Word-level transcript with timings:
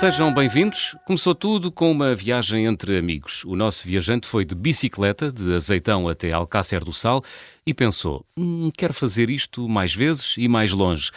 Sejam 0.00 0.32
bem-vindos. 0.32 0.96
Começou 1.04 1.34
tudo 1.34 1.70
com 1.70 1.90
uma 1.90 2.14
viagem 2.14 2.64
entre 2.64 2.96
amigos. 2.96 3.44
O 3.44 3.54
nosso 3.54 3.86
viajante 3.86 4.26
foi 4.26 4.46
de 4.46 4.54
bicicleta, 4.54 5.30
de 5.30 5.54
Azeitão 5.54 6.08
até 6.08 6.32
Alcácer 6.32 6.82
do 6.82 6.90
Sal, 6.90 7.22
e 7.66 7.74
pensou: 7.74 8.24
hum, 8.34 8.70
quero 8.74 8.94
fazer 8.94 9.28
isto 9.28 9.68
mais 9.68 9.94
vezes 9.94 10.36
e 10.38 10.48
mais 10.48 10.72
longe. 10.72 11.10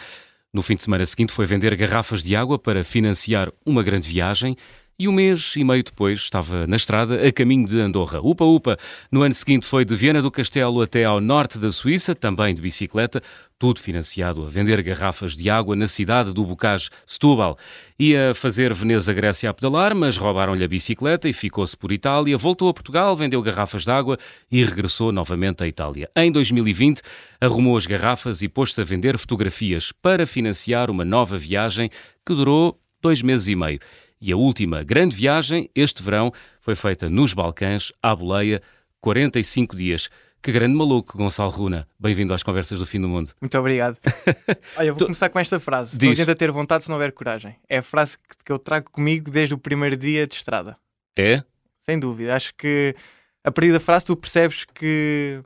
No 0.52 0.60
fim 0.60 0.76
de 0.76 0.82
semana 0.82 1.06
seguinte 1.06 1.32
foi 1.32 1.46
vender 1.46 1.74
garrafas 1.76 2.22
de 2.22 2.36
água 2.36 2.58
para 2.58 2.84
financiar 2.84 3.50
uma 3.64 3.82
grande 3.82 4.06
viagem 4.06 4.54
e 4.98 5.08
um 5.08 5.12
mês 5.12 5.54
e 5.56 5.64
meio 5.64 5.82
depois 5.82 6.20
estava 6.20 6.66
na 6.66 6.76
estrada 6.76 7.26
a 7.26 7.32
caminho 7.32 7.66
de 7.66 7.80
Andorra. 7.80 8.20
Upa, 8.20 8.44
upa! 8.44 8.78
No 9.10 9.22
ano 9.22 9.34
seguinte 9.34 9.66
foi 9.66 9.84
de 9.84 9.96
Viena 9.96 10.22
do 10.22 10.30
Castelo 10.30 10.80
até 10.80 11.04
ao 11.04 11.20
norte 11.20 11.58
da 11.58 11.72
Suíça, 11.72 12.14
também 12.14 12.54
de 12.54 12.62
bicicleta, 12.62 13.20
tudo 13.58 13.80
financiado 13.80 14.44
a 14.44 14.48
vender 14.48 14.82
garrafas 14.82 15.36
de 15.36 15.50
água 15.50 15.74
na 15.74 15.86
cidade 15.86 16.32
do 16.32 16.44
Bocage, 16.44 16.90
Setúbal. 17.04 17.58
Ia 17.98 18.34
fazer 18.34 18.72
Veneza-Grécia 18.72 19.50
a 19.50 19.54
pedalar, 19.54 19.94
mas 19.94 20.16
roubaram-lhe 20.16 20.64
a 20.64 20.68
bicicleta 20.68 21.28
e 21.28 21.32
ficou-se 21.32 21.76
por 21.76 21.90
Itália. 21.90 22.38
Voltou 22.38 22.68
a 22.68 22.74
Portugal, 22.74 23.16
vendeu 23.16 23.42
garrafas 23.42 23.84
de 23.84 23.90
água 23.90 24.18
e 24.50 24.64
regressou 24.64 25.10
novamente 25.10 25.64
à 25.64 25.66
Itália. 25.66 26.08
Em 26.16 26.30
2020, 26.30 27.02
arrumou 27.40 27.76
as 27.76 27.86
garrafas 27.86 28.42
e 28.42 28.48
pôs-se 28.48 28.80
a 28.80 28.84
vender 28.84 29.18
fotografias 29.18 29.90
para 29.90 30.26
financiar 30.26 30.90
uma 30.90 31.04
nova 31.04 31.36
viagem 31.36 31.90
que 32.24 32.34
durou 32.34 32.78
dois 33.02 33.20
meses 33.20 33.48
e 33.48 33.54
meio. 33.54 33.78
E 34.26 34.32
a 34.32 34.38
última 34.38 34.82
grande 34.82 35.14
viagem, 35.14 35.68
este 35.74 36.02
verão, 36.02 36.32
foi 36.58 36.74
feita 36.74 37.10
nos 37.10 37.34
Balcãs, 37.34 37.92
à 38.02 38.16
boleia, 38.16 38.62
45 38.98 39.76
dias. 39.76 40.08
Que 40.40 40.50
grande 40.50 40.74
maluco, 40.74 41.18
Gonçalo 41.18 41.50
Runa. 41.50 41.86
Bem-vindo 42.00 42.32
às 42.32 42.42
Conversas 42.42 42.78
do 42.78 42.86
Fim 42.86 43.02
do 43.02 43.06
Mundo. 43.06 43.32
Muito 43.38 43.58
obrigado. 43.58 43.98
Olha, 44.78 44.94
vou 44.94 45.02
começar 45.08 45.28
com 45.28 45.38
esta 45.38 45.60
frase. 45.60 45.94
Diz. 45.98 46.06
Não 46.06 46.12
adianta 46.12 46.34
ter 46.34 46.50
vontade 46.50 46.84
se 46.84 46.88
não 46.88 46.96
houver 46.96 47.12
coragem. 47.12 47.54
É 47.68 47.76
a 47.76 47.82
frase 47.82 48.16
que, 48.16 48.44
que 48.46 48.50
eu 48.50 48.58
trago 48.58 48.90
comigo 48.90 49.30
desde 49.30 49.52
o 49.52 49.58
primeiro 49.58 49.94
dia 49.94 50.26
de 50.26 50.36
estrada. 50.36 50.78
É? 51.14 51.44
Sem 51.80 51.98
dúvida. 51.98 52.34
Acho 52.34 52.54
que 52.54 52.96
a 53.44 53.52
partir 53.52 53.72
da 53.72 53.80
frase 53.80 54.06
tu 54.06 54.16
percebes 54.16 54.64
que, 54.64 55.42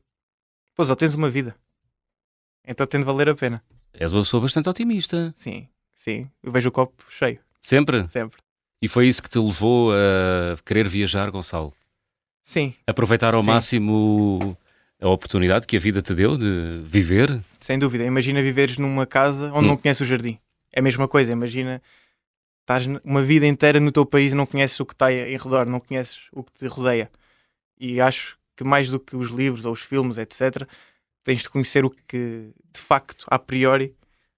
pô, 0.77 0.85
só 0.85 0.95
tens 0.95 1.17
uma 1.17 1.29
vida. 1.29 1.57
Então 2.65 2.87
tem 2.87 3.01
de 3.01 3.07
valer 3.07 3.29
a 3.29 3.35
pena. 3.35 3.61
És 3.93 4.13
uma 4.13 4.23
pessoa 4.23 4.41
bastante 4.41 4.69
otimista. 4.69 5.35
Sim, 5.35 5.67
sim. 5.97 6.31
Eu 6.41 6.53
vejo 6.53 6.69
o 6.69 6.73
copo 6.73 7.05
cheio, 7.11 7.41
Sempre? 7.61 8.07
sempre. 8.07 8.39
E 8.81 8.89
foi 8.89 9.09
isso 9.09 9.23
que 9.23 9.29
te 9.29 9.39
levou 9.39 9.93
a 9.93 10.57
querer 10.65 10.87
viajar, 10.89 11.31
Gonçalo? 11.31 11.73
Sim, 12.45 12.75
Aproveitar 12.87 13.35
ao 13.35 13.41
Sim. 13.43 13.47
máximo 13.49 14.57
a 15.01 15.09
oportunidade 15.09 15.67
que 15.67 15.77
a 15.77 15.81
vida 15.81 16.01
te 16.01 16.15
deu 16.15 16.37
de 16.37 16.81
viver? 16.85 17.43
sem 17.61 17.79
dúvida. 17.79 18.05
Imagina 18.05 18.41
viveres 18.41 18.79
numa 18.79 19.05
casa 19.05 19.47
onde 19.53 19.67
Hum. 19.67 19.69
não 19.69 19.77
conheces 19.77 20.01
o 20.01 20.07
jardim. 20.07 20.39
É 20.73 20.81
a 20.81 20.83
mesma 20.83 21.07
coisa. 21.07 21.33
Imagina 21.33 21.83
estás 22.63 22.87
uma 23.05 23.21
vida 23.23 23.47
inteira 23.47 23.79
no 23.81 23.93
teu 23.93 24.07
país 24.07 24.33
e 24.33 24.35
não 24.35 24.47
conheces 24.47 24.79
o 24.81 24.87
que 24.87 24.95
está 24.95 25.13
em 25.13 25.37
redor, 25.37 25.67
não 25.67 25.81
conheces 25.81 26.21
o 26.33 26.43
que 26.43 26.53
te 26.53 26.67
rodeia. 26.67 27.11
E 27.79 28.01
acho 28.01 28.39
que 28.57 28.65
mais 28.65 28.89
do 28.89 28.99
que 28.99 29.15
os 29.17 29.31
livros 29.31 29.65
ou 29.65 29.73
os 29.73 29.81
filmes, 29.83 30.17
etc., 30.19 30.67
tens 31.25 31.43
de 31.43 31.51
conhecer 31.51 31.85
o 31.85 31.91
que, 31.91 32.51
de 32.73 32.81
facto, 32.81 33.27
a 33.29 33.39
priori, 33.39 33.95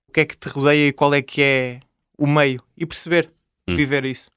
o 0.09 0.13
que 0.13 0.21
é 0.21 0.25
que 0.25 0.37
te 0.37 0.49
rodeia 0.49 0.89
e 0.89 0.93
qual 0.93 1.15
é 1.15 1.23
que 1.23 1.41
é 1.43 1.81
o 2.19 2.27
meio 2.27 2.63
e 2.77 2.85
perceber, 2.85 3.31
Hum. 3.69 3.77
viver 3.77 4.05
isso. 4.05 4.31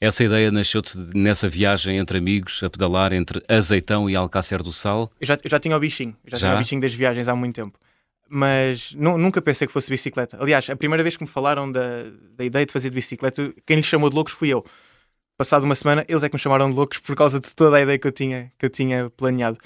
Essa 0.00 0.24
ideia 0.24 0.50
nasceu-te 0.50 0.96
nessa 1.14 1.48
viagem 1.48 1.98
entre 1.98 2.16
amigos, 2.18 2.62
a 2.62 2.70
pedalar 2.70 3.12
entre 3.12 3.42
Azeitão 3.46 4.08
e 4.08 4.16
Alcácer 4.16 4.62
do 4.62 4.72
Sal? 4.72 5.10
Eu 5.20 5.26
já, 5.26 5.36
eu 5.44 5.50
já 5.50 5.58
tinha 5.58 5.76
o 5.76 5.80
bichinho, 5.80 6.16
já, 6.26 6.36
Já? 6.38 6.46
tinha 6.48 6.54
o 6.56 6.58
bichinho 6.58 6.80
das 6.80 6.94
viagens 6.94 7.28
há 7.28 7.36
muito 7.36 7.56
tempo. 7.56 7.78
Mas 8.28 8.92
nu- 8.92 9.18
nunca 9.18 9.40
pensei 9.42 9.66
que 9.66 9.72
fosse 9.72 9.90
bicicleta. 9.90 10.36
Aliás, 10.40 10.68
a 10.70 10.74
primeira 10.76 11.02
vez 11.02 11.16
que 11.16 11.22
me 11.24 11.28
falaram 11.30 11.70
da, 11.70 11.80
da 12.36 12.44
ideia 12.44 12.64
de 12.66 12.72
fazer 12.72 12.88
de 12.88 12.94
bicicleta, 12.94 13.52
quem 13.66 13.76
lhes 13.76 13.86
chamou 13.86 14.08
de 14.10 14.16
loucos 14.16 14.32
fui 14.32 14.48
eu. 14.48 14.64
Passado 15.36 15.64
uma 15.64 15.74
semana, 15.74 16.04
eles 16.08 16.22
é 16.22 16.28
que 16.28 16.34
me 16.34 16.40
chamaram 16.40 16.70
de 16.70 16.76
loucos 16.76 16.98
por 16.98 17.14
causa 17.14 17.38
de 17.38 17.54
toda 17.54 17.76
a 17.76 17.80
ideia 17.82 17.98
que 17.98 18.06
eu 18.06 18.12
tinha, 18.12 18.50
que 18.58 18.64
eu 18.66 18.70
tinha 18.70 19.10
planeado. 19.10 19.58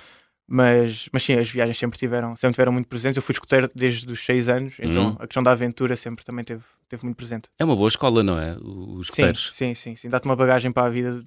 Mas, 0.53 1.09
mas 1.13 1.23
sim, 1.23 1.35
as 1.35 1.49
viagens 1.49 1.79
sempre 1.79 1.97
tiveram, 1.97 2.35
sempre 2.35 2.55
tiveram 2.55 2.73
muito 2.73 2.89
presentes. 2.89 3.17
Eu 3.17 3.23
fui 3.23 3.33
escoteiro 3.33 3.71
desde 3.73 4.13
os 4.13 4.25
6 4.25 4.49
anos, 4.49 4.75
então 4.81 5.11
Hum. 5.11 5.17
a 5.21 5.27
questão 5.29 5.45
da 5.45 5.53
aventura 5.53 5.97
sempre 5.97 6.25
também 6.25 6.45
teve, 6.45 6.63
teve 6.89 7.05
muito 7.05 7.17
presente. 7.17 7.49
É 7.57 7.65
uma 7.65 7.77
boa 7.77 7.87
escola, 7.87 8.21
não 8.25 8.37
é? 8.37 8.57
Os 8.57 9.07
Sim, 9.07 9.13
escuteiros. 9.13 9.51
sim, 9.53 9.75
sim, 9.75 9.95
sim. 9.95 10.09
Dá-te 10.09 10.25
uma 10.27 10.35
bagagem 10.35 10.73
para 10.73 10.89
a 10.89 10.91
vida. 10.91 11.23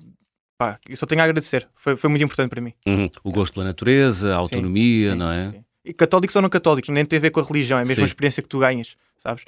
Pá, 0.58 0.78
eu 0.90 0.98
só 0.98 1.06
tenho 1.06 1.22
a 1.22 1.24
agradecer. 1.24 1.66
Foi, 1.74 1.96
foi 1.96 2.10
muito 2.10 2.22
importante 2.22 2.50
para 2.50 2.60
mim. 2.60 2.74
Uhum. 2.86 3.10
O 3.24 3.32
gosto 3.32 3.54
pela 3.54 3.66
natureza, 3.66 4.34
a 4.34 4.38
autonomia, 4.38 5.12
Sim, 5.14 5.18
não 5.18 5.32
é? 5.32 5.52
sim. 5.52 5.64
E 5.86 5.94
católicos 5.94 6.36
ou 6.36 6.42
não 6.42 6.50
católicos, 6.50 6.90
nem 6.90 7.06
tem 7.06 7.18
a 7.18 7.22
ver 7.22 7.30
com 7.32 7.40
a 7.40 7.44
religião, 7.44 7.80
é 7.80 7.82
a 7.82 7.86
mesma 7.86 8.04
Sim. 8.04 8.08
experiência 8.08 8.44
que 8.44 8.50
tu 8.50 8.60
ganhas, 8.60 8.98
sabes? 9.20 9.46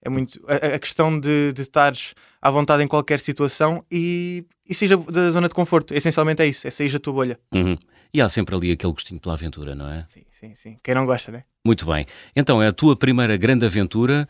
É 0.00 0.08
muito 0.08 0.40
a, 0.48 0.74
a 0.74 0.78
questão 0.78 1.20
de, 1.20 1.52
de 1.52 1.60
estares 1.62 2.14
à 2.40 2.50
vontade 2.50 2.82
em 2.82 2.86
qualquer 2.88 3.20
situação 3.20 3.84
e, 3.90 4.44
e 4.66 4.74
seja 4.74 4.96
da 4.96 5.30
zona 5.30 5.48
de 5.48 5.54
conforto. 5.54 5.92
Essencialmente 5.92 6.40
é 6.40 6.46
isso, 6.46 6.66
é 6.66 6.70
sair 6.70 6.90
da 6.90 6.98
tua 6.98 7.12
bolha. 7.12 7.38
Uhum. 7.52 7.76
E 8.12 8.20
há 8.20 8.28
sempre 8.28 8.54
ali 8.54 8.72
aquele 8.72 8.92
gostinho 8.92 9.20
pela 9.20 9.34
aventura, 9.34 9.74
não 9.74 9.88
é? 9.88 10.04
Sim, 10.08 10.22
sim, 10.30 10.54
sim. 10.54 10.76
Quem 10.82 10.94
não 10.94 11.04
gosta, 11.06 11.30
né? 11.30 11.44
Muito 11.64 11.84
bem. 11.86 12.06
Então, 12.34 12.60
a 12.60 12.72
tua 12.72 12.96
primeira 12.96 13.36
grande 13.36 13.66
aventura 13.66 14.28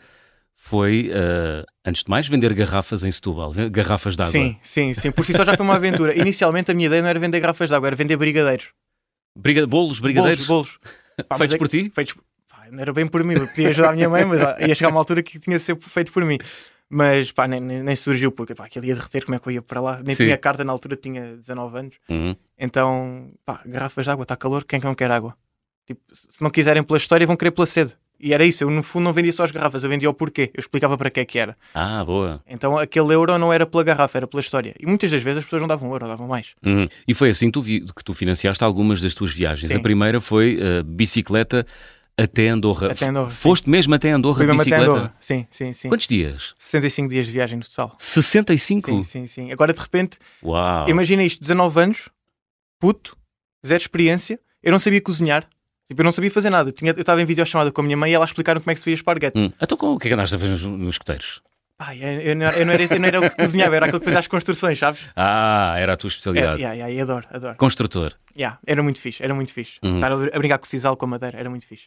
foi, 0.57 1.11
eh, 1.13 1.65
antes 1.85 2.03
de 2.03 2.11
mais, 2.11 2.27
vender 2.27 2.53
garrafas 2.55 3.05
em 3.05 3.11
Setúbal, 3.11 3.53
garrafas 3.71 4.17
de 4.17 4.23
água. 4.23 4.33
Sim, 4.33 4.57
sim, 4.63 4.95
sim. 4.95 5.11
Por 5.13 5.25
si 5.25 5.33
só 5.33 5.45
já 5.45 5.55
foi 5.55 5.65
uma 5.65 5.77
aventura. 5.77 6.17
Inicialmente 6.19 6.71
a 6.71 6.75
minha 6.75 6.87
ideia 6.87 7.01
não 7.03 7.09
era 7.09 7.19
vender 7.21 7.39
garrafas 7.41 7.69
de 7.69 7.75
água, 7.75 7.89
era 7.89 7.97
vender 7.97 8.17
brigadeiros. 8.17 8.73
Briga- 9.37 9.67
bolos, 9.67 10.01
brigadeiros, 10.01 10.45
Bolos, 10.47 10.79
bolos. 10.81 11.27
Pá, 11.29 11.37
feitos 11.39 11.55
é- 11.55 11.59
por 11.59 11.69
ti? 11.69 11.91
feitos 11.95 12.15
pá, 12.49 12.67
não 12.73 12.81
era 12.81 12.93
bem 12.93 13.07
por 13.07 13.23
mim, 13.23 13.35
eu 13.35 13.47
podia 13.47 13.69
ajudar 13.69 13.91
a 13.91 13.93
minha 13.95 14.09
mãe, 14.09 14.25
mas 14.25 14.41
ia 14.67 14.75
chegar 14.75 14.89
uma 14.91 14.99
altura 14.99 15.23
que 15.23 15.39
tinha 15.39 15.57
de 15.57 15.63
ser 15.63 15.79
feito 15.81 16.11
por 16.11 16.25
mim. 16.25 16.39
Mas 16.91 17.31
pá, 17.31 17.47
nem, 17.47 17.61
nem, 17.61 17.97
surgiu, 17.97 18.33
porque 18.33 18.55
pá, 18.55 18.65
aquilo 18.65 18.87
ia 18.87 18.95
derreter, 18.95 19.25
como 19.25 19.35
é 19.35 19.39
que 19.39 19.47
eu 19.49 19.53
ia 19.53 19.63
para 19.63 19.81
lá? 19.81 20.01
Nem 20.03 20.15
Sim. 20.15 20.25
tinha 20.25 20.39
carta 20.39 20.65
na 20.65 20.73
altura, 20.73 20.97
tinha 20.97 21.37
19 21.37 21.79
anos. 21.79 21.95
Uhum. 22.09 22.35
Então, 22.59 23.31
pá, 23.45 23.61
garrafas 23.67 24.05
de 24.07 24.11
água, 24.11 24.23
está 24.23 24.35
calor, 24.37 24.65
quem 24.65 24.79
é 24.79 24.81
que 24.81 24.87
não 24.87 24.95
quer 24.95 25.11
água? 25.11 25.37
Tipo, 25.87 26.01
se 26.15 26.43
não 26.43 26.49
quiserem 26.51 26.83
pela 26.83 26.97
história, 26.97 27.27
vão 27.27 27.37
querer 27.37 27.51
pela 27.51 27.67
sede. 27.67 27.95
E 28.21 28.35
era 28.35 28.45
isso, 28.45 28.65
eu 28.65 28.71
no 28.71 28.83
fundo 28.83 29.05
não 29.05 29.13
vendia 29.13 29.33
só 29.33 29.45
as 29.45 29.51
garrafas, 29.53 29.85
eu 29.85 29.89
vendia 29.91 30.11
o 30.11 30.15
porquê, 30.15 30.51
eu 30.53 30.59
explicava 30.61 30.99
para 30.99 31.09
que 31.09 31.21
é 31.21 31.25
que 31.25 31.39
era. 31.39 31.57
Ah, 31.73 32.05
boa. 32.05 32.43
Então 32.49 32.77
aquele 32.77 33.15
euro 33.15 33.39
não 33.39 33.53
era 33.53 33.65
pela 33.65 33.85
garrafa, 33.85 34.19
era 34.19 34.27
pela 34.27 34.41
história. 34.41 34.75
E 34.81 34.87
muitas 34.87 35.11
das 35.11 35.23
vezes 35.23 35.39
as 35.39 35.45
pessoas 35.45 35.63
não 35.63 35.69
davam 35.69 35.89
um 35.89 35.93
euro, 35.93 36.09
davam 36.09 36.27
mais. 36.27 36.55
Uhum. 36.67 36.89
E 37.07 37.15
foi 37.15 37.29
assim 37.29 37.47
que 37.47 37.53
tu, 37.53 37.63
vi- 37.63 37.81
que 37.85 38.03
tu 38.03 38.13
financiaste 38.15 38.65
algumas 38.65 39.01
das 39.01 39.15
tuas 39.15 39.33
viagens. 39.33 39.69
Sim. 39.71 39.77
A 39.77 39.81
primeira 39.81 40.21
foi 40.21 40.59
eh, 40.61 40.83
bicicleta 40.83 41.65
até 42.19 42.49
Andorra. 42.49 42.91
Até 42.91 43.07
Andorra, 43.07 43.31
Foste 43.31 43.71
mesmo 43.71 43.95
até 43.95 44.11
Andorra 44.11 44.37
Fui 44.39 44.47
de 44.47 44.51
até 44.53 44.59
bicicleta? 44.59 44.85
Andorra. 44.93 45.15
Sim, 45.21 45.47
sim, 45.51 45.73
sim. 45.73 45.89
Quantos 45.89 46.07
dias? 46.07 46.55
65 46.59 47.09
dias 47.09 47.27
de 47.27 47.33
viagem 47.33 47.59
no 47.59 47.65
total. 47.65 47.95
65? 47.99 48.91
Sim, 48.91 49.03
sim, 49.05 49.27
sim. 49.27 49.53
Agora 49.53 49.73
de 49.73 49.81
repente 49.81 50.19
Uau! 50.43 50.89
Imagina 50.89 51.23
isto, 51.23 51.41
19 51.41 51.81
anos, 51.81 52.09
puto, 52.79 53.17
zero 53.67 53.81
experiência, 53.81 54.39
eu 54.63 54.73
não 54.73 54.79
sabia 54.79 55.01
cozinhar, 55.01 55.47
tipo, 55.87 56.01
eu 56.01 56.05
não 56.05 56.13
sabia 56.13 56.31
fazer 56.31 56.51
nada. 56.51 56.73
Eu 56.83 57.01
estava 57.01 57.23
em 57.23 57.25
videochamada 57.25 57.71
com 57.71 57.81
a 57.81 57.85
minha 57.85 57.97
mãe 57.97 58.11
e 58.11 58.15
ela 58.15 58.25
explicaram 58.25 58.61
como 58.61 58.71
é 58.71 58.75
que 58.75 58.81
se 58.81 58.85
fazia 58.85 58.95
esparguete. 58.95 59.39
Hum. 59.39 59.53
Então 59.61 59.79
com 59.79 59.95
o 59.95 59.99
que 59.99 60.07
é 60.07 60.11
que 60.11 60.15
andaste 60.15 60.35
a 60.35 60.39
fazer 60.39 60.51
nos, 60.53 60.63
nos 60.65 60.95
escuteiros? 60.95 61.41
Pá, 61.77 61.95
eu, 61.95 62.35
não 62.35 62.45
era, 62.47 62.59
eu, 62.59 62.67
não 62.67 62.73
era, 62.73 62.83
eu 62.83 62.99
não 62.99 63.07
era 63.07 63.21
o 63.21 63.31
que 63.31 63.37
cozinhava, 63.37 63.77
era 63.77 63.87
aquilo 63.87 64.01
que 64.01 64.05
fazia 64.07 64.19
as 64.19 64.27
construções, 64.27 64.77
sabes? 64.81 65.01
Ah, 65.15 65.77
era 65.79 65.93
a 65.93 65.97
tua 65.97 66.09
É, 66.09 66.11
especialidade. 66.11 66.61
yeah, 66.61 66.75
yeah, 66.75 66.93
eu 66.93 67.03
adoro, 67.05 67.25
adoro. 67.31 67.57
Construtor. 67.57 68.15
Yeah, 68.37 68.59
era 68.67 68.83
muito 68.83 69.01
fixe, 69.01 69.23
era 69.23 69.33
muito 69.33 69.53
fixe. 69.55 69.79
Uhum. 69.85 69.95
Estar 69.95 70.11
a, 70.11 70.15
a 70.17 70.39
brincar 70.39 70.59
com 70.59 70.65
o 70.65 70.69
sisal, 70.69 70.97
com 70.97 71.05
a 71.05 71.09
madeira, 71.09 71.39
era 71.39 71.49
muito 71.49 71.69
fixe. 71.69 71.85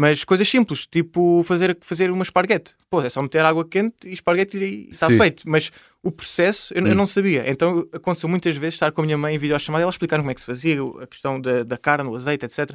Mas 0.00 0.24
coisas 0.24 0.48
simples, 0.48 0.86
tipo 0.86 1.44
fazer, 1.44 1.76
fazer 1.82 2.10
uma 2.10 2.22
esparguete. 2.22 2.74
Pô, 2.88 3.02
é 3.02 3.10
só 3.10 3.20
meter 3.20 3.44
água 3.44 3.68
quente 3.68 4.08
e 4.08 4.14
esparguete 4.14 4.56
e 4.56 4.88
está 4.88 5.08
Sim. 5.08 5.18
feito. 5.18 5.42
Mas 5.44 5.70
o 6.02 6.10
processo 6.10 6.72
eu, 6.72 6.86
eu 6.86 6.92
Hum. 6.92 6.94
não 6.94 7.06
sabia. 7.06 7.44
Então 7.46 7.86
aconteceu 7.92 8.26
muitas 8.26 8.56
vezes 8.56 8.76
estar 8.76 8.92
com 8.92 9.02
a 9.02 9.04
minha 9.04 9.18
mãe 9.18 9.34
em 9.34 9.38
videochamada 9.38 9.82
e 9.82 9.84
ela 9.84 9.90
explicar 9.90 10.16
como 10.16 10.30
é 10.30 10.34
que 10.34 10.40
se 10.40 10.46
fazia, 10.46 10.78
a 11.02 11.06
questão 11.06 11.38
da, 11.38 11.64
da 11.64 11.76
carne, 11.76 12.08
o 12.08 12.16
azeite, 12.16 12.46
etc. 12.46 12.70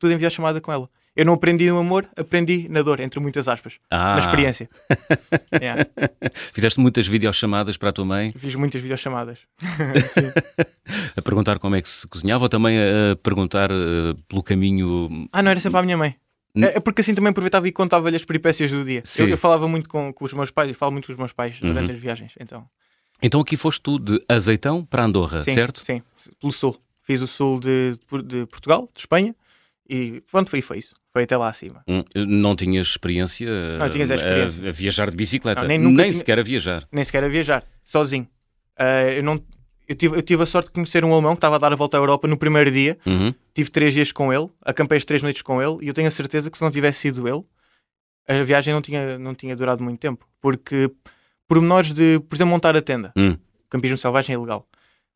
Tudo 0.00 0.12
em 0.12 0.16
videochamada 0.16 0.60
com 0.60 0.72
ela. 0.72 0.90
Eu 1.14 1.24
não 1.24 1.34
aprendi 1.34 1.68
no 1.70 1.78
amor, 1.78 2.08
aprendi 2.16 2.66
na 2.68 2.82
dor, 2.82 2.98
entre 2.98 3.20
muitas 3.20 3.46
aspas. 3.46 3.74
Ah, 3.88 4.14
Na 4.14 4.18
experiência. 4.18 4.68
Yeah. 5.62 5.86
Fizeste 6.52 6.80
muitas 6.80 7.06
videochamadas 7.06 7.76
para 7.76 7.90
a 7.90 7.92
tua 7.92 8.04
mãe 8.04 8.32
Fiz 8.36 8.56
muitas 8.56 8.82
videochamadas. 8.82 9.38
a 11.16 11.22
perguntar 11.22 11.60
como 11.60 11.76
é 11.76 11.80
que 11.82 11.88
se 11.88 12.04
cozinhava 12.08 12.42
ou 12.46 12.48
também 12.48 12.76
a, 12.76 13.14
perguntar 13.22 13.70
eh, 13.70 14.14
pelo 14.26 14.42
caminho. 14.42 15.28
Ah, 15.32 15.40
não, 15.40 15.52
era 15.52 15.60
sempre 15.60 15.78
à 15.78 15.82
minha 15.84 15.96
mãe. 15.96 16.16
É 16.56 16.76
é 16.76 16.80
porque 16.80 17.00
assim 17.00 17.14
também 17.14 17.30
aproveitava 17.30 17.66
e 17.66 17.72
contava-lhe 17.72 18.16
as 18.16 18.24
peripécias 18.24 18.70
do 18.70 18.84
dia. 18.84 19.02
Eu, 19.18 19.28
eu 19.28 19.38
falava 19.38 19.66
muito 19.66 19.88
com, 19.88 20.12
com 20.12 20.24
os 20.24 20.32
meus 20.32 20.50
pais, 20.50 20.68
eu 20.68 20.74
falo 20.74 20.92
muito 20.92 21.06
com 21.06 21.12
os 21.12 21.18
meus 21.18 21.32
pais 21.32 21.58
durante 21.60 21.90
Uhum. 21.90 21.96
as 21.96 22.00
viagens. 22.00 22.32
Então, 22.38 22.64
Então 23.22 23.40
aqui 23.40 23.56
foste 23.56 23.80
tu 23.80 23.98
de 23.98 24.22
Azeitão 24.28 24.84
para 24.84 25.04
Andorra, 25.04 25.42
sim, 25.42 25.52
certo? 25.52 25.84
Sim, 25.84 26.02
pelo 26.40 26.52
sul. 26.52 26.76
Fiz 27.02 27.20
o 27.20 27.26
sul 27.26 27.60
de, 27.60 27.98
de 28.24 28.46
Portugal, 28.46 28.88
de 28.94 29.00
Espanha, 29.00 29.34
e 29.88 30.22
pronto, 30.30 30.48
foi, 30.50 30.60
foi 30.62 30.78
isso. 30.78 30.94
Foi 31.12 31.22
até 31.24 31.36
lá 31.36 31.48
acima. 31.48 31.82
Hum, 31.86 32.02
Não 32.16 32.56
tinhas 32.56 32.88
experiência, 32.88 33.48
Não, 33.78 33.88
tinhas 33.90 34.10
a 34.10 34.14
a- 34.14 34.16
experiência. 34.16 34.68
A, 34.68 34.72
viajar 34.72 35.10
de 35.10 35.16
bicicleta, 35.16 35.60
Não, 35.62 35.68
nem 35.68 35.78
nunca 35.78 36.02
tinha- 36.02 36.14
sequer 36.14 36.38
a 36.38 36.42
viajar. 36.42 36.88
Nem 36.90 37.04
sequer 37.04 37.22
a 37.24 37.28
viajar, 37.28 37.64
sozinho. 37.84 38.26
Ah, 38.76 39.02
eu, 39.12 39.22
não, 39.22 39.38
eu, 39.88 39.94
tive, 39.94 40.16
eu 40.16 40.22
tive 40.22 40.42
a 40.42 40.46
sorte 40.46 40.66
de 40.68 40.72
conhecer 40.72 41.04
um 41.04 41.12
alemão 41.12 41.34
que 41.34 41.38
estava 41.38 41.56
a 41.56 41.58
dar 41.58 41.72
a 41.72 41.76
volta 41.76 41.96
à 41.96 42.00
Europa 42.00 42.26
no 42.28 42.36
primeiro 42.36 42.70
dia. 42.70 42.98
Uhum. 43.06 43.34
Tive 43.54 43.70
três 43.70 43.92
dias 43.94 44.12
com 44.12 44.32
ele, 44.32 44.48
acampei 44.62 44.98
as 44.98 45.04
três 45.04 45.22
noites 45.22 45.42
com 45.42 45.62
ele, 45.62 45.78
e 45.82 45.88
eu 45.88 45.94
tenho 45.94 46.08
a 46.08 46.10
certeza 46.10 46.50
que 46.50 46.56
se 46.58 46.64
não 46.64 46.70
tivesse 46.70 47.00
sido 47.00 47.28
ele, 47.28 47.44
a 48.26 48.42
viagem 48.42 48.72
não 48.72 48.80
tinha, 48.80 49.18
não 49.18 49.34
tinha 49.34 49.54
durado 49.54 49.82
muito 49.82 50.00
tempo. 50.00 50.26
Porque 50.40 50.90
pormenores 51.46 51.92
de, 51.92 52.20
por 52.20 52.36
exemplo, 52.36 52.52
montar 52.52 52.76
a 52.76 52.82
tenda. 52.82 53.12
Hum. 53.16 53.36
Campismo 53.68 53.98
selvagem 53.98 54.34
é 54.34 54.38
ilegal. 54.38 54.66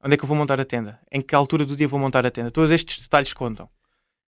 Onde 0.02 0.14
é 0.14 0.16
que 0.16 0.24
eu 0.24 0.28
vou 0.28 0.36
montar 0.36 0.60
a 0.60 0.64
tenda? 0.64 0.98
Em 1.10 1.20
que 1.20 1.34
altura 1.34 1.64
do 1.64 1.74
dia 1.74 1.88
vou 1.88 1.98
montar 1.98 2.24
a 2.24 2.30
tenda? 2.30 2.50
Todos 2.50 2.70
estes 2.70 3.02
detalhes 3.02 3.32
contam. 3.32 3.68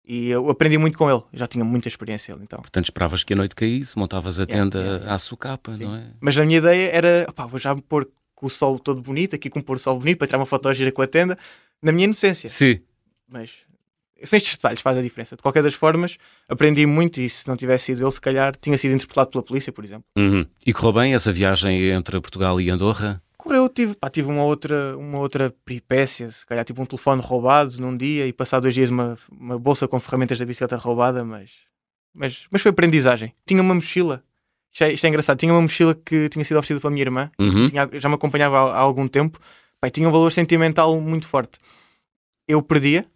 E 0.06 0.31
eu 0.31 0.49
aprendi 0.49 0.79
muito 0.79 0.96
com 0.96 1.11
ele. 1.11 1.23
Já 1.35 1.46
tinha 1.46 1.62
muita 1.62 1.87
experiência 1.88 2.32
ele, 2.32 2.43
então. 2.43 2.61
Portanto, 2.61 2.85
esperavas 2.85 3.23
que 3.23 3.35
a 3.35 3.37
noite 3.37 3.55
caísse, 3.55 3.99
montavas 3.99 4.40
a 4.40 4.44
Yeah, 4.44 4.64
tenda 4.64 4.79
yeah, 4.79 4.96
yeah. 5.00 5.14
à 5.14 5.19
socapa, 5.19 5.75
Sim. 5.75 5.85
não 5.85 5.96
é? 5.96 6.06
Mas 6.19 6.38
a 6.38 6.44
minha 6.46 6.56
ideia 6.56 6.90
era, 6.90 7.26
opá, 7.29 7.44
vou 7.44 7.58
já 7.58 7.75
me 7.75 7.82
pôr 7.82 8.08
com 8.38 8.46
o 8.46 8.50
sol 8.50 8.79
todo 8.79 9.02
bonito, 9.02 9.35
aqui 9.35 9.50
com 9.50 9.58
o 9.58 9.62
pôr 9.62 9.76
do 9.76 9.81
sol 9.81 9.99
bonito, 9.99 10.17
para 10.19 10.29
tirar 10.29 10.38
uma 10.38 10.46
foto 10.46 10.73
gira 10.73 10.93
com 10.93 11.02
a 11.02 11.08
tenda, 11.08 11.37
na 11.82 11.90
minha 11.90 12.05
inocência. 12.05 12.49
Sim. 12.49 12.81
Mas 13.29 13.50
são 14.23 14.37
estes 14.37 14.56
detalhes 14.56 14.79
que 14.79 14.82
fazem 14.85 15.00
a 15.00 15.02
diferença. 15.02 15.35
De 15.35 15.43
qualquer 15.43 15.61
das 15.61 15.75
formas, 15.75 16.17
aprendi 16.49 16.87
muito 16.87 17.20
e 17.20 17.29
se 17.29 17.49
não 17.49 17.56
tivesse 17.56 17.87
sido 17.87 18.05
ele, 18.05 18.12
se 18.12 18.20
calhar 18.20 18.55
tinha 18.55 18.79
sido 18.79 18.94
interpelado 18.94 19.31
pela 19.31 19.43
polícia, 19.43 19.73
por 19.73 19.85
exemplo. 19.85 20.05
Uhum. 20.17 20.46
E 20.64 20.73
correu 20.73 20.93
bem 20.93 21.14
essa 21.14 21.32
viagem 21.32 21.90
entre 21.90 22.20
Portugal 22.20 22.61
e 22.61 22.70
Andorra? 22.70 23.20
Correu, 23.37 23.69
tive, 23.69 23.96
pá, 23.96 24.08
tive 24.08 24.29
uma 24.29 24.44
outra, 24.44 24.96
uma 24.96 25.19
outra 25.19 25.52
peripécia, 25.64 26.31
se 26.31 26.46
calhar 26.46 26.64
tipo 26.64 26.81
um 26.81 26.87
telefone 26.87 27.20
roubado 27.20 27.81
num 27.81 27.96
dia 27.96 28.25
e 28.25 28.32
passar 28.32 28.61
dois 28.61 28.75
dias 28.75 28.88
uma, 28.88 29.19
uma 29.32 29.58
bolsa 29.58 29.88
com 29.88 29.99
ferramentas 29.99 30.38
da 30.38 30.46
bicicleta 30.46 30.76
roubada, 30.76 31.25
mas, 31.25 31.50
mas, 32.14 32.46
mas 32.52 32.62
foi 32.62 32.70
aprendizagem. 32.70 33.35
Tinha 33.44 33.61
uma 33.61 33.75
mochila, 33.75 34.23
isto 34.72 34.84
é, 34.84 34.92
isto 34.92 35.04
é 35.04 35.08
engraçado, 35.08 35.38
tinha 35.38 35.52
uma 35.52 35.62
mochila 35.62 35.94
que 35.94 36.28
tinha 36.28 36.44
sido 36.44 36.56
oferecida 36.58 36.80
pela 36.80 36.90
minha 36.90 37.02
irmã, 37.02 37.30
Uhum. 37.38 37.68
tinha- 37.68 37.88
já 37.94 38.08
me 38.08 38.14
acompanhava 38.14 38.58
há, 38.58 38.74
há 38.74 38.78
algum 38.78 39.08
tempo, 39.08 39.38
e 39.84 39.90
tinha 39.90 40.08
um 40.08 40.12
valor 40.12 40.30
sentimental 40.32 41.00
muito 41.00 41.26
forte. 41.26 41.58
Eu 42.46 42.62
perdia, 42.62 43.06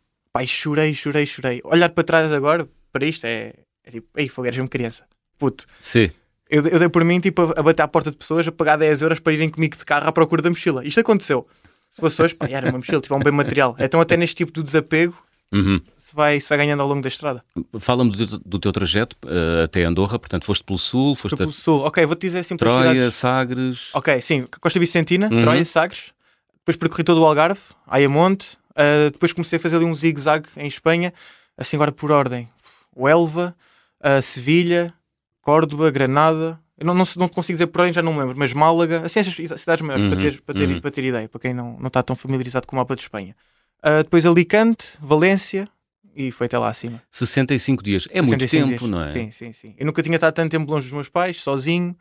e 0.40 0.46
chorei, 0.46 0.94
chorei, 0.94 1.26
chorei. 1.26 1.60
Olhar 1.64 1.88
para 1.90 2.04
trás 2.04 2.32
agora, 2.32 2.68
para 2.92 3.04
isto, 3.06 3.24
é, 3.26 3.54
é 3.84 3.90
tipo, 3.90 4.08
ei, 4.16 4.30
eras 4.38 4.56
mesmo 4.56 4.68
criança. 4.68 5.04
Puto, 5.38 5.66
Sim. 5.80 6.10
eu, 6.48 6.62
eu 6.66 6.78
dei 6.78 6.88
por 6.88 7.04
mim, 7.04 7.18
tipo, 7.20 7.42
a, 7.42 7.60
a 7.60 7.62
bater 7.62 7.82
à 7.82 7.88
porta 7.88 8.10
de 8.10 8.16
pessoas, 8.16 8.46
a 8.46 8.52
pagar 8.52 8.76
10 8.76 9.02
euros 9.02 9.18
para 9.20 9.32
irem 9.32 9.50
comigo 9.50 9.76
de 9.76 9.84
carro 9.84 10.06
à 10.08 10.12
procura 10.12 10.42
da 10.42 10.50
mochila. 10.50 10.84
Isto 10.84 11.00
aconteceu. 11.00 11.46
Se 11.90 12.00
fosse 12.00 12.22
hoje, 12.22 12.34
pá, 12.34 12.46
era 12.48 12.68
uma 12.70 12.78
mochila, 12.78 13.00
tipo, 13.00 13.14
é 13.14 13.18
um 13.18 13.20
bem 13.22 13.32
material. 13.32 13.76
Então, 13.78 14.00
até 14.00 14.16
neste 14.16 14.36
tipo 14.36 14.52
de 14.52 14.62
desapego, 14.62 15.14
Uhum. 15.52 15.80
se 15.96 16.14
vai, 16.14 16.40
se 16.40 16.48
vai 16.48 16.58
ganhando 16.58 16.80
ao 16.80 16.88
longo 16.88 17.02
da 17.02 17.08
estrada. 17.08 17.44
Fala-me 17.78 18.10
do, 18.10 18.38
do 18.38 18.58
teu 18.58 18.72
trajeto 18.72 19.16
eh, 19.26 19.64
até 19.64 19.84
Andorra, 19.84 20.18
portanto, 20.18 20.44
foste 20.44 20.64
pelo 20.64 20.78
sul, 20.78 21.14
foste 21.14 21.36
pelo 21.36 21.50
a 21.50 21.52
sul. 21.52 21.80
Ok, 21.84 22.04
vou-te 22.06 22.20
dizer 22.22 22.38
assim 22.40 22.56
Troia, 22.56 22.90
cidades. 22.92 23.14
Sagres. 23.14 23.88
Ok, 23.94 24.20
sim, 24.20 24.46
Costa 24.60 24.80
Vicentina, 24.80 25.28
Uhum. 25.30 25.40
Troia, 25.40 25.64
Sagres. 25.64 26.12
Depois 26.58 26.76
percorri 26.76 27.04
todo 27.04 27.20
o 27.20 27.26
Algarve, 27.26 27.60
Ayamonte. 27.86 28.56
Uh, 28.70 29.10
depois 29.10 29.32
comecei 29.32 29.58
a 29.58 29.60
fazer 29.60 29.76
ali 29.76 29.84
um 29.84 29.94
zigue-zague 29.94 30.48
em 30.56 30.66
Espanha, 30.66 31.12
assim 31.58 31.76
agora 31.76 31.92
por 31.92 32.10
ordem. 32.10 32.48
O 32.94 33.06
Elva, 33.08 33.54
uh, 34.00 34.22
Sevilha, 34.22 34.94
Córdoba, 35.42 35.90
Granada. 35.90 36.58
Não, 36.82 36.94
não, 36.94 37.04
não 37.16 37.28
consigo 37.28 37.56
dizer 37.56 37.66
por 37.66 37.80
ordem, 37.80 37.92
já 37.92 38.02
não 38.02 38.12
me 38.14 38.20
lembro, 38.20 38.34
mas 38.36 38.52
Málaga, 38.54 39.02
assim 39.04 39.20
essas 39.20 39.34
cidades 39.34 39.82
maiores, 39.82 40.04
para, 40.06 40.14
Uhum, 40.16 40.20
ter, 40.20 40.40
para, 40.40 40.54
ter, 40.54 40.68
uhum. 40.68 40.80
para 40.80 40.90
ter 40.90 41.04
ideia, 41.04 41.28
para 41.28 41.40
quem 41.40 41.52
não, 41.54 41.76
não 41.78 41.86
está 41.88 42.02
tão 42.02 42.16
familiarizado 42.16 42.66
com 42.66 42.74
o 42.74 42.78
mapa 42.78 42.96
de 42.96 43.02
Espanha. 43.02 43.36
Uh, 43.84 44.04
depois 44.04 44.24
Alicante, 44.24 44.96
Valência 45.00 45.68
e 46.14 46.30
foi 46.30 46.46
até 46.46 46.58
lá 46.58 46.68
acima. 46.68 47.02
65 47.10 47.82
dias. 47.82 48.06
É 48.10 48.20
muito 48.20 48.40
65 48.40 48.68
tempo, 48.68 48.78
dias. 48.78 48.90
não 48.90 49.02
é? 49.02 49.12
Sim, 49.12 49.30
sim, 49.30 49.52
sim. 49.52 49.74
Eu 49.78 49.86
nunca 49.86 50.02
tinha 50.02 50.14
estado 50.14 50.34
tanto 50.34 50.50
tempo 50.50 50.70
longe 50.70 50.84
dos 50.86 50.92
meus 50.92 51.08
pais, 51.08 51.40
sozinho, 51.40 51.96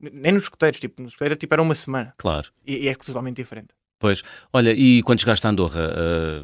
nem 0.00 0.32
nos 0.32 0.44
escuteiros, 0.44 0.80
tipo, 0.80 1.02
nos 1.02 1.12
escuteiros 1.12 1.38
tipo, 1.38 1.54
era 1.54 1.62
uma 1.62 1.74
semana. 1.74 2.14
Claro. 2.16 2.48
E, 2.66 2.84
e 2.84 2.88
é 2.88 2.94
totalmente 2.94 3.36
diferente. 3.36 3.68
Pois. 3.98 4.22
Olha, 4.52 4.72
e 4.72 5.02
quando 5.02 5.20
chegaste 5.20 5.46
a 5.46 5.50
Andorra, 5.50 5.90
eh, 5.96 6.42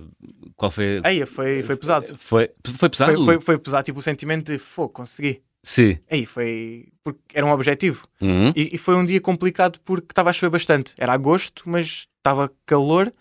qual 0.56 0.70
foi. 0.70 1.00
Aí 1.05 1.25
foi, 1.26 1.62
foi 1.62 1.76
pesado. 1.76 2.17
Foi, 2.17 2.50
foi 2.65 2.88
pesado? 2.88 3.12
Foi, 3.12 3.25
foi, 3.25 3.41
foi 3.41 3.58
pesado, 3.58 3.85
tipo 3.85 3.99
o 3.99 4.03
sentimento 4.03 4.53
de 4.53 4.58
fogo, 4.58 4.88
consegui. 4.88 5.43
Sim. 5.62 5.99
Aí 6.11 6.25
foi. 6.25 6.88
Porque 7.05 7.20
era 7.35 7.44
um 7.44 7.53
objetivo. 7.53 8.06
Uhum. 8.20 8.53
E, 8.56 8.75
e 8.75 8.79
foi 8.79 8.97
um 8.97 9.05
dia 9.05 9.20
complicado 9.20 9.79
porque 9.85 10.08
estava 10.12 10.31
a 10.31 10.32
chover 10.32 10.50
bastante. 10.50 10.94
Era 10.97 11.12
agosto, 11.12 11.65
mas 11.67 12.08
estava 12.19 12.50
calor 12.65 13.12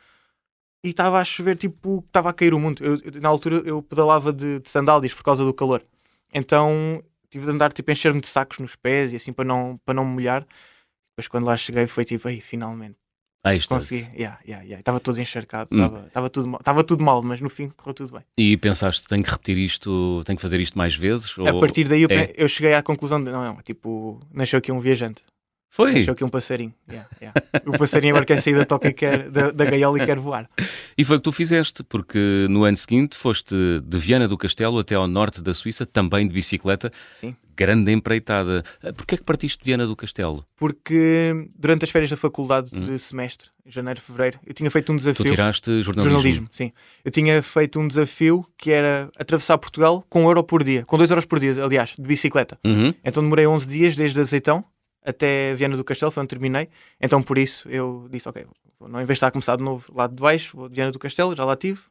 e 0.84 0.90
estava 0.90 1.20
a 1.20 1.26
chover, 1.26 1.56
tipo, 1.58 2.04
estava 2.08 2.30
a 2.30 2.34
cair 2.34 2.54
o 2.54 2.60
mundo. 2.60 2.84
Eu, 2.84 2.96
eu- 2.98 3.22
na 3.22 3.30
altura 3.30 3.58
eu 3.66 3.82
pedalava 3.82 4.34
de, 4.34 4.60
de 4.60 4.70
sandálias 4.70 5.14
por 5.14 5.24
causa 5.24 5.44
do 5.46 5.54
calor. 5.54 5.84
Então 6.34 7.04
tive 7.30 7.46
de 7.46 7.52
andar, 7.52 7.72
tipo, 7.72 7.90
a 7.90 7.94
encher-me 7.94 8.20
de 8.22 8.28
sacos 8.28 8.60
nos 8.60 8.76
pés 8.76 9.14
e 9.14 9.16
assim 9.16 9.32
para 9.34 9.46
não, 9.46 9.80
para 9.86 9.94
não 9.94 10.06
me 10.06 10.14
molhar. 10.14 10.42
Depois 11.12 11.28
quando 11.28 11.46
lá 11.46 11.56
cheguei 11.58 11.88
foi 11.88 12.06
tipo, 12.06 12.28
aí 12.28 12.42
finalmente. 12.42 12.96
Ah, 13.44 13.56
isto 13.56 13.74
Consegui, 13.74 14.04
yeah, 14.16 14.40
yeah, 14.46 14.64
yeah. 14.64 14.80
estava 14.80 15.00
todo 15.00 15.20
encharcado, 15.20 15.74
Hum. 15.74 15.84
estava 15.84 16.08
estava 16.08 16.30
tudo, 16.30 16.48
mal- 16.48 16.60
estava 16.62 16.84
tudo 16.84 17.04
mal, 17.04 17.24
mas 17.24 17.42
no 17.42 17.50
fim 17.50 17.70
correu 17.70 17.94
tudo 17.96 18.14
bem. 18.14 18.22
E 18.38 18.56
pensaste, 18.56 19.08
tenho 19.08 19.24
que 19.24 19.32
repetir 19.32 19.58
isto, 19.58 20.22
tenho 20.26 20.38
que 20.38 20.42
fazer 20.44 20.60
isto 20.60 20.78
mais 20.78 20.96
vezes? 20.96 21.36
A 21.40 21.52
ou- 21.52 21.60
partir 21.60 21.88
daí 21.88 22.04
eu, 22.04 22.08
é? 22.12 22.32
eu 22.38 22.48
cheguei 22.48 22.76
à 22.76 22.84
conclusão 22.84 23.24
de 23.24 23.32
não, 23.32 23.44
não, 23.44 23.62
tipo, 23.64 24.20
nasceu 24.32 24.60
aqui 24.60 24.72
um 24.72 24.80
viajante, 24.80 25.24
Foi. 25.74 25.94
nasceu 25.94 26.12
aqui 26.14 26.24
um 26.26 26.28
passarinho. 26.30 26.74
Yeah, 26.90 27.10
yeah. 27.22 27.42
O 27.66 27.78
passarinho 27.78 28.12
agora 28.14 28.26
quer 28.26 28.42
sair 28.42 28.56
da 28.56 28.66
toca 28.66 28.90
e 28.90 28.94
quer, 28.94 29.30
da, 29.30 29.52
da 29.52 29.64
gaiola 29.66 29.98
e 30.04 30.06
quer 30.06 30.20
voar. 30.20 30.50
E 30.98 31.06
foi 31.06 31.16
o 31.16 31.20
que 31.20 31.24
tu 31.24 31.32
fizeste, 31.32 31.82
porque 31.82 32.46
no 32.50 32.66
ano 32.66 32.76
seguinte 32.76 33.16
foste 33.16 33.56
de 33.82 33.98
Viana 33.98 34.28
do 34.28 34.38
Castelo 34.38 34.80
até 34.80 34.96
ao 34.96 35.08
norte 35.08 35.42
da 35.42 35.54
Suíça, 35.54 35.86
também 35.86 36.28
de 36.28 36.34
bicicleta. 36.34 36.92
Sim. 37.14 37.34
Grande 37.56 37.90
empreitada. 37.92 38.64
Ah, 38.84 38.92
Porquê 38.92 39.16
é 39.16 39.18
que 39.18 39.24
partiste 39.24 39.60
de 39.60 39.64
Viana 39.66 39.88
do 39.88 39.96
Castelo? 39.96 40.46
Porque 40.58 41.48
durante 41.58 41.86
as 41.86 41.90
férias 41.90 42.10
da 42.10 42.18
faculdade 42.18 42.72
de 42.72 43.00
semestre, 43.00 43.48
janeiro, 43.66 44.02
fevereiro, 44.02 44.40
eu 44.46 44.54
tinha 44.54 44.70
feito 44.70 44.92
um 44.92 44.96
Hum. 44.96 44.98
Tu 44.98 45.02
desafio. 45.04 45.26
tiraste 45.26 45.82
jornalismo. 45.82 46.12
Jornalismo, 46.18 46.48
sim. 46.52 46.74
Eu 47.06 47.12
tinha 47.12 47.42
feito 47.42 47.80
um 47.80 47.88
desafio 47.88 48.46
que 48.58 48.72
era 48.72 49.10
atravessar 49.18 49.58
Portugal 49.58 50.04
com 50.10 50.24
um 50.26 50.28
euro 50.28 50.44
por 50.44 50.64
dia, 50.66 50.84
com 50.86 50.98
dois 50.98 51.10
euros 51.10 51.24
por 51.26 51.40
dia, 51.40 51.64
aliás, 51.64 51.94
de 51.98 52.04
bicicleta. 52.06 52.60
Uhum. 52.66 52.94
Então 53.06 53.24
demorei 53.24 53.48
11 53.48 53.66
dias 53.68 53.96
desde 53.96 54.20
Azeitão 54.20 54.66
até 55.04 55.54
Viana 55.56 55.76
do 55.78 55.84
Castelo, 55.84 56.12
foi 56.12 56.22
onde 56.22 56.30
terminei. 56.30 56.70
Então 57.00 57.22
por 57.22 57.38
isso 57.38 57.68
eu 57.70 58.08
disse, 58.12 58.28
ok, 58.30 58.46
não 58.80 59.02
em 59.02 59.06
vez 59.06 59.08
de 59.08 59.14
estar 59.14 59.28
a 59.28 59.32
começar 59.32 59.56
de 59.56 59.64
novo 59.64 59.92
lá 59.96 60.08
de 60.08 60.16
baixo, 60.16 60.56
vou 60.58 60.70
de 60.70 60.76
Viana 60.76 60.92
do 60.92 61.00
Castelo, 61.00 61.36
já 61.36 61.44
lá 61.46 61.56
tive, 61.56 61.82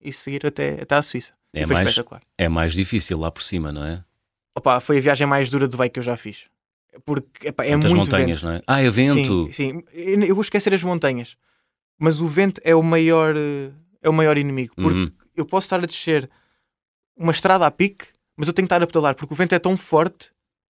e 0.00 0.12
seguir 0.12 0.46
até, 0.46 0.80
até 0.82 0.94
à 0.94 1.02
Suíça. 1.02 1.34
É 1.52 1.66
mais-. 1.66 1.96
É 2.38 2.48
mais 2.48 2.72
difícil 2.72 3.18
lá 3.18 3.30
por 3.30 3.42
cima, 3.42 3.72
não 3.72 3.84
é? 3.84 4.04
Opa, 4.56 4.80
foi 4.80 4.98
a 4.98 5.00
viagem 5.00 5.26
mais 5.26 5.50
dura 5.50 5.66
de 5.68 5.76
bike 5.76 5.94
que 5.94 6.00
eu 6.00 6.04
já 6.04 6.16
fiz. 6.16 6.44
Porque 7.04 7.48
epá, 7.48 7.64
é 7.64 7.70
Muitas 7.72 7.92
muito 7.92 8.04
montanhas, 8.10 8.40
vento. 8.42 8.50
não 8.50 8.56
é? 8.56 8.62
Ah, 8.66 8.82
é 8.82 8.90
vento. 8.90 9.46
Sim, 9.46 9.52
sim. 9.52 9.82
Eu 9.92 10.22
eu 10.24 10.34
vou 10.34 10.42
esquecer 10.42 10.72
as 10.74 10.82
montanhas. 10.82 11.36
Mas 11.98 12.20
o 12.20 12.26
vento 12.26 12.60
é 12.64 12.74
o 12.74 12.82
maior, 12.82 13.36
eh, 13.36 13.70
é 14.02 14.08
o 14.08 14.12
maior 14.12 14.36
inimigo. 14.38 14.74
Porque 14.74 14.98
Uhum. 14.98 15.12
eu 15.36 15.44
posso 15.46 15.66
estar 15.66 15.78
a 15.78 15.86
descer 15.86 16.28
uma 17.16 17.30
estrada 17.32 17.66
a 17.66 17.70
pique, 17.70 18.06
mas 18.36 18.48
eu 18.48 18.54
tenho 18.54 18.66
que 18.66 18.72
estar 18.74 18.82
a 18.82 18.86
pedalar, 18.86 19.14
porque 19.14 19.32
o 19.32 19.36
vento 19.36 19.54
é 19.54 19.58
tão 19.58 19.76
forte 19.76 20.30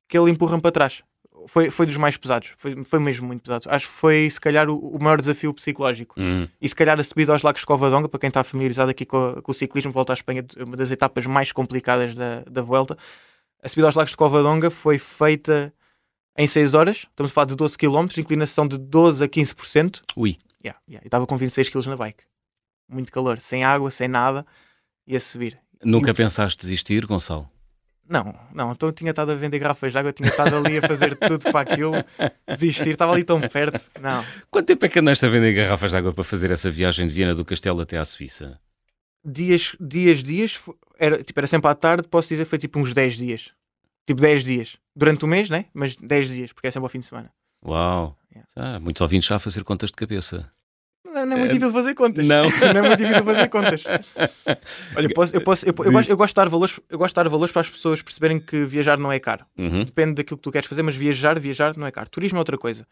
que 0.09 0.17
ele 0.19 0.31
empurra-me 0.31 0.63
para 0.63 0.73
trás. 0.73 1.03
Foi, 1.47 1.71
foi 1.71 1.87
dos 1.87 1.97
mais 1.97 2.17
pesados, 2.17 2.53
foi, 2.59 2.85
foi 2.85 2.99
mesmo 2.99 3.27
muito 3.27 3.43
pesado. 3.43 3.65
Acho 3.69 3.87
que 3.87 3.93
foi, 3.93 4.29
se 4.31 4.41
calhar, 4.41 4.69
o, 4.69 4.77
o 4.77 5.03
maior 5.03 5.19
desafio 5.19 5.53
psicológico. 5.55 6.19
Uhum. 6.21 6.49
E 6.61 6.69
se 6.69 6.75
calhar 6.75 6.99
a 6.99 7.05
subida 7.05 7.33
aos 7.33 7.43
Lagos 7.43 7.61
de 7.61 7.67
Covadonga, 7.67 8.09
para 8.09 8.21
quem 8.21 8.29
está 8.29 8.43
familiarizado 8.45 8.91
aqui 8.91 9.05
com, 9.07 9.29
a- 9.39 9.43
com 9.43 9.51
o 9.53 9.55
ciclismo, 9.55 9.93
volta 9.93 10.13
à 10.13 10.15
Espanha, 10.15 10.45
uma 10.59 10.77
das 10.77 10.91
etapas 10.91 11.25
mais 11.27 11.53
complicadas 11.53 12.15
da, 12.15 12.41
da 12.51 12.63
volta. 12.63 12.97
A 13.63 13.69
subida 13.69 13.87
aos 13.89 13.95
Lagos 13.95 14.11
de 14.11 14.17
Covadonga 14.17 14.71
foi 14.71 14.99
feita 14.99 15.73
em 16.37 16.47
6 16.47 16.75
horas, 16.75 16.99
estamos 17.11 17.33
a 17.33 17.35
falar 17.35 17.47
de 17.47 17.57
12 17.57 17.77
km, 17.77 18.07
inclinação 18.19 18.67
de 18.69 18.79
12 18.79 19.25
a 19.25 19.29
15%. 19.29 20.03
Ui. 20.17 20.39
Yeah, 20.65 20.81
yeah. 20.89 21.05
Eu 21.05 21.09
estava 21.09 21.27
com 21.27 21.37
26 21.37 21.69
kg 21.69 21.87
na 21.89 21.97
bike. 21.97 22.25
Muito 22.89 23.11
calor, 23.13 23.41
sem 23.41 23.65
água, 23.65 23.91
sem 23.91 24.07
nada, 24.09 24.47
e 25.07 25.17
a 25.17 25.21
subir. 25.21 25.59
Nunca 25.85 26.13
pensaste 26.15 26.59
desistir, 26.59 27.07
Gonçalo? 27.07 27.49
Não, 28.09 28.35
não, 28.55 28.73
então 28.73 28.89
eu 28.89 28.93
tinha 28.93 29.11
estado 29.11 29.33
a 29.33 29.35
vender 29.35 29.59
garrafas 29.59 29.93
de 29.93 29.99
água, 29.99 30.13
tinha 30.13 30.29
estado 30.29 30.57
ali 30.57 30.79
a 30.79 30.83
fazer 30.83 31.15
tudo 31.19 31.51
para 31.53 31.61
aquilo, 31.61 31.93
desistir, 32.49 32.91
estava 32.91 33.13
ali 33.13 33.23
tão 33.23 33.41
perto. 33.41 33.85
Não, 34.01 34.25
Quanto 34.51 34.67
tempo 34.67 34.87
é 34.87 34.89
que 34.89 34.99
andaste 34.99 35.27
a 35.27 35.29
vender 35.29 35.53
garrafas 35.53 35.91
de 35.91 35.97
água 35.97 36.13
para 36.13 36.25
fazer 36.25 36.51
essa 36.51 36.71
viagem 36.71 37.07
de 37.07 37.13
Viana 37.13 37.35
do 37.35 37.45
Castelo 37.45 37.83
até 37.83 37.99
à 37.99 38.05
Suíça? 38.05 38.59
dias, 39.25 39.77
dias, 39.79 40.23
dias, 40.23 40.61
era, 40.99 41.23
tipo, 41.23 41.39
era 41.39 41.47
sempre 41.47 41.71
à 41.71 41.75
tarde, 41.75 42.09
posso 42.09 42.29
dizer 42.29 42.45
que 42.45 42.51
foi 42.51 42.59
tipo 42.59 42.79
uns 42.79 42.93
10 42.93 43.17
dias. 43.17 43.53
Tipo 44.07 44.21
10 44.21 44.45
dias. 44.45 44.77
Durante 44.97 45.25
o 45.25 45.29
mês, 45.29 45.51
né? 45.51 45.67
Mas 45.75 45.95
10 45.95 46.29
dias, 46.29 46.53
porque 46.53 46.69
é 46.69 46.71
sempre 46.71 46.87
ao 46.87 46.91
fim 46.91 47.01
de 47.01 47.07
semana. 47.07 47.31
Uau! 47.65 48.17
Yeah. 48.33 48.49
Ah, 48.57 48.81
muitos 48.81 49.01
ouvintes 49.01 49.29
já 49.29 49.37
a 49.37 49.39
fazer 49.39 49.65
contas 49.65 49.91
de 49.91 49.97
cabeça. 49.97 50.51
Não, 51.19 51.27
não 51.27 51.37
é 51.37 51.39
muito 51.41 51.53
difícil 51.53 51.73
fazer 51.73 51.95
contas. 51.95 52.27
não. 52.27 52.45
não 52.75 52.85
é 52.85 52.89
muito 52.89 52.99
difícil 52.99 53.25
fazer 53.25 53.49
contas. 53.49 53.85
Olha, 54.97 55.07
eu, 55.07 55.15
posso, 55.15 55.37
eu, 55.37 55.41
posso, 55.41 55.67
eu, 55.67 55.75
eu 55.85 55.93
gosto, 55.93 56.11
eu 56.11 56.17
gosto 56.17 56.35
de 56.35 56.37
dar 56.37 56.49
valores, 56.49 56.81
eu 56.89 56.99
gosto 56.99 57.15
de 57.15 57.17
dar 57.17 57.29
valores 57.29 57.53
para 57.53 57.61
as 57.61 57.71
pessoas 57.71 58.03
perceberem 58.03 58.39
que 58.39 58.65
viajar 58.65 58.99
não 58.99 59.11
é 59.11 59.19
caro. 59.19 59.45
Uhum. 59.57 59.85
Depende 59.85 60.15
daquilo 60.15 60.37
que 60.37 60.43
tu 60.43 60.53
queres 60.53 60.69
fazer, 60.69 60.83
mas 60.83 60.97
viajar, 60.97 61.39
viajar 61.39 61.77
não 61.77 61.87
é 61.87 61.91
caro. 61.91 62.09
Turismo 62.09 62.39
é 62.39 62.41
outra 62.41 62.59
coisa. 62.59 62.87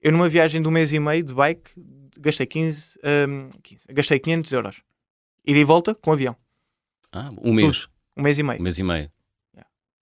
Eu 0.00 0.12
numa 0.12 0.28
viagem 0.28 0.60
de 0.60 0.68
um 0.68 0.70
mês 0.70 0.92
e 0.92 0.98
meio 0.98 1.22
de 1.22 1.32
bike 1.32 1.70
gastei 2.18 2.46
15, 2.46 2.98
hum, 3.28 3.50
15 3.62 3.80
gastei 3.90 4.18
500 4.18 4.52
euros. 4.52 4.82
E 5.44 5.64
volta 5.64 5.94
com 5.94 6.12
avião. 6.12 6.36
Ah, 7.12 7.30
um 7.42 7.52
mês. 7.52 7.88
Um 8.16 8.22
mês 8.22 8.38
e 8.38 8.42
meio. 8.42 8.60
Um 8.60 8.62
mês 8.62 8.78
e 8.78 8.82
meio. 8.82 9.10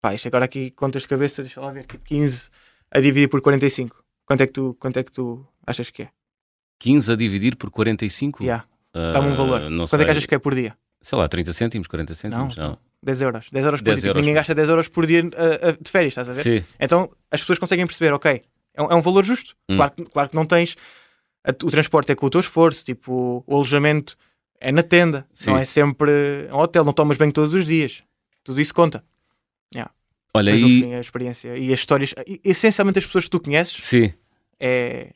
Pá, 0.00 0.14
isto 0.14 0.28
agora 0.28 0.44
aqui 0.44 0.70
contas 0.70 1.02
de 1.02 1.08
cabeça, 1.08 1.42
deixa 1.42 1.60
lá 1.60 1.72
ver, 1.72 1.84
tipo 1.84 2.04
15 2.04 2.48
a 2.90 3.00
dividir 3.00 3.28
por 3.28 3.40
45. 3.40 4.04
Quanto 4.24 4.42
é 4.42 4.46
que 4.46 4.52
tu, 4.52 4.76
quanto 4.78 4.98
é 4.98 5.02
que 5.02 5.10
tu 5.10 5.44
achas 5.66 5.90
que 5.90 6.02
é? 6.02 6.10
15 6.78 7.12
a 7.12 7.16
dividir 7.16 7.56
por 7.56 7.70
45? 7.70 8.42
Yeah, 8.42 8.64
Ah, 8.94 9.12
Dá-me 9.12 9.28
um 9.28 9.36
valor. 9.36 9.60
Não 9.70 9.84
Quanto 9.84 9.88
sei. 9.90 10.00
é 10.00 10.04
que 10.04 10.10
achas 10.10 10.26
que 10.26 10.34
é 10.34 10.38
por 10.38 10.54
dia? 10.54 10.76
Sei 11.00 11.16
lá, 11.18 11.28
30 11.28 11.52
cêntimos, 11.52 11.86
40 11.86 12.14
cêntimos? 12.14 12.56
Não, 12.56 12.70
Não. 12.70 12.78
10 13.02 13.22
euros. 13.22 13.46
10 13.52 13.64
euros 13.64 13.80
por 13.80 13.84
10 13.84 14.00
dia. 14.00 14.08
Euros 14.10 14.20
ninguém 14.20 14.34
gasta 14.34 14.54
10 14.54 14.68
euros 14.68 14.88
por 14.88 15.06
dia 15.06 15.22
ah, 15.36 15.68
ah, 15.68 15.76
de 15.80 15.90
férias, 15.90 16.12
estás 16.12 16.28
a 16.28 16.32
ver? 16.32 16.42
Sim. 16.42 16.64
Então 16.80 17.10
as 17.30 17.40
pessoas 17.40 17.58
conseguem 17.58 17.86
perceber, 17.86 18.12
ok, 18.12 18.42
É 18.74 18.82
um, 18.82 18.90
é 18.90 18.94
um 18.94 19.00
valor 19.00 19.24
justo. 19.24 19.54
Hum. 19.68 19.76
Claro, 19.76 19.92
que- 19.92 20.04
claro 20.04 20.28
que 20.30 20.34
não 20.36 20.44
tens. 20.44 20.76
a- 21.44 21.50
o 21.50 21.70
transporte 21.70 22.10
é 22.12 22.14
com 22.14 22.26
o 22.26 22.30
teu 22.30 22.40
esforço, 22.40 22.84
tipo, 22.84 23.42
o 23.46 23.54
alojamento 23.54 24.16
é 24.60 24.72
na 24.72 24.82
tenda, 24.82 25.26
Sim. 25.32 25.50
não 25.50 25.58
é 25.58 25.64
sempre 25.64 26.10
um 26.52 26.56
hotel, 26.56 26.84
não 26.84 26.92
tomas 26.92 27.16
banho 27.16 27.32
todos 27.32 27.54
os 27.54 27.64
dias. 27.66 28.02
Tudo 28.42 28.60
isso 28.60 28.74
conta. 28.74 29.04
Olha 30.34 30.52
Mas 30.52 30.60
no 30.60 30.66
aí. 30.66 30.80
fim, 30.82 30.92
a 30.94 31.00
experiência 31.00 31.56
e 31.56 31.72
as 31.72 31.80
histórias, 31.80 32.12
e- 32.26 32.38
essencialmente 32.44 32.98
as 32.98 33.06
pessoas 33.06 33.24
que 33.24 33.30
tu 33.30 33.40
conheces, 33.40 33.82
Sim. 33.82 34.12
é, 34.60 35.12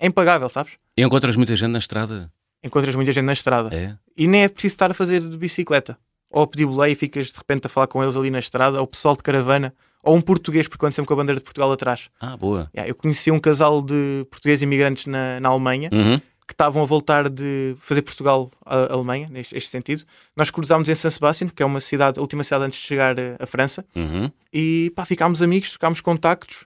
é 0.00 0.06
impagável, 0.06 0.48
sabes? 0.48 0.72
E 0.96 1.02
encontras 1.02 1.36
muita 1.36 1.54
gente 1.54 1.70
na 1.70 1.78
estrada? 1.78 2.30
Encontras 2.64 2.94
muita 2.94 3.12
gente 3.12 3.24
na 3.24 3.32
estrada. 3.32 3.74
É? 3.74 3.96
E 4.16 4.26
nem 4.26 4.42
é 4.44 4.48
preciso 4.48 4.74
estar 4.74 4.90
a 4.90 4.94
fazer 4.94 5.20
de 5.20 5.36
bicicleta. 5.36 5.98
Ou 6.30 6.42
a 6.42 6.46
pedir 6.46 6.66
boleia 6.66 6.92
e 6.92 6.94
ficas 6.94 7.26
de 7.28 7.36
repente 7.38 7.66
a 7.66 7.68
falar 7.68 7.86
com 7.86 8.02
eles 8.02 8.16
ali 8.16 8.30
na 8.30 8.38
estrada, 8.38 8.78
ou 8.78 8.84
o 8.84 8.86
pessoal 8.86 9.14
de 9.16 9.22
caravana, 9.22 9.74
ou 10.02 10.16
um 10.16 10.20
português, 10.20 10.66
porque 10.68 10.84
ando 10.84 10.94
sempre 10.94 11.06
com 11.08 11.14
a 11.14 11.16
bandeira 11.18 11.38
de 11.38 11.44
Portugal 11.44 11.70
atrás. 11.72 12.08
Ah, 12.20 12.36
boa. 12.36 12.70
Yeah, 12.74 12.90
eu 12.90 12.94
conheci 12.94 13.30
um 13.30 13.38
casal 13.38 13.82
de 13.82 14.26
portugueses 14.30 14.62
imigrantes 14.62 15.06
na, 15.06 15.38
na 15.40 15.48
Alemanha 15.48 15.90
Uhum. 15.92 16.18
que 16.46 16.52
estavam 16.54 16.82
a 16.82 16.86
voltar 16.86 17.28
de 17.28 17.76
fazer 17.80 18.02
Portugal 18.02 18.50
a 18.64 18.92
Alemanha, 18.94 19.28
neste 19.30 19.56
este 19.56 19.68
sentido. 19.70 20.04
Nós 20.36 20.50
cruzámos 20.50 20.88
em 20.88 20.94
San 20.94 21.10
Sebastián, 21.10 21.48
que 21.54 21.62
é 21.62 21.66
uma 21.66 21.80
cidade, 21.80 22.18
a 22.18 22.22
última 22.22 22.42
cidade 22.44 22.64
antes 22.64 22.80
de 22.80 22.86
chegar 22.86 23.18
eh, 23.18 23.36
à 23.38 23.46
França, 23.46 23.84
Uhum. 23.94 24.30
e 24.52 24.90
pá, 24.96 25.04
ficámos 25.04 25.42
amigos, 25.42 25.70
trocámos 25.70 26.00
contactos. 26.00 26.64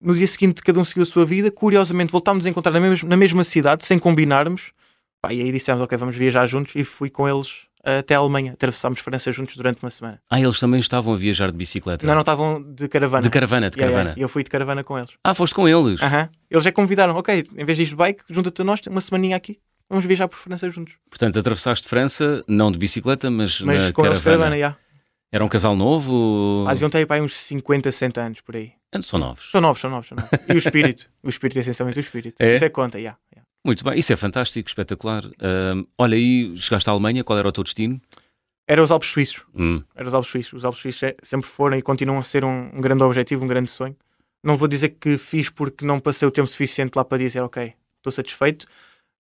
No 0.00 0.14
dia 0.14 0.26
seguinte, 0.26 0.62
cada 0.62 0.78
um 0.78 0.84
seguiu 0.84 1.02
a 1.02 1.06
sua 1.06 1.24
vida. 1.24 1.50
Curiosamente, 1.50 2.12
voltámos 2.12 2.46
a 2.46 2.48
encontrar 2.48 2.72
na 2.72 2.80
mesma, 2.80 3.08
na 3.08 3.16
mesma 3.16 3.44
cidade, 3.44 3.84
sem 3.84 3.98
combinarmos. 3.98 4.72
Pá, 5.20 5.32
e 5.32 5.42
aí 5.42 5.50
dissemos, 5.50 5.82
ok, 5.82 5.98
vamos 5.98 6.14
viajar 6.16 6.46
juntos. 6.46 6.74
E 6.76 6.84
fui 6.84 7.10
com 7.10 7.28
eles 7.28 7.66
até 7.82 8.14
a 8.14 8.18
Alemanha. 8.18 8.52
Atravessámos 8.52 9.00
França 9.00 9.32
juntos 9.32 9.56
durante 9.56 9.82
uma 9.82 9.90
semana. 9.90 10.20
Ah, 10.30 10.40
eles 10.40 10.58
também 10.60 10.78
estavam 10.78 11.12
a 11.14 11.16
viajar 11.16 11.50
de 11.50 11.56
bicicleta? 11.56 12.06
Não, 12.06 12.14
não 12.14 12.20
estavam 12.20 12.62
de 12.62 12.86
caravana. 12.88 13.22
De 13.22 13.30
caravana, 13.30 13.70
de 13.70 13.76
caravana. 13.76 14.10
yeah, 14.10 14.20
eu 14.22 14.28
fui 14.28 14.44
de 14.44 14.50
caravana 14.50 14.84
com 14.84 14.96
eles. 14.98 15.10
Ah, 15.24 15.34
foste 15.34 15.54
com 15.54 15.68
eles? 15.68 16.00
Aham. 16.02 16.28
Eles 16.50 16.64
já 16.64 16.72
convidaram, 16.72 17.16
ok, 17.16 17.44
em 17.56 17.64
vez 17.64 17.76
de 17.78 17.84
ir 17.84 17.88
de 17.88 17.96
bike, 17.96 18.22
junta-te 18.30 18.62
a 18.62 18.64
nós, 18.64 18.80
uma 18.88 19.00
semaninha 19.00 19.36
aqui. 19.36 19.58
Vamos 19.88 20.04
viajar 20.04 20.28
por 20.28 20.36
França 20.36 20.68
juntos. 20.70 20.94
Portanto, 21.08 21.38
atravessaste 21.38 21.88
França, 21.88 22.44
não 22.46 22.70
de 22.70 22.78
bicicleta, 22.78 23.30
mas, 23.30 23.60
Mas 23.62 23.86
na 23.86 23.92
com 23.92 24.04
eles 24.04 24.18
de 24.18 24.24
caravana. 24.24 24.54
caravana, 24.54 24.58
já. 24.58 24.76
Era 25.32 25.44
um 25.44 25.48
casal 25.48 25.74
novo? 25.74 26.64
Ah, 26.68 26.72
deviam 26.72 26.90
ter 26.90 27.06
aí 27.10 27.20
uns 27.20 27.34
50, 27.34 27.90
60 27.90 28.20
anos 28.20 28.40
por 28.40 28.56
aí. 28.56 28.72
São 29.02 29.18
novos. 29.20 29.50
São 29.50 29.60
novos, 29.60 29.80
são 29.80 29.90
novos, 29.90 30.08
são 30.08 30.16
novos. 30.16 30.30
E 30.48 30.52
o 30.52 30.58
espírito. 30.58 31.10
o 31.22 31.28
espírito 31.28 31.58
é 31.58 31.60
essencialmente 31.60 31.98
o 31.98 32.00
espírito. 32.00 32.36
É? 32.42 32.54
Isso 32.54 32.64
é 32.64 32.68
conta, 32.70 33.00
já. 33.00 33.16
já. 33.34 33.42
Muito 33.64 33.84
bem, 33.84 33.98
isso 33.98 34.12
é 34.12 34.16
fantástico, 34.16 34.68
espetacular. 34.68 35.22
Olha 35.98 36.16
aí, 36.16 36.56
chegaste 36.56 36.88
à 36.88 36.92
Alemanha, 36.92 37.22
qual 37.22 37.38
era 37.38 37.48
o 37.48 37.52
teu 37.52 37.62
destino? 37.64 38.00
Era 38.66 38.82
os 38.82 38.90
Alpes 38.90 39.10
Suíços. 39.10 39.42
Hum, 39.54 39.82
Era 39.94 40.06
os 40.08 40.14
Alpes 40.14 40.30
Suíços. 40.30 40.52
Os 40.54 40.64
Alpes 40.64 40.80
Suíços 40.80 41.02
é- 41.02 41.16
sempre 41.22 41.48
foram 41.48 41.76
e 41.78 41.82
continuam 41.82 42.18
a 42.18 42.22
ser 42.22 42.44
um, 42.44 42.70
um 42.74 42.80
grande 42.80 43.02
objetivo, 43.02 43.44
um 43.44 43.48
grande 43.48 43.70
sonho. 43.70 43.96
Não 44.44 44.56
vou 44.56 44.68
dizer 44.68 44.90
que 44.90 45.16
fiz 45.18 45.48
porque 45.50 45.84
não 45.86 45.98
passei 45.98 46.28
o 46.28 46.30
tempo 46.30 46.46
suficiente 46.46 46.94
lá 46.94 47.04
para 47.04 47.18
dizer, 47.18 47.40
ok, 47.40 47.72
estou 47.98 48.12
satisfeito, 48.12 48.66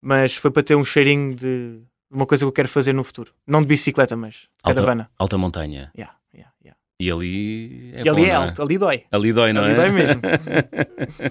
mas 0.03 0.35
foi 0.37 0.51
para 0.51 0.63
ter 0.63 0.75
um 0.77 0.85
cheirinho 0.85 1.35
de 1.35 1.81
uma 2.11 2.27
coisa 2.27 2.45
que 2.45 2.49
eu 2.49 2.53
quero 2.53 2.69
fazer 2.69 2.93
no 2.93 3.03
futuro. 3.05 3.33
Não 3.47 3.63
de 3.63 3.69
bicicleta, 3.69 4.17
mas 4.17 4.35
de 4.35 4.49
Alta- 4.65 4.75
caravana. 4.81 5.11
alta 5.19 5.39
montanha. 5.39 5.91
Yeah, 5.97 6.17
yeah, 6.35 6.53
yeah. 6.65 6.76
E 6.99 7.11
ali 7.11 7.93
é 7.95 8.03
e 8.05 8.09
ali 8.09 8.23
bom, 8.23 8.27
é 8.27 8.33
não 8.33 8.43
alto, 8.43 8.63
ali 8.63 8.79
dói. 8.79 9.05
Ali 9.13 9.33
dói, 9.33 9.53
não 9.53 9.63
ali 9.65 9.73
é? 9.73 9.77
dói 9.77 9.91
mesmo. 9.91 10.21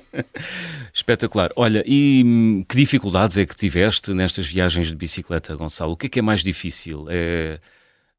Espetacular. 0.94 1.52
Olha, 1.56 1.84
e 1.88 2.24
hum, 2.26 2.64
que 2.68 2.76
dificuldades 2.76 3.38
é 3.38 3.46
que 3.46 3.56
tiveste 3.56 4.14
nestas 4.14 4.46
viagens 4.46 4.88
de 4.88 4.96
bicicleta, 4.96 5.56
Gonçalo? 5.56 5.94
O 5.94 5.98
que 5.98 6.06
é 6.06 6.10
que 6.10 6.20
é 6.20 6.22
mais 6.22 6.42
difícil? 6.44 7.08
É 7.10 7.60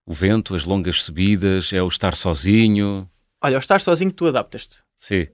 o 0.04 0.12
vento, 0.12 0.54
as 0.54 0.64
longas 0.64 1.02
subidas, 1.02 1.72
é 1.72 1.82
o 1.82 1.88
estar 1.88 2.14
sozinho? 2.14 3.08
Olha, 3.42 3.56
ao 3.56 3.60
estar 3.60 3.80
sozinho 3.80 4.10
tu 4.12 4.26
adaptas-te. 4.26 4.78
Sim. 4.96 5.26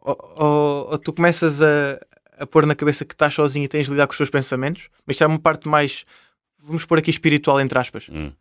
Ou, 0.00 0.16
ou- 0.36 0.90
ou 0.92 0.98
tu 0.98 1.12
começas 1.12 1.60
a, 1.62 1.98
a 2.38 2.46
pôr 2.46 2.66
na 2.66 2.74
cabeça 2.74 3.04
que 3.04 3.14
estás 3.14 3.34
sozinho 3.34 3.64
e 3.64 3.68
tens 3.68 3.86
de 3.86 3.92
lidar 3.92 4.06
com 4.06 4.12
os 4.12 4.18
teus 4.18 4.30
pensamentos, 4.30 4.88
mas 5.06 5.14
isto 5.14 5.24
é 5.24 5.26
uma 5.26 5.38
parte 5.38 5.68
mais, 5.68 6.04
vamos 6.62 6.84
pôr 6.84 6.98
aqui 6.98 7.10
espiritual 7.10 7.60
entre 7.60 7.78
aspas. 7.78 8.06
Hum. 8.10 8.32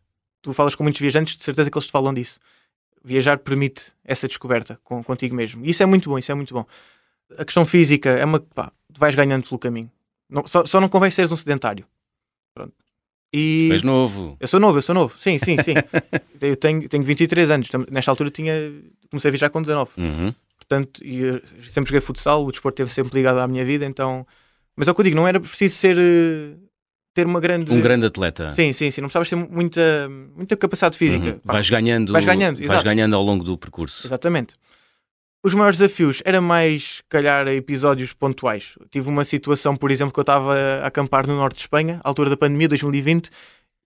tu 0.41 0.53
falas 0.53 0.75
com 0.75 0.83
muitos 0.83 1.01
viajantes, 1.01 1.37
de 1.37 1.43
certeza 1.43 1.69
que 1.69 1.77
eles 1.77 1.87
te 1.87 1.91
falam 1.91 2.13
disso. 2.13 2.39
Viajar 3.03 3.37
permite 3.39 3.91
essa 4.03 4.27
descoberta 4.27 4.79
com, 4.83 5.03
contigo 5.03 5.35
mesmo. 5.35 5.65
E 5.65 5.69
isso 5.69 5.81
é 5.83 5.85
muito 5.85 6.09
bom, 6.09 6.17
isso 6.17 6.31
é 6.31 6.35
muito 6.35 6.53
bom. 6.53 6.65
A 7.37 7.45
questão 7.45 7.65
física 7.65 8.09
é 8.09 8.25
uma. 8.25 8.39
Pá, 8.39 8.71
tu 8.93 8.99
vais 8.99 9.15
ganhando 9.15 9.47
pelo 9.47 9.59
caminho. 9.59 9.91
Não- 10.29 10.45
só, 10.47 10.65
só 10.65 10.81
não 10.81 10.89
convém 10.89 11.11
seres 11.11 11.31
um 11.31 11.37
sedentário. 11.37 11.85
Pronto. 12.53 12.73
E. 13.33 13.69
És 13.71 13.83
novo. 13.83 14.35
Eu 14.39 14.47
sou 14.47 14.59
novo, 14.59 14.77
eu 14.77 14.81
sou 14.81 14.95
novo. 14.95 15.17
Sim, 15.19 15.37
sim, 15.37 15.57
sim. 15.61 15.73
eu 16.41 16.55
tenho, 16.57 16.87
tenho 16.87 17.03
23 17.03 17.51
anos. 17.51 17.69
Nesta 17.91 18.11
altura 18.11 18.29
tinha. 18.29 18.53
Comecei 19.09 19.29
a 19.29 19.31
viajar 19.31 19.49
com 19.49 19.61
19. 19.61 19.91
Uhum. 19.97 20.33
Portanto, 20.57 21.01
e 21.03 21.19
eu 21.21 21.41
sempre 21.63 21.89
joguei 21.89 22.01
futsal, 22.01 22.43
o 22.45 22.51
desporto 22.51 22.81
esteve 22.81 22.93
sempre 22.93 23.17
ligado 23.17 23.39
à 23.39 23.47
minha 23.47 23.63
vida, 23.63 23.85
então. 23.85 24.25
Mas 24.75 24.87
é 24.87 24.91
o 24.91 24.95
que 24.95 25.01
eu 25.01 25.05
digo, 25.05 25.15
não 25.15 25.27
era 25.27 25.39
preciso 25.39 25.75
ser. 25.75 25.97
Ter 27.17 27.25
uma 27.25 27.39
grande. 27.39 27.73
Um 27.73 27.81
grande 27.81 28.05
atleta. 28.05 28.51
Sim, 28.51 28.71
sim, 28.71 28.91
sim. 28.91 29.01
Não 29.01 29.07
precisavas 29.07 29.27
ter 29.27 29.35
muita, 29.35 30.07
muita 30.35 30.55
capacidade 30.55 30.95
física. 30.95 31.25
Uhum. 31.25 31.39
Pá, 31.39 31.53
Vais 31.53 31.67
ganhando, 31.67 32.13
Vais 32.13 32.23
ganhando, 32.23 32.63
vais 32.67 32.83
ganhando 32.83 33.15
ao 33.15 33.23
longo 33.23 33.43
do 33.43 33.57
percurso. 33.57 34.05
Exatamente. 34.05 34.53
Os 35.43 35.55
maiores 35.55 35.79
desafios 35.79 36.21
era 36.23 36.39
mais, 36.39 37.01
calhar, 37.09 37.47
episódios 37.47 38.13
pontuais. 38.13 38.75
Tive 38.91 39.09
uma 39.09 39.23
situação, 39.23 39.75
por 39.75 39.89
exemplo, 39.89 40.13
que 40.13 40.19
eu 40.19 40.21
estava 40.21 40.55
a 40.83 40.87
acampar 40.87 41.25
no 41.25 41.35
norte 41.35 41.55
de 41.55 41.61
Espanha, 41.61 41.99
à 42.03 42.07
altura 42.07 42.29
da 42.29 42.37
pandemia, 42.37 42.67
2020, 42.67 43.31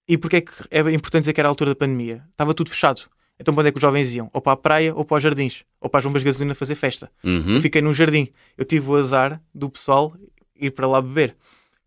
e 0.10 0.18
porquê 0.18 0.38
é 0.38 0.42
que 0.42 0.52
é 0.70 0.80
importante 0.92 1.22
dizer 1.22 1.34
que 1.34 1.40
era 1.40 1.48
a 1.48 1.52
altura 1.52 1.72
da 1.72 1.76
pandemia? 1.76 2.24
Estava 2.32 2.54
tudo 2.54 2.70
fechado. 2.70 3.04
Então, 3.40 3.54
para 3.54 3.62
onde 3.62 3.70
é 3.70 3.72
que 3.72 3.78
os 3.78 3.82
jovens 3.82 4.14
iam? 4.14 4.30
Ou 4.34 4.42
para 4.42 4.54
a 4.54 4.58
praia, 4.58 4.94
ou 4.94 5.06
para 5.06 5.18
os 5.18 5.24
jardins, 5.24 5.64
ou 5.80 5.90
para 5.90 6.00
as 6.00 6.06
bombas 6.06 6.22
de 6.22 6.26
gasolina 6.26 6.54
fazer 6.54 6.76
festa. 6.76 7.10
Uhum. 7.24 7.56
Eu 7.56 7.62
fiquei 7.62 7.82
num 7.82 7.94
jardim. 7.94 8.28
Eu 8.58 8.66
tive 8.66 8.90
o 8.90 8.96
azar 8.96 9.42
do 9.54 9.70
pessoal 9.70 10.14
ir 10.60 10.72
para 10.72 10.88
lá 10.88 11.02
beber. 11.02 11.36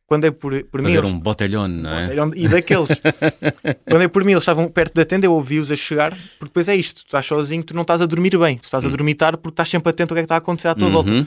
Quando 0.07 0.27
é 0.27 0.31
por, 0.31 0.63
por 0.65 0.83
mim, 0.83 0.89
Fazer 0.89 1.05
um 1.05 1.19
botelhão, 1.19 1.67
não 1.67 1.91
é? 1.91 2.03
Botelhão 2.03 2.31
E 2.35 2.47
daqueles. 2.47 2.89
Quando 3.89 4.03
é 4.03 4.09
por 4.09 4.23
mim, 4.23 4.33
eles 4.33 4.43
estavam 4.43 4.69
perto 4.69 4.95
da 4.95 5.05
tenda, 5.05 5.25
eu 5.27 5.33
ouvi-os 5.33 5.73
a 5.73 5.77
chegar, 5.77 6.11
porque 6.11 6.45
depois 6.45 6.69
é 6.69 6.77
isto: 6.77 7.03
tu 7.03 7.07
estás 7.07 7.25
sozinho, 7.25 7.63
tu 7.65 7.75
não 7.75 7.83
estás 7.83 8.03
a 8.03 8.07
dormir 8.07 8.37
bem, 8.39 8.59
tu 8.59 8.65
estás 8.65 8.85
a 8.85 8.89
dormitar 8.89 9.37
porque 9.39 9.55
estás 9.55 9.69
sempre 9.71 9.89
atento 9.91 10.13
ao 10.13 10.17
que 10.17 10.21
é 10.21 10.23
que 10.23 10.27
está 10.27 10.35
a 10.35 10.39
acontecer 10.39 10.69
à 10.69 10.75
tua 10.75 10.91
volta. 10.91 11.13
Uhum. 11.13 11.27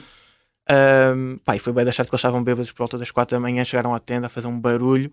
Ahm, 0.70 1.38
pá, 1.44 1.56
e 1.56 1.58
foi 1.58 1.72
bem 1.72 1.84
deixar 1.84 2.04
que 2.04 2.10
eles 2.10 2.18
estavam 2.18 2.42
bêbados 2.44 2.70
por 2.70 2.78
volta 2.78 2.98
das 2.98 3.10
quatro 3.10 3.36
da 3.36 3.40
manhã, 3.40 3.64
chegaram 3.64 3.94
à 3.94 3.98
tenda 3.98 4.26
a 4.26 4.30
fazer 4.30 4.46
um 4.48 4.60
barulho, 4.60 5.10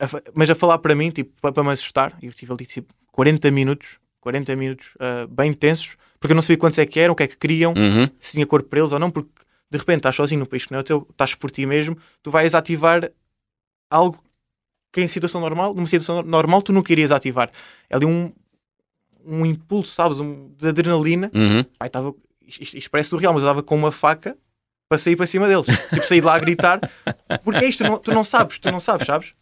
a 0.00 0.06
mas 0.34 0.48
a 0.48 0.54
falar 0.54 0.78
para 0.78 0.94
mim, 0.94 1.10
tipo, 1.10 1.32
para, 1.40 1.52
para 1.52 1.64
me 1.64 1.70
assustar. 1.70 2.14
E 2.22 2.26
eu 2.26 2.30
estive 2.30 2.52
ali 2.52 2.64
tipo 2.66 2.94
40 3.12 3.50
minutos, 3.50 3.98
40 4.20 4.54
minutos 4.56 4.86
ah, 5.00 5.26
bem 5.28 5.52
tensos, 5.52 5.96
porque 6.20 6.32
eu 6.32 6.34
não 6.36 6.42
sabia 6.42 6.56
quantos 6.58 6.78
é 6.78 6.86
que 6.86 6.98
eram, 7.00 7.12
o 7.12 7.16
que 7.16 7.24
é 7.24 7.26
que 7.26 7.36
queriam, 7.36 7.74
Uhum. 7.76 8.08
se 8.20 8.32
tinha 8.32 8.46
corpo 8.46 8.68
para 8.68 8.78
eles 8.78 8.92
ou 8.92 8.98
não, 8.98 9.10
porque 9.10 9.28
de 9.70 9.78
repente 9.78 9.98
estás 9.98 10.16
sozinho 10.16 10.40
no 10.40 10.46
país 10.46 10.64
que 10.64 10.72
não 10.72 10.78
é 10.78 10.80
o 10.80 10.84
teu, 10.84 11.06
estás 11.10 11.34
por 11.34 11.50
ti 11.50 11.66
mesmo, 11.66 11.96
tu 12.22 12.30
vais 12.30 12.54
ativar 12.54 13.10
algo 13.90 14.22
que 14.92 15.00
em 15.00 15.08
situação 15.08 15.40
normal, 15.40 15.74
numa 15.74 15.86
situação 15.86 16.22
normal 16.22 16.62
tu 16.62 16.72
não 16.72 16.82
querias 16.82 17.12
ativar. 17.12 17.50
É 17.90 17.96
ali 17.96 18.06
um, 18.06 18.32
um 19.24 19.44
impulso, 19.44 19.92
sabes, 19.92 20.20
um, 20.20 20.48
de 20.56 20.68
adrenalina. 20.68 21.30
Uhum. 21.34 21.64
Pai, 21.78 21.88
estava, 21.88 22.14
isto, 22.46 22.78
isto 22.78 22.90
parece 22.90 23.10
surreal, 23.10 23.34
mas 23.34 23.42
eu 23.42 23.48
estava 23.48 23.62
com 23.62 23.74
uma 23.74 23.92
faca 23.92 24.36
para 24.88 24.98
sair 24.98 25.16
para 25.16 25.26
cima 25.26 25.46
deles. 25.48 25.66
tipo, 25.90 26.06
sair 26.06 26.20
de 26.20 26.26
lá 26.26 26.36
a 26.36 26.38
gritar. 26.38 26.80
Porque 27.44 27.64
é 27.64 27.68
isto, 27.68 27.84
tu 27.84 27.90
não, 27.90 27.98
tu 27.98 28.12
não 28.12 28.24
sabes, 28.24 28.58
tu 28.58 28.70
não 28.70 28.80
sabes, 28.80 29.06
sabes? 29.06 29.34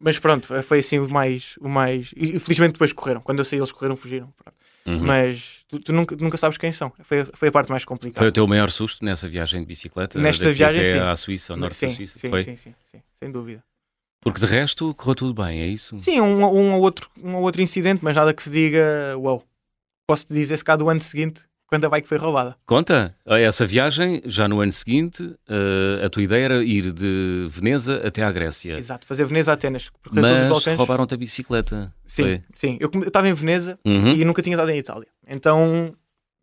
Mas 0.00 0.18
pronto, 0.18 0.62
foi 0.62 0.78
assim 0.78 0.98
o 0.98 1.08
mais. 1.08 1.56
O 1.60 1.68
mais... 1.68 2.12
E 2.16 2.38
felizmente 2.38 2.72
depois 2.72 2.92
correram. 2.92 3.20
Quando 3.20 3.40
eu 3.40 3.44
saí, 3.44 3.58
eles 3.58 3.72
correram, 3.72 3.96
fugiram. 3.96 4.32
Pronto. 4.42 4.56
Uhum. 4.86 5.00
Mas 5.06 5.64
tu, 5.68 5.78
tu 5.80 5.92
nunca, 5.92 6.14
nunca 6.16 6.36
sabes 6.36 6.58
quem 6.58 6.70
são. 6.72 6.92
Foi, 7.02 7.20
a- 7.20 7.26
foi 7.34 7.48
a 7.48 7.52
parte 7.52 7.70
mais 7.70 7.84
complicada. 7.84 8.20
Foi 8.20 8.28
o 8.28 8.32
teu 8.32 8.46
maior 8.46 8.70
susto 8.70 9.04
nessa 9.04 9.28
viagem 9.28 9.60
de 9.62 9.66
bicicleta? 9.66 10.18
Nesta 10.18 10.52
viagem, 10.52 10.82
até 10.82 10.92
sim. 10.92 10.98
à 10.98 11.16
Suíça, 11.16 11.52
ao 11.54 11.56
norte 11.58 11.76
sim, 11.76 11.86
da 11.86 11.92
Suíça? 11.94 12.18
Sim, 12.18 12.28
foi? 12.30 12.44
sim, 12.44 12.56
sim, 12.56 12.74
sim, 12.90 13.02
sem 13.18 13.30
dúvida. 13.32 13.64
Porque 14.20 14.40
de 14.40 14.46
resto 14.46 14.94
correu 14.94 15.14
tudo 15.14 15.34
bem, 15.34 15.60
é 15.60 15.66
isso? 15.66 15.98
Sim, 15.98 16.20
um, 16.20 16.44
um, 16.44 16.74
ou 16.74 16.82
outro, 16.82 17.10
um 17.22 17.34
ou 17.36 17.42
outro 17.42 17.60
incidente, 17.62 18.02
mas 18.02 18.14
nada 18.16 18.32
que 18.34 18.42
se 18.42 18.50
diga, 18.50 19.16
uau. 19.18 19.42
Posso 20.06 20.26
te 20.26 20.34
dizer 20.34 20.56
se 20.58 20.64
cá 20.64 20.76
do 20.76 20.88
ano 20.88 21.00
seguinte, 21.00 21.42
quando 21.66 21.84
a 21.86 21.88
bike 21.88 22.06
foi 22.08 22.18
roubada. 22.18 22.56
Conta, 22.66 23.16
essa 23.26 23.64
viagem, 23.66 24.20
já 24.24 24.46
no 24.46 24.60
ano 24.60 24.70
seguinte, 24.72 25.34
eh, 25.48 26.04
a 26.04 26.08
tua 26.10 26.22
ideia 26.22 26.44
era 26.44 26.64
ir 26.64 26.92
de 26.92 27.46
Veneza 27.48 28.02
até 28.06 28.22
à 28.22 28.30
Grécia. 28.30 28.76
Exato, 28.76 29.06
fazer 29.06 29.24
Veneza 29.24 29.50
a 29.50 29.54
Atenas. 29.54 29.90
Mas 30.12 30.66
roubaram-te 30.76 31.14
a 31.14 31.16
bicicleta. 31.16 31.92
Sim, 32.06 32.22
Foi. 32.22 32.42
sim. 32.54 32.78
Eu 32.80 32.90
estava 33.06 33.28
em 33.28 33.32
Veneza 33.34 33.78
Uhum. 33.84 34.12
e 34.12 34.24
nunca 34.24 34.42
tinha 34.42 34.54
estado 34.54 34.70
em 34.70 34.78
Itália. 34.78 35.08
Então, 35.26 35.94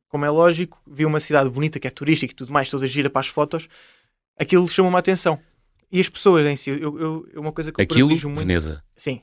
como 0.10 0.26
é 0.26 0.30
lógico, 0.30 0.82
vi 0.86 1.06
uma 1.06 1.20
cidade 1.20 1.50
bonita 1.50 1.80
que 1.80 1.88
é 1.88 1.92
turística 1.92 2.34
e 2.34 2.36
tudo 2.36 2.52
mais, 2.52 2.70
toda 2.70 2.86
gira 2.88 3.10
para 3.10 3.22
as 3.22 3.28
fotos, 3.28 3.68
aquilo 4.38 4.68
chamou-me 4.68 4.96
a 4.98 5.00
atenção. 5.00 5.40
E 5.92 6.00
as 6.02 6.10
pessoas 6.10 6.46
em 6.48 6.56
si, 6.56 6.70
eu, 6.72 7.00
eu, 7.00 7.28
uma 7.36 7.52
coisa 7.52 7.72
que 7.72 7.80
eu 7.80 7.84
Aquilo, 7.84 8.08
privilegio 8.08 8.30
muito. 8.30 8.40
Veneza. 8.48 8.82
Sim. 8.96 9.22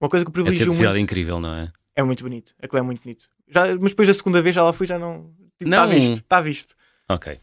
Uma 0.00 0.08
coisa 0.08 0.24
que 0.24 0.28
eu 0.28 0.32
Essa 0.32 0.42
privilegio 0.50 0.72
cidade 0.72 0.90
muito. 0.98 1.02
incrível, 1.04 1.40
não 1.40 1.54
é? 1.54 1.72
É 1.96 2.02
muito 2.02 2.22
bonito. 2.22 2.54
Aquilo 2.62 2.78
é 2.78 2.82
muito 2.82 3.02
bonito. 3.02 3.26
Já, 3.48 3.66
mas 3.80 3.90
depois 3.90 4.06
da 4.06 4.14
segunda 4.14 4.40
vez 4.42 4.54
já 4.54 4.62
lá 4.62 4.72
fui, 4.72 4.86
já 4.86 4.98
não. 4.98 5.30
Tipo, 5.58 5.70
está 5.70 5.86
Não. 5.86 5.92
visto, 5.92 6.12
está 6.18 6.40
visto. 6.40 6.74
Ok. 7.08 7.40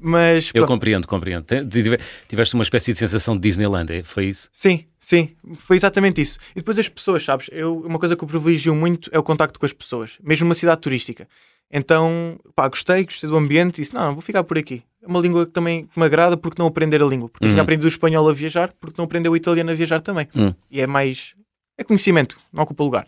Mas 0.00 0.46
Eu 0.54 0.62
pronto, 0.62 0.68
compreendo, 0.68 1.08
compreendo. 1.08 1.44
Te- 1.44 1.64
tive- 1.66 1.98
Tiveste 2.28 2.54
uma 2.54 2.62
espécie 2.62 2.92
de 2.92 2.98
sensação 3.00 3.34
de 3.34 3.40
Disneyland, 3.42 3.92
é? 3.92 4.02
foi 4.04 4.26
isso? 4.26 4.48
Sim, 4.52 4.84
sim, 5.00 5.34
foi 5.56 5.74
exatamente 5.76 6.20
isso. 6.20 6.38
E 6.52 6.56
depois 6.60 6.78
as 6.78 6.88
pessoas, 6.88 7.24
sabes? 7.24 7.48
Eu, 7.50 7.80
uma 7.80 7.98
coisa 7.98 8.14
que 8.14 8.22
eu 8.22 8.28
privilegio 8.28 8.74
muito 8.76 9.10
é 9.12 9.18
o 9.18 9.22
contacto 9.24 9.58
com 9.58 9.66
as 9.66 9.72
pessoas, 9.72 10.12
mesmo 10.22 10.44
numa 10.46 10.54
cidade 10.54 10.80
turística. 10.80 11.26
Então, 11.70 12.38
pá, 12.54 12.68
gostei, 12.68 13.04
gostei 13.04 13.28
do 13.28 13.36
ambiente 13.36 13.78
e 13.78 13.82
disse, 13.82 13.92
não, 13.94 14.12
vou 14.12 14.22
ficar 14.22 14.44
por 14.44 14.56
aqui. 14.56 14.84
É 15.02 15.06
uma 15.08 15.18
língua 15.18 15.44
que 15.46 15.52
também 15.52 15.86
que 15.86 15.98
me 15.98 16.06
agrada 16.06 16.36
porque 16.36 16.60
não 16.62 16.68
aprender 16.68 17.02
a 17.02 17.06
língua. 17.06 17.28
Porque 17.28 17.44
eu 17.46 17.48
tinha 17.48 17.58
Uhum. 17.60 17.64
aprendido 17.64 17.84
o 17.86 17.88
espanhol 17.88 18.28
a 18.28 18.32
viajar, 18.32 18.72
porque 18.80 18.94
não 18.98 19.04
aprender 19.04 19.28
o 19.28 19.36
italiano 19.36 19.70
a 19.70 19.74
viajar 19.74 20.00
também. 20.00 20.28
Hum. 20.34 20.54
E 20.70 20.80
é 20.80 20.86
mais... 20.86 21.34
é 21.76 21.82
conhecimento, 21.82 22.38
não 22.52 22.62
ocupa 22.62 22.84
lugar. 22.84 23.06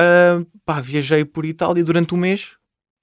Ah, 0.00 0.42
pá, 0.64 0.80
viajei 0.80 1.24
por 1.24 1.44
Itália 1.44 1.84
durante 1.84 2.14
um 2.14 2.18
mês, 2.18 2.52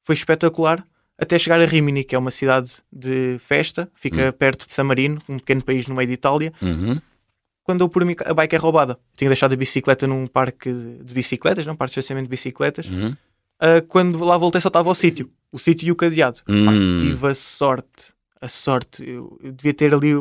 foi 0.04 0.16
espetacular, 0.16 0.84
até 1.18 1.38
chegar 1.38 1.60
a 1.62 1.66
Rimini, 1.66 2.04
que 2.04 2.16
é 2.16 2.20
uma 2.20 2.32
cidade 2.32 2.77
de 2.92 3.38
festa, 3.39 3.89
fica 3.96 4.32
perto 4.34 4.66
de 4.68 4.74
San 4.74 4.86
Marino, 4.86 5.22
um 5.30 5.38
pequeno 5.38 5.63
país 5.63 5.86
no 5.88 5.96
meio 5.96 6.08
de 6.08 6.13
Itália. 6.13 6.51
Uhum. 6.62 7.00
Quando 7.63 7.82
eu 7.82 7.89
por 7.89 8.06
mim, 8.06 8.16
a 8.25 8.34
bike 8.34 8.56
é 8.56 8.58
roubada. 8.60 8.98
Tinha 9.18 9.30
deixado 9.30 9.54
a 9.54 9.56
bicicleta 9.58 10.08
num 10.08 10.25
parque 10.25 10.72
de 10.72 11.13
bicicletas, 11.13 11.66
num 11.66 11.75
parque 11.75 11.94
de 11.94 12.00
estacionamento 12.00 12.27
de 12.27 12.32
bicicletas. 12.32 12.86
Uhum. 12.88 13.16
Ah, 13.60 13.82
quando 13.88 14.24
lá 14.24 14.38
voltei 14.38 14.62
só 14.62 14.70
estava 14.70 14.89
o 14.89 14.96
sítio, 14.96 15.30
o 15.51 15.60
sítio 15.60 15.88
e 15.88 15.92
o 15.92 15.96
cadeado. 15.96 16.39
Pá, 16.46 16.51
Hum. 16.51 16.98
tive 17.00 17.27
a 17.27 17.34
sorte, 17.36 18.13
a 18.39 18.48
sorte, 18.48 19.04
eu, 19.08 19.38
eu 19.44 19.51
devia 19.51 19.74
ter 19.74 19.94
ali 19.94 20.13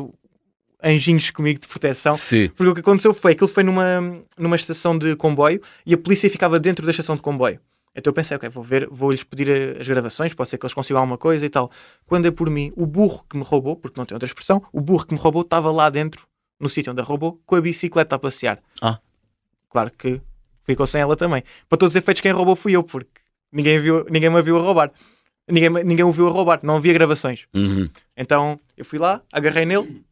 anjinhos 0.86 1.30
comigo 1.30 1.60
de 1.60 1.66
proteção. 1.66 2.12
Sim. 2.12 2.48
Porque 2.54 2.70
o 2.70 2.74
que 2.74 2.80
aconteceu 2.80 3.12
foi 3.12 3.34
que 3.34 3.42
ele 3.42 3.52
foi 3.52 3.64
numa, 3.64 4.22
numa 4.38 4.56
estação 4.56 4.96
de 4.96 5.16
comboio 5.16 5.60
e 5.84 5.92
a 5.92 5.98
polícia 5.98 6.30
ficava 6.30 6.60
dentro 6.60 6.84
da 6.84 6.90
estação 6.90 7.16
de 7.16 7.22
comboio. 7.22 7.60
Então 7.94 8.10
eu 8.10 8.14
pensei, 8.14 8.36
ok, 8.36 8.48
vou 8.50 8.62
ver, 8.62 8.86
vou-lhes 8.90 9.24
pedir 9.24 9.80
as 9.80 9.88
gravações, 9.88 10.34
pode 10.34 10.50
ser 10.50 10.58
que 10.58 10.66
eles 10.66 10.74
consigam 10.74 11.00
alguma 11.00 11.16
coisa 11.16 11.44
e 11.44 11.48
tal. 11.48 11.70
Quando 12.06 12.26
é 12.26 12.30
por 12.30 12.50
mim, 12.50 12.70
o 12.76 12.86
burro 12.86 13.24
que 13.28 13.36
me 13.36 13.42
roubou, 13.42 13.74
porque 13.74 13.98
não 13.98 14.04
tem 14.04 14.14
outra 14.14 14.26
expressão, 14.26 14.62
o 14.70 14.80
burro 14.80 15.06
que 15.06 15.14
me 15.14 15.20
roubou 15.20 15.42
estava 15.42 15.72
lá 15.72 15.88
dentro, 15.88 16.26
no 16.60 16.68
sítio 16.68 16.92
onde 16.92 17.00
a 17.00 17.04
roubou, 17.04 17.40
com 17.46 17.56
a 17.56 17.60
bicicleta 17.60 18.16
a 18.16 18.18
passear. 18.18 18.62
Ah. 18.82 18.98
Claro 19.70 19.90
que 19.90 20.20
ficou 20.64 20.86
sem 20.86 21.00
ela 21.00 21.16
também. 21.16 21.42
Para 21.68 21.78
todos 21.78 21.92
os 21.92 21.96
efeitos, 21.96 22.20
quem 22.20 22.32
roubou 22.32 22.54
fui 22.54 22.76
eu, 22.76 22.82
porque 22.82 23.08
ninguém, 23.50 23.78
viu, 23.78 24.04
ninguém 24.10 24.28
me 24.28 24.42
viu 24.42 24.58
a 24.58 24.60
roubar. 24.60 24.92
Ninguém, 25.48 25.70
ninguém 25.84 26.04
o 26.04 26.12
viu 26.12 26.28
a 26.28 26.30
roubar, 26.30 26.60
não 26.62 26.76
havia 26.76 26.92
gravações. 26.92 27.46
Uhum. 27.54 27.88
Então 28.14 28.60
eu 28.76 28.84
fui 28.84 28.98
lá, 28.98 29.22
agarrei 29.32 29.64
nele 29.64 30.04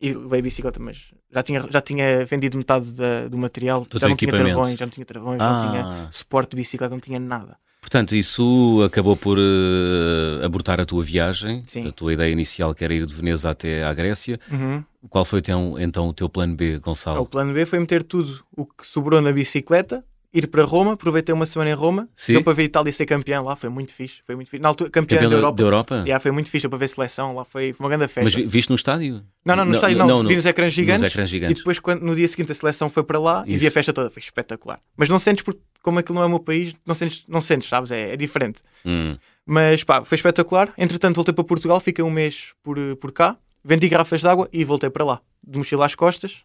e 0.00 0.12
levei 0.12 0.40
a 0.40 0.42
bicicleta, 0.42 0.80
mas 0.80 1.12
já 1.32 1.42
tinha, 1.42 1.60
já 1.70 1.80
tinha 1.80 2.24
vendido 2.26 2.56
metade 2.58 2.92
da- 2.92 3.28
do 3.28 3.38
material, 3.38 3.86
Do 3.88 3.98
já 4.00 4.08
não 4.08 4.16
tinha 4.16 4.30
travões, 4.32 4.78
já 4.78 4.84
não 4.86 4.90
tinha 4.92 5.06
travões, 5.06 5.38
não 5.38 5.58
tinha 5.58 5.82
Ah, 5.86 6.08
suporte 6.10 6.50
de 6.50 6.56
bicicleta, 6.56 6.92
não 6.94 7.00
tinha 7.00 7.18
nada. 7.20 7.56
portanto, 7.80 8.14
isso 8.16 8.82
acabou 8.84 9.16
por 9.16 9.38
eh, 9.38 10.44
abortar 10.44 10.80
a 10.80 10.84
tua 10.84 11.02
viagem. 11.02 11.62
Sim. 11.66 11.86
A 11.86 11.92
tua 11.92 12.12
ideia 12.12 12.30
inicial 12.32 12.74
que 12.74 12.82
era 12.84 12.94
ir 12.94 13.06
de 13.06 13.14
Veneza 13.14 13.50
até 13.50 13.84
à 13.84 13.92
Grécia. 13.94 14.38
Uhum. 14.50 14.82
Qual 15.08 15.24
foi 15.24 15.38
então, 15.40 15.76
então 15.78 16.08
o 16.08 16.12
teu 16.14 16.28
plano 16.28 16.56
B, 16.56 16.76
O 16.76 16.80
Gonçalo? 16.80 17.26
plano 17.26 17.52
B 17.52 17.66
foi 17.66 17.78
meter 17.78 18.02
tudo 18.02 18.42
o 18.56 18.64
que 18.64 18.86
sobrou 18.86 19.20
na 19.20 19.32
bicicleta, 19.32 20.02
ir 20.34 20.48
para 20.48 20.64
Roma, 20.64 20.94
aproveitei 20.94 21.32
uma 21.32 21.46
semana 21.46 21.70
em 21.70 21.74
Roma, 21.74 22.08
Sim. 22.14 22.32
deu 22.34 22.42
para 22.42 22.52
ver 22.52 22.62
a 22.62 22.64
Itália 22.66 22.92
ser 22.92 23.06
campeã 23.06 23.40
lá, 23.40 23.54
foi 23.54 23.68
muito 23.70 23.94
fixe, 23.94 24.16
foi 24.26 24.34
muito 24.34 24.48
fixe. 24.50 24.60
Na 24.60 24.68
altura, 24.68 24.90
campeã, 24.90 25.16
Campeão 25.18 25.30
da 25.30 25.36
Europa. 25.36 25.56
da 25.56 25.62
Europa? 25.62 25.94
Yeah, 26.04 26.18
foi 26.20 26.30
muito 26.32 26.50
fixe, 26.50 26.68
para 26.68 26.76
ver 26.78 26.88
seleção, 26.88 27.34
lá 27.36 27.44
foi, 27.44 27.74
uma 27.78 27.88
grande 27.88 28.08
festa. 28.08 28.22
Mas 28.24 28.34
vi- 28.34 28.44
viste 28.44 28.68
no 28.68 28.74
estádio? 28.76 29.22
Não, 29.44 29.54
não, 29.56 29.64
no 29.64 29.74
estádio 29.74 29.96
não, 29.96 30.26
vi 30.26 30.34
nos 30.36 30.44
ecrãs 30.46 30.72
gigantes. 30.72 31.02
Nos 31.02 31.12
ecrãs 31.12 31.28
E 31.28 31.30
gigantes. 31.30 31.58
depois, 31.58 31.78
quando, 31.78 32.02
no 32.02 32.14
dia 32.14 32.26
seguinte, 32.26 32.50
a 32.50 32.54
seleção 32.54 32.90
foi 32.90 33.04
para 33.04 33.18
lá 33.20 33.44
e 33.46 33.54
Isso. 33.54 33.60
vi 33.62 33.68
a 33.68 33.70
festa 33.70 33.92
toda. 33.92 34.10
Foi 34.10 34.20
espetacular. 34.20 34.80
Mas 34.96 35.08
não 35.08 35.18
sentes, 35.18 35.44
porque, 35.44 35.60
como 35.82 35.98
aquilo 36.00 36.16
não 36.16 36.22
é 36.22 36.26
o 36.26 36.30
meu 36.30 36.40
país, 36.40 36.74
não 36.84 36.94
sentes, 36.94 37.24
não 37.28 37.40
sentes 37.40 37.68
sabes? 37.68 37.90
É, 37.90 38.12
é 38.14 38.16
diferente. 38.16 38.60
Hum. 38.84 39.16
Mas 39.46 39.84
pá, 39.84 40.02
foi 40.02 40.16
espetacular. 40.16 40.72
Entretanto, 40.76 41.14
voltei 41.16 41.32
para 41.34 41.44
Portugal, 41.44 41.78
fiquei 41.78 42.02
um 42.04 42.10
mês 42.10 42.52
por, 42.62 42.76
por 42.96 43.12
cá, 43.12 43.36
vendi 43.62 43.88
garrafas 43.88 44.20
de 44.20 44.26
água 44.28 44.48
e 44.52 44.64
voltei 44.64 44.88
para 44.90 45.04
lá, 45.04 45.20
de 45.46 45.58
mochila 45.58 45.84
às 45.86 45.94
costas, 45.94 46.38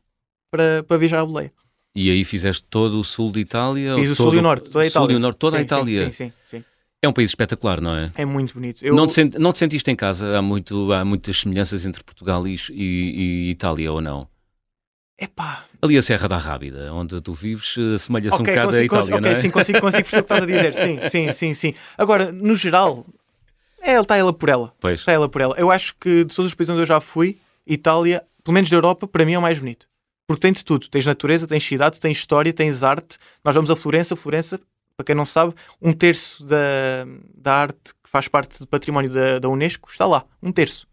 para, 0.52 0.84
para 0.84 0.98
viajar 0.98 1.22
a 1.22 1.26
boleia. 1.26 1.52
E 1.96 2.10
aí 2.12 2.24
fizeste 2.24 2.64
todo 2.70 3.00
o 3.00 3.04
sul 3.04 3.32
de 3.32 3.40
Itália? 3.40 3.96
Fiz 3.96 4.10
o 4.12 4.16
sul 4.16 4.26
todo- 4.28 4.36
e 4.36 4.40
o 4.40 4.42
norte, 4.42 4.70
toda 4.70 4.84
a 4.84 4.88
Itália. 4.88 5.08
Sul 5.08 5.12
e 5.12 5.16
o 5.16 5.20
norte, 5.20 5.38
toda 5.38 5.58
a 5.58 5.60
Sim, 5.60 5.64
sim, 5.68 5.74
Itália. 5.76 6.06
Sim, 6.06 6.12
sim, 6.12 6.34
sim. 6.46 6.64
É 7.02 7.08
um 7.08 7.14
país 7.14 7.32
espetacular, 7.32 7.82
não 7.82 7.96
é? 7.96 8.12
É 8.16 8.26
muito 8.26 8.54
bonito. 8.54 8.84
Eu, 8.86 8.96
Não, 8.96 9.08
te 9.08 9.14
sent- 9.14 9.36
não 9.36 9.52
te 9.54 9.60
sentiste 9.60 9.90
em 9.90 9.96
casa? 9.96 10.38
Há, 10.38 10.42
muito, 10.42 10.92
há 10.94 11.04
muitas 11.04 11.40
semelhanças 11.40 11.86
entre 11.86 12.04
Portugal 12.04 12.46
e, 12.48 12.56
e- 12.72 13.46
e 13.48 13.50
Itália, 13.52 13.92
ou 13.92 14.02
não? 14.02 14.28
Epá, 15.18 15.66
Ali 15.82 15.98
a 15.98 16.02
Serra 16.02 16.28
da 16.30 16.38
Rábida, 16.38 16.94
onde 16.94 17.20
tu 17.22 17.34
vives, 17.34 17.76
eh, 17.78 17.96
assemelha-se 17.96 18.36
um 18.38 18.42
ok, 18.42 18.54
bocado 18.54 18.76
a 18.76 18.84
Itália, 18.84 18.90
consigo, 18.90 19.20
não 19.22 19.30
ok, 19.30 19.32
é? 19.32 19.36
sim, 19.42 19.50
consigo, 19.50 19.80
consigo 19.82 20.04
perceber 20.10 20.22
o 20.22 20.26
que 20.26 20.34
estás 20.34 20.44
a 20.44 20.46
dizer. 20.46 20.74
Sim, 20.74 21.00
sim, 21.10 21.32
sim, 21.34 21.54
sim. 21.54 21.74
Agora, 21.98 22.32
no 22.32 22.56
geral, 22.56 23.06
é, 23.82 24.00
está 24.00 24.16
ela 24.18 24.32
por 24.34 24.48
ela. 24.50 24.74
Pois. 24.80 25.00
Está 25.02 25.12
ela 25.14 25.28
por 25.28 25.42
ela. 25.42 25.56
Eu 25.58 25.72
acho 25.72 25.96
que 26.00 26.24
de 26.26 26.34
todos 26.36 26.50
os 26.52 26.54
países 26.54 26.70
onde 26.70 26.82
eu 26.82 26.86
já 26.86 27.00
fui, 27.02 27.38
Itália, 27.68 28.24
pelo 28.44 28.54
menos 28.54 28.70
da 28.70 28.76
Europa, 28.78 29.08
para 29.08 29.26
mim 29.26 29.34
é 29.34 29.40
o 29.40 29.42
mais 29.42 29.58
bonito. 29.60 29.88
Porque 30.30 30.42
tem 30.42 30.54
de 30.54 30.64
tudo. 30.64 30.88
Tens 30.90 31.08
natureza, 31.08 31.48
tens 31.48 31.64
cidade, 31.66 32.00
tens 32.00 32.20
história, 32.20 32.54
tens 32.54 32.84
arte. 32.84 33.18
Nós 33.44 33.56
vamos 33.56 33.72
a 33.72 33.76
Florença. 33.76 34.16
Florença, 34.16 34.60
para 34.96 35.04
quem 35.04 35.16
não 35.16 35.26
sabe, 35.26 35.56
um 35.82 35.92
terço 35.92 36.44
da, 36.46 36.56
da 37.36 37.54
arte 37.56 37.96
que 38.04 38.08
faz 38.08 38.28
parte 38.28 38.60
do 38.60 38.68
património 38.68 39.10
da, 39.10 39.40
da 39.40 39.50
Unesco 39.50 39.90
está 39.92 40.06
lá. 40.06 40.24
Um 40.44 40.52
terço. 40.52 40.88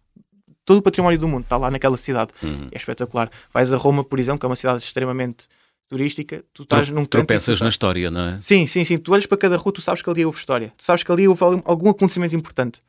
Todo 0.64 0.79
o 0.79 0.83
património 0.83 1.18
do 1.18 1.29
mundo 1.29 1.42
está 1.42 1.59
lá 1.59 1.70
naquela 1.70 1.99
cidade. 1.99 2.31
Uhum. 2.42 2.68
É 2.72 2.79
espetacular. 2.79 3.31
Vais 3.53 3.70
a 3.75 3.77
Roma, 3.77 4.03
por 4.03 4.18
exemplo, 4.18 4.40
que 4.40 4.46
é 4.46 4.49
uma 4.49 4.57
cidade 4.57 4.83
extremamente 4.83 5.46
turística. 5.87 6.42
Tu 6.55 6.62
estás 6.62 6.88
num 6.88 7.03
canto 7.03 7.09
tu 7.09 7.11
Tropeças 7.18 7.42
estás- 7.42 7.61
na 7.61 7.68
história, 7.68 8.11
não 8.11 8.20
é? 8.22 8.40
Sim, 8.40 8.66
sim, 8.66 8.85
sim. 8.85 8.96
Tu 8.96 9.12
olhas 9.12 9.27
para 9.27 9.37
cada 9.37 9.59
rua, 9.59 9.70
tu 9.70 9.83
sabes 9.83 10.01
que 10.01 10.09
ali 10.09 10.25
houve 10.25 10.38
história. 10.38 10.72
Tu 10.79 10.83
sabes 10.83 11.03
que 11.03 11.12
ali 11.12 11.29
houve 11.29 11.44
algum- 11.44 11.62
algum 11.66 11.90
acontecimento 11.90 12.35
importante. 12.35 12.81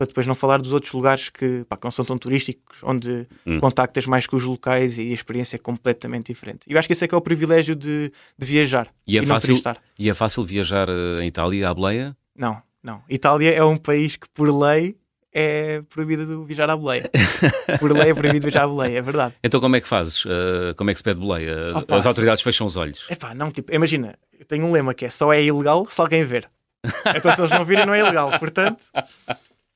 Para 0.00 0.06
depois 0.06 0.26
não 0.26 0.34
falar 0.34 0.56
dos 0.62 0.72
outros 0.72 0.90
lugares 0.94 1.28
que, 1.28 1.62
pá, 1.68 1.76
que 1.76 1.84
não 1.84 1.90
são 1.90 2.02
tão 2.06 2.16
turísticos, 2.16 2.78
onde 2.82 3.26
Hum. 3.46 3.60
contactas 3.60 4.06
mais 4.06 4.26
com 4.26 4.34
os 4.34 4.44
locais 4.44 4.96
e 4.96 5.10
a 5.10 5.12
experiência 5.12 5.56
é 5.56 5.58
completamente 5.58 6.28
diferente. 6.32 6.60
E 6.66 6.72
eu 6.72 6.78
acho 6.78 6.88
que 6.88 6.94
esse 6.94 7.04
é 7.04 7.08
que 7.08 7.14
é 7.14 7.18
o 7.18 7.20
privilégio 7.20 7.76
de, 7.76 8.10
de 8.38 8.46
viajar 8.46 8.88
E 9.06 9.18
é, 9.18 9.22
fácil, 9.22 9.48
turistar. 9.48 9.76
e 9.98 10.08
é 10.08 10.14
fácil 10.14 10.42
viajar 10.42 10.88
eh, 10.88 11.22
em 11.22 11.26
Itália, 11.26 11.68
à 11.68 11.74
boleia? 11.74 12.16
Não, 12.34 12.62
não. 12.82 13.02
Itália 13.10 13.50
é 13.52 13.62
um 13.62 13.76
país 13.76 14.16
que, 14.16 14.26
por 14.32 14.48
lei, 14.48 14.96
é 15.34 15.82
proibido 15.82 16.46
viajar 16.46 16.70
à 16.70 16.76
boleia. 16.78 17.10
por 17.78 17.92
lei 17.92 18.08
é 18.08 18.14
proibido 18.14 18.44
viajar 18.46 18.64
à 18.64 18.68
boleia, 18.68 18.96
é 18.96 19.02
verdade. 19.02 19.34
Então 19.44 19.60
como 19.60 19.76
é 19.76 19.82
que 19.82 19.86
fazes? 19.88 20.24
Eh, 20.26 20.72
como 20.78 20.88
é 20.88 20.94
que 20.94 20.98
se 20.98 21.04
pede 21.04 21.20
boleia? 21.20 21.76
Opa, 21.76 21.96
As 21.96 22.06
autoridades 22.06 22.42
fecham 22.42 22.66
os 22.66 22.78
olhos. 22.78 23.04
Epá, 23.10 23.34
não, 23.34 23.50
tipo, 23.50 23.70
imagina, 23.74 24.14
eu 24.38 24.46
tenho 24.46 24.64
um 24.64 24.72
lema 24.72 24.94
que 24.94 25.04
é 25.04 25.10
só 25.10 25.30
é 25.30 25.42
ilegal 25.44 25.86
se 25.90 26.00
alguém 26.00 26.24
ver. 26.24 26.48
Então 27.14 27.34
se 27.34 27.40
eles 27.42 27.50
não 27.50 27.66
virem 27.66 27.84
não 27.84 27.92
é 27.92 27.98
ilegal, 28.00 28.38
portanto, 28.38 28.86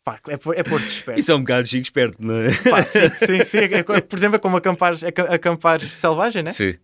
pá, 0.05 0.19
é, 0.29 0.37
por- 0.37 0.55
é 0.57 0.61
esperto. 0.61 1.19
Isso 1.19 1.33
é 1.33 1.35
um 1.35 1.41
bocado 1.41 1.67
chico 1.67 1.83
esperto, 1.83 2.17
não 2.21 2.35
é? 2.37 2.49
Pá, 2.71 2.85
sim, 2.85 3.01
sim, 3.27 3.45
sim. 3.45 3.59
É 3.59 3.83
co- 3.83 4.01
Por 4.03 4.17
exemplo, 4.19 4.37
é 4.37 4.39
como 4.39 4.57
acampar, 4.57 4.95
aca- 5.05 5.35
acampar 5.35 5.81
selvagem, 5.81 6.43
né? 6.43 6.53
Sim. 6.53 6.75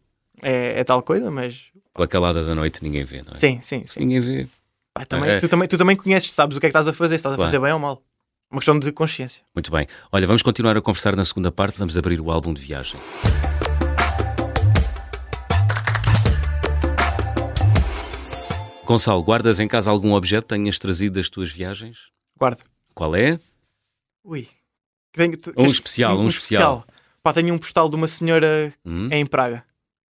É, 0.42 0.80
é 0.80 0.84
tal 0.84 1.02
coisa, 1.02 1.30
mas 1.30 1.66
Pela 1.94 2.08
calada 2.08 2.42
da 2.42 2.54
noite 2.54 2.82
ninguém 2.82 3.04
vê, 3.04 3.22
não 3.22 3.32
é? 3.32 3.36
sim, 3.36 3.60
sim, 3.62 3.84
sim. 3.86 4.00
Ninguém 4.00 4.20
vê. 4.20 4.48
Pá, 4.94 5.04
também, 5.04 5.30
É. 5.30 5.38
tu, 5.38 5.48
também, 5.48 5.68
tu 5.68 5.76
também 5.76 5.94
conheces, 5.96 6.32
sabes 6.32 6.56
o 6.56 6.60
que 6.60 6.66
é 6.66 6.68
que 6.68 6.70
estás 6.70 6.88
a 6.88 6.92
fazer, 6.92 7.16
se 7.16 7.20
estás 7.20 7.34
a 7.34 7.36
Claro. 7.36 7.48
fazer 7.50 7.60
bem 7.60 7.72
ou 7.72 7.78
mal. 7.78 8.02
Uma 8.50 8.58
questão 8.60 8.76
de 8.78 8.90
consciência. 8.90 9.44
Muito 9.54 9.70
bem. 9.70 9.86
Olha, 10.10 10.26
vamos 10.26 10.42
continuar 10.42 10.76
a 10.76 10.80
conversar 10.80 11.14
na 11.14 11.24
segunda 11.24 11.52
parte. 11.52 11.78
Vamos 11.78 11.96
abrir 11.96 12.20
o 12.20 12.32
álbum 12.32 12.52
de 12.52 12.60
viagem. 12.60 12.98
Gonçalo, 18.84 19.22
guardas 19.22 19.60
em 19.60 19.68
casa 19.68 19.90
algum 19.90 20.12
objeto 20.12 20.42
que 20.44 20.48
tenhas 20.54 20.78
trazido 20.78 21.14
das 21.14 21.28
tuas 21.28 21.52
viagens? 21.52 22.10
Guarda. 22.36 22.62
Qual 23.00 23.16
é? 23.16 23.40
Ui. 24.22 24.46
Tenho- 25.10 25.38
Um 25.56 25.68
especial, 25.68 26.18
um 26.20 26.26
especial. 26.26 26.84
Pá, 27.22 27.32
tenho 27.32 27.54
um 27.54 27.56
postal 27.56 27.88
de 27.88 27.96
uma 27.96 28.06
senhora 28.06 28.74
Hum? 28.84 29.08
em 29.10 29.24
Praga. 29.24 29.64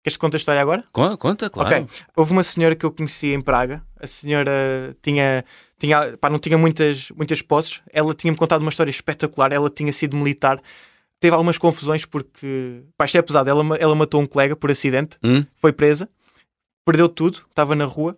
Queres 0.02 0.16
que 0.16 0.22
conte 0.22 0.36
a 0.36 0.38
história 0.38 0.62
agora? 0.62 0.86
Con- 0.94 1.18
Conta, 1.18 1.50
claro. 1.50 1.84
Ok. 1.84 2.04
Houve 2.16 2.32
uma 2.32 2.44
senhora 2.44 2.78
que 2.78 2.86
eu 2.86 2.92
conheci 2.94 3.34
em 3.34 3.42
Praga. 3.42 3.84
A 4.00 4.08
senhora 4.08 4.96
tinha, 5.02 5.44
tinha 5.78 6.18
pá, 6.18 6.30
não 6.30 6.40
tinha 6.40 6.58
muitas, 6.58 7.12
muitas 7.12 7.42
posses. 7.42 7.82
Ela 7.92 8.14
tinha-me 8.14 8.38
contado 8.38 8.62
uma 8.62 8.70
história 8.70 8.90
espetacular. 8.90 9.52
Ela 9.52 9.70
tinha 9.70 9.92
sido 9.92 10.16
militar. 10.16 10.62
Teve 11.20 11.34
algumas 11.34 11.58
confusões 11.58 12.06
porque, 12.06 12.84
pá, 12.98 13.04
isto 13.04 13.18
é 13.18 13.22
pesado. 13.22 13.50
Ela, 13.50 13.76
ela 13.80 13.96
matou 13.96 14.22
um 14.22 14.26
colega 14.26 14.56
por 14.56 14.72
acidente, 14.72 15.18
Hum? 15.22 15.46
foi 15.58 15.74
presa, 15.74 16.08
perdeu 16.86 17.10
tudo, 17.10 17.44
estava 17.50 17.76
na 17.76 17.84
rua. 17.84 18.18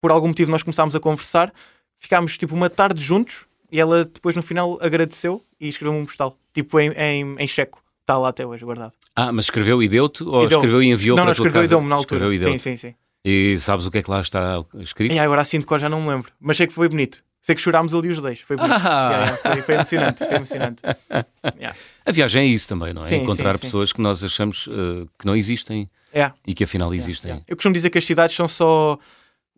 Por 0.00 0.12
algum 0.12 0.28
motivo 0.28 0.52
nós 0.52 0.62
começámos 0.62 0.94
a 0.94 1.00
conversar. 1.00 1.52
Ficámos 1.98 2.38
tipo 2.38 2.54
uma 2.54 2.70
tarde 2.70 3.02
juntos 3.02 3.46
e 3.70 3.80
ela 3.80 4.04
depois 4.04 4.34
no 4.36 4.42
final 4.42 4.78
agradeceu 4.80 5.44
e 5.60 5.68
escreveu-me 5.68 6.00
um 6.02 6.06
postal, 6.06 6.36
tipo 6.54 6.78
em, 6.80 6.90
em, 6.92 7.36
em 7.38 7.48
checo. 7.48 7.82
Está 8.00 8.16
lá 8.18 8.28
até 8.28 8.46
hoje 8.46 8.64
guardado. 8.64 8.92
Ah, 9.16 9.32
mas 9.32 9.46
escreveu 9.46 9.82
e 9.82 9.88
deu-te? 9.88 10.22
Ou 10.22 10.44
E 10.44 10.46
deu-me. 10.48 10.54
escreveu 10.64 10.82
e 10.82 10.90
enviou 10.90 11.16
não, 11.16 11.24
para 11.24 11.26
não, 11.26 11.32
a 11.32 11.34
tua 11.34 11.42
escreveu 11.46 11.60
e 11.60 11.64
casa? 11.64 11.70
deu-me 11.74 11.88
na 11.88 11.94
altura. 11.96 12.16
Escreveu 12.16 12.34
e 12.34 12.38
deu 12.38 12.52
sim, 12.52 12.58
sim, 12.58 12.76
sim. 12.76 12.94
E 13.24 13.58
sabes 13.58 13.84
o 13.86 13.90
que 13.90 13.98
é 13.98 14.02
que 14.02 14.10
lá 14.10 14.20
está 14.20 14.64
escrito? 14.78 15.12
E 15.12 15.18
agora 15.18 15.42
assim 15.42 15.58
de 15.58 15.66
cor 15.66 15.80
já 15.80 15.88
não 15.88 16.00
me 16.00 16.08
lembro. 16.10 16.30
Mas 16.40 16.56
sei 16.56 16.68
que 16.68 16.72
foi 16.72 16.88
bonito. 16.88 17.24
Sei 17.42 17.54
que 17.56 17.60
chorámos 17.60 17.92
ali 17.94 18.08
os 18.08 18.20
dois. 18.20 18.40
Foi 18.40 18.56
bonito. 18.56 18.74
Ah! 18.76 19.10
Yeah, 19.24 19.36
foi, 19.36 19.62
foi 19.62 19.74
emocionante. 19.74 20.18
Foi 20.18 20.34
emocionante. 20.36 20.82
Yeah. 21.58 21.76
A 22.04 22.12
viagem 22.12 22.42
é 22.42 22.46
isso 22.46 22.68
também, 22.68 22.92
não 22.92 23.02
é? 23.02 23.06
Sim, 23.06 23.16
Encontrar 23.16 23.52
sim, 23.54 23.58
sim. 23.58 23.66
pessoas 23.66 23.92
que 23.92 24.00
nós 24.00 24.22
achamos 24.22 24.68
eh, 24.70 25.06
que 25.18 25.24
não 25.26 25.34
existem 25.36 25.88
Yeah, 26.14 26.34
e 26.46 26.54
que 26.54 26.64
afinal 26.64 26.92
existem. 26.94 27.42
Eu 27.46 27.56
costumo 27.56 27.72
dizer 27.74 27.90
que 27.90 27.98
as 27.98 28.04
cidades 28.04 28.34
são 28.36 28.46
só 28.48 28.98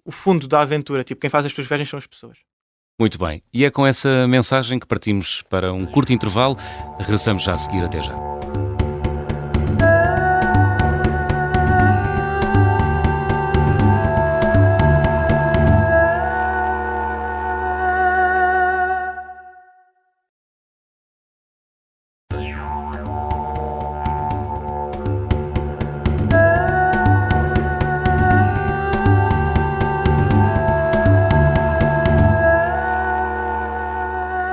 o 0.04 0.10
fundo 0.10 0.46
da 0.48 0.60
aventura. 0.60 1.02
Tipo, 1.04 1.20
quem 1.20 1.28
faz 1.30 1.44
as 1.46 1.52
tuas 1.52 1.66
viagens 1.66 1.88
são 1.88 1.98
as 1.98 2.06
pessoas. 2.06 2.38
Muito 2.98 3.18
bem. 3.18 3.42
E 3.52 3.64
é 3.64 3.70
com 3.70 3.86
essa 3.86 4.26
mensagem 4.26 4.78
que 4.78 4.86
partimos 4.86 5.42
para 5.48 5.72
um 5.72 5.86
curto 5.86 6.12
intervalo. 6.12 6.56
Regressamos 6.98 7.44
já 7.44 7.54
a 7.54 7.58
seguir. 7.58 7.84
Até 7.84 8.00
já. 8.00 8.47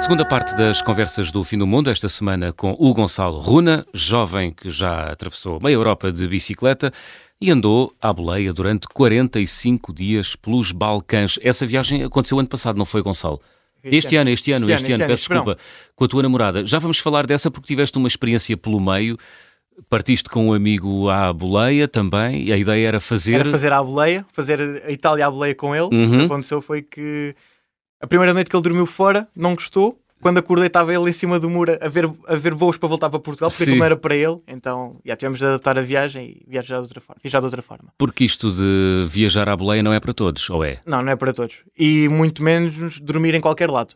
Segunda 0.06 0.24
parte 0.24 0.56
das 0.56 0.84
conversas 0.84 1.32
do 1.32 1.44
Fim 1.44 1.58
do 1.58 1.66
Mundo, 1.66 1.90
esta 1.90 2.08
semana 2.08 2.54
com 2.54 2.76
o 2.78 2.94
Gonçalo 2.94 3.40
Runa, 3.40 3.84
jovem 3.92 4.52
que 4.52 4.70
já 4.70 5.08
atravessou 5.08 5.60
meia 5.60 5.74
Europa 5.74 6.12
de 6.12 6.28
bicicleta 6.28 6.94
e 7.42 7.50
andou 7.50 7.92
à 8.00 8.14
boleia 8.14 8.54
durante 8.54 8.88
45 8.88 9.92
dias 9.92 10.36
pelos 10.36 10.72
Balcãs. 10.72 11.40
Essa 11.42 11.66
viagem 11.66 12.04
aconteceu 12.04 12.38
ano 12.38 12.48
passado, 12.48 12.78
não 12.78 12.86
foi, 12.86 13.02
Gonçalo? 13.02 13.42
Este, 13.84 14.16
ano, 14.16 14.30
este 14.30 14.52
ano, 14.52 14.70
este, 14.70 14.92
ano, 14.92 15.08
peço 15.08 15.28
desculpa, 15.28 15.58
com 15.96 16.06
a 16.06 16.08
tua 16.08 16.22
namorada. 16.22 16.64
Já 16.64 16.78
vamos 16.78 17.00
falar 17.00 17.26
dessa 17.26 17.50
porque 17.50 17.66
tiveste 17.66 17.98
uma 17.98 18.08
experiência 18.08 18.56
pelo 18.56 18.80
meio. 18.80 19.18
Partiste 19.90 20.30
com 20.30 20.50
um 20.50 20.54
amigo 20.54 21.10
à 21.10 21.34
boleia 21.34 21.88
também, 21.88 22.44
e 22.44 22.54
a 22.54 22.58
ideia 22.58 22.90
era 22.90 23.00
fazer. 23.00 23.40
Era 23.40 23.50
fazer 23.50 23.74
à 23.74 23.82
boleia, 23.82 24.24
fazer 24.34 24.84
a 24.86 24.92
Itália 24.92 25.26
à 25.26 25.32
boleia 25.32 25.56
com 25.56 25.76
ele. 25.76 25.90
Uhum. 25.92 26.14
O 26.14 26.20
que 26.20 26.26
aconteceu 26.26 26.62
foi 26.62 26.84
que 26.84 27.36
a 28.02 28.08
primeira 28.08 28.34
noite 28.34 28.50
que 28.50 28.56
ele 28.56 28.64
dormiu 28.64 28.86
fora, 28.86 29.28
não 29.36 29.56
gostou. 29.56 30.00
Quando 30.22 30.38
acordei, 30.40 30.68
estava 30.68 30.94
ele 30.94 31.10
em 31.10 31.14
cima 31.14 31.40
do 31.40 31.50
muro 31.50 31.78
a 31.80 31.88
ver, 31.90 32.10
a 32.28 32.36
ver 32.36 32.54
voos 32.54 32.78
para 32.78 32.90
voltar 32.90 33.10
para 33.10 33.20
Portugal, 33.20 33.50
porque 33.50 33.64
Sim. 33.66 33.72
aquilo 33.72 33.80
não 33.80 33.86
era 33.86 33.96
para 33.98 34.16
ele. 34.16 34.40
Então, 34.48 34.98
já 35.06 35.16
tivemos 35.16 35.38
de 35.38 35.46
adaptar 35.46 35.78
a 35.78 35.82
viagem 35.82 36.42
e 36.42 36.50
viajar 36.50 36.78
de 36.78 36.82
outra 36.84 37.02
forma. 37.02 37.20
Viajar 37.22 37.40
de 37.40 37.46
outra 37.46 37.62
forma. 37.62 37.90
Porque 37.98 38.24
isto 38.24 38.52
de 38.52 39.06
viajar 39.08 39.48
à 39.50 39.56
boleia 39.56 39.84
não 39.84 39.94
é 39.94 40.00
para 40.00 40.14
todos, 40.14 40.50
ou 40.50 40.64
é? 40.64 40.80
Não, 40.86 41.02
não 41.04 41.12
é 41.12 41.16
para 41.16 41.32
todos. 41.34 41.58
E 41.78 42.08
muito 42.08 42.42
menos 42.42 43.00
dormir 43.02 43.36
em 43.36 43.42
qualquer 43.42 43.70
lado. 43.70 43.96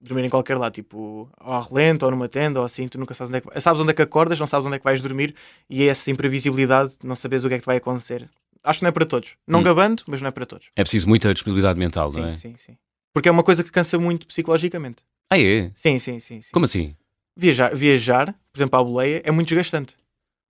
Dormir 0.00 0.24
em 0.24 0.30
qualquer 0.30 0.56
lado, 0.56 0.72
tipo 0.72 1.28
ao 1.36 1.60
relento 1.60 2.04
ou 2.06 2.12
numa 2.12 2.28
tenda 2.28 2.60
ou 2.60 2.64
assim, 2.64 2.86
tu 2.86 2.96
nunca 2.98 3.12
sabes 3.14 3.28
onde 3.30 3.38
é 3.38 3.40
que 3.40 3.60
sabes 3.60 3.82
onde 3.82 3.90
é 3.90 3.94
que 3.94 4.00
acordas, 4.02 4.38
não 4.38 4.46
sabes 4.46 4.64
onde 4.64 4.76
é 4.76 4.78
que 4.78 4.84
vais 4.84 5.02
dormir 5.02 5.34
e 5.68 5.82
é 5.82 5.86
essa 5.86 6.08
imprevisibilidade, 6.08 6.96
de 7.00 7.06
não 7.06 7.16
sabes 7.16 7.44
o 7.44 7.48
que 7.48 7.54
é 7.54 7.58
que 7.58 7.64
te 7.64 7.66
vai 7.66 7.78
acontecer. 7.78 8.30
Acho 8.62 8.78
que 8.78 8.84
não 8.84 8.90
é 8.90 8.92
para 8.92 9.04
todos. 9.04 9.30
Não 9.46 9.58
Hum. 9.58 9.64
gabando, 9.64 10.04
mas 10.06 10.22
não 10.22 10.28
é 10.28 10.30
para 10.30 10.46
todos. 10.46 10.68
É 10.76 10.82
preciso 10.82 11.08
muita 11.08 11.34
disponibilidade 11.34 11.78
mental, 11.80 12.10
Sim, 12.10 12.20
não 12.20 12.28
é? 12.28 12.36
sim, 12.36 12.54
sim. 12.56 12.76
Porque 13.12 13.28
é 13.28 13.32
uma 13.32 13.42
coisa 13.42 13.64
que 13.64 13.70
cansa 13.70 13.98
muito 13.98 14.26
psicologicamente. 14.26 15.02
Ah, 15.30 15.38
é? 15.38 15.70
Sim, 15.74 15.98
sim, 15.98 16.18
sim. 16.20 16.40
sim. 16.40 16.50
Como 16.52 16.64
assim? 16.64 16.94
Viajar, 17.36 17.74
viajar, 17.74 18.34
por 18.52 18.58
exemplo, 18.58 18.78
à 18.78 18.82
boleia, 18.82 19.22
é 19.24 19.30
muito 19.30 19.48
desgastante. 19.48 19.94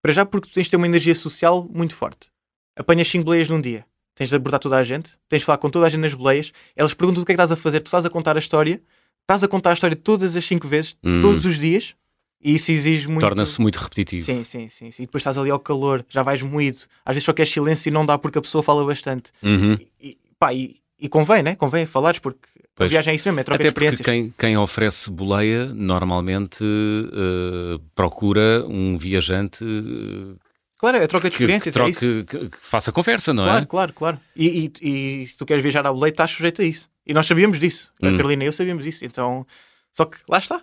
Para 0.02 0.12
já 0.12 0.24
porque 0.24 0.48
tu 0.48 0.54
tens 0.54 0.64
de 0.64 0.70
ter 0.70 0.76
uma 0.76 0.86
energia 0.86 1.14
social 1.14 1.68
muito 1.70 1.94
forte. 1.94 2.30
Apanhas 2.76 3.08
5 3.08 3.24
boleias 3.24 3.48
num 3.48 3.60
dia. 3.60 3.84
Tens 4.14 4.30
de 4.30 4.36
abordar 4.36 4.60
toda 4.60 4.76
a 4.76 4.82
gente, 4.82 5.12
tens 5.28 5.40
de 5.40 5.44
falar 5.44 5.58
com 5.58 5.70
toda 5.70 5.86
a 5.86 5.88
gente 5.88 6.00
nas 6.00 6.14
boleias, 6.14 6.52
elas 6.74 6.94
perguntam 6.94 7.22
o 7.22 7.26
que 7.26 7.32
é 7.32 7.34
que 7.34 7.40
estás 7.40 7.52
a 7.52 7.56
fazer, 7.56 7.80
tu 7.80 7.86
estás 7.86 8.04
a 8.04 8.10
contar 8.10 8.36
a 8.36 8.38
história, 8.40 8.80
estás 9.22 9.44
a 9.44 9.48
contar 9.48 9.70
a 9.70 9.74
história 9.74 9.94
todas 9.96 10.34
as 10.34 10.44
5 10.44 10.66
vezes, 10.66 10.96
Hum. 11.04 11.20
todos 11.20 11.44
os 11.44 11.58
dias, 11.58 11.94
e 12.42 12.54
isso 12.54 12.72
exige 12.72 13.06
muito... 13.08 13.20
Torna-se 13.20 13.60
muito 13.60 13.76
repetitivo. 13.76 14.24
Sim, 14.24 14.42
sim, 14.44 14.68
sim, 14.68 14.90
sim. 14.90 15.02
E 15.02 15.06
depois 15.06 15.20
estás 15.20 15.36
ali 15.38 15.50
ao 15.50 15.58
calor, 15.60 16.04
já 16.08 16.22
vais 16.22 16.40
moído. 16.42 16.78
Às 17.04 17.14
vezes 17.14 17.24
só 17.24 17.32
queres 17.32 17.52
silêncio 17.52 17.90
e 17.90 17.92
não 17.92 18.06
dá 18.06 18.16
porque 18.18 18.38
a 18.38 18.42
pessoa 18.42 18.62
fala 18.62 18.84
bastante. 18.84 19.30
Uhum. 19.42 19.76
E, 20.00 20.16
pá, 20.38 20.52
e, 20.54 20.80
e 20.98 21.08
convém, 21.08 21.42
né? 21.42 21.54
Convém 21.54 21.86
falares 21.86 22.18
porque 22.20 22.48
a 22.58 22.62
Pois. 22.74 22.90
viagem 22.90 23.12
é 23.12 23.16
isso 23.16 23.28
mesmo, 23.28 23.40
é 23.40 23.44
troca 23.44 23.62
Até 23.62 23.68
de 23.68 23.74
porque 23.74 24.02
quem, 24.04 24.34
quem 24.38 24.56
oferece 24.56 25.10
boleia 25.10 25.66
normalmente 25.66 26.62
eh, 26.64 27.80
procura 27.94 28.64
um 28.68 28.96
viajante 28.96 29.64
eh, 29.64 30.36
Claro, 30.78 30.98
é 30.98 31.06
troca 31.08 31.28
de 31.28 31.36
que, 31.36 31.38
que, 31.38 31.52
experiências, 31.52 31.74
é 31.74 31.76
troque, 31.76 32.24
que, 32.24 32.48
que 32.50 32.56
faça 32.60 32.92
conversa, 32.92 33.34
não 33.34 33.42
Claro, 33.44 33.62
é? 33.64 33.66
claro, 33.66 33.92
claro. 33.92 34.20
E, 34.36 34.70
e- 34.80 35.22
e 35.22 35.26
se 35.26 35.36
tu 35.36 35.44
queres 35.44 35.60
viajar 35.60 35.84
à 35.84 35.92
boleia, 35.92 36.10
estás 36.10 36.30
sujeito 36.30 36.62
a 36.62 36.64
isso. 36.64 36.88
E 37.04 37.12
nós 37.12 37.26
sabíamos 37.26 37.58
disso. 37.58 37.92
A 38.00 38.06
Hum. 38.08 38.16
Carolina 38.16 38.44
e 38.44 38.46
eu 38.46 38.52
sabíamos 38.52 38.84
disso. 38.84 39.04
Então, 39.04 39.44
só 39.92 40.04
que 40.04 40.18
lá 40.28 40.38
está. 40.38 40.62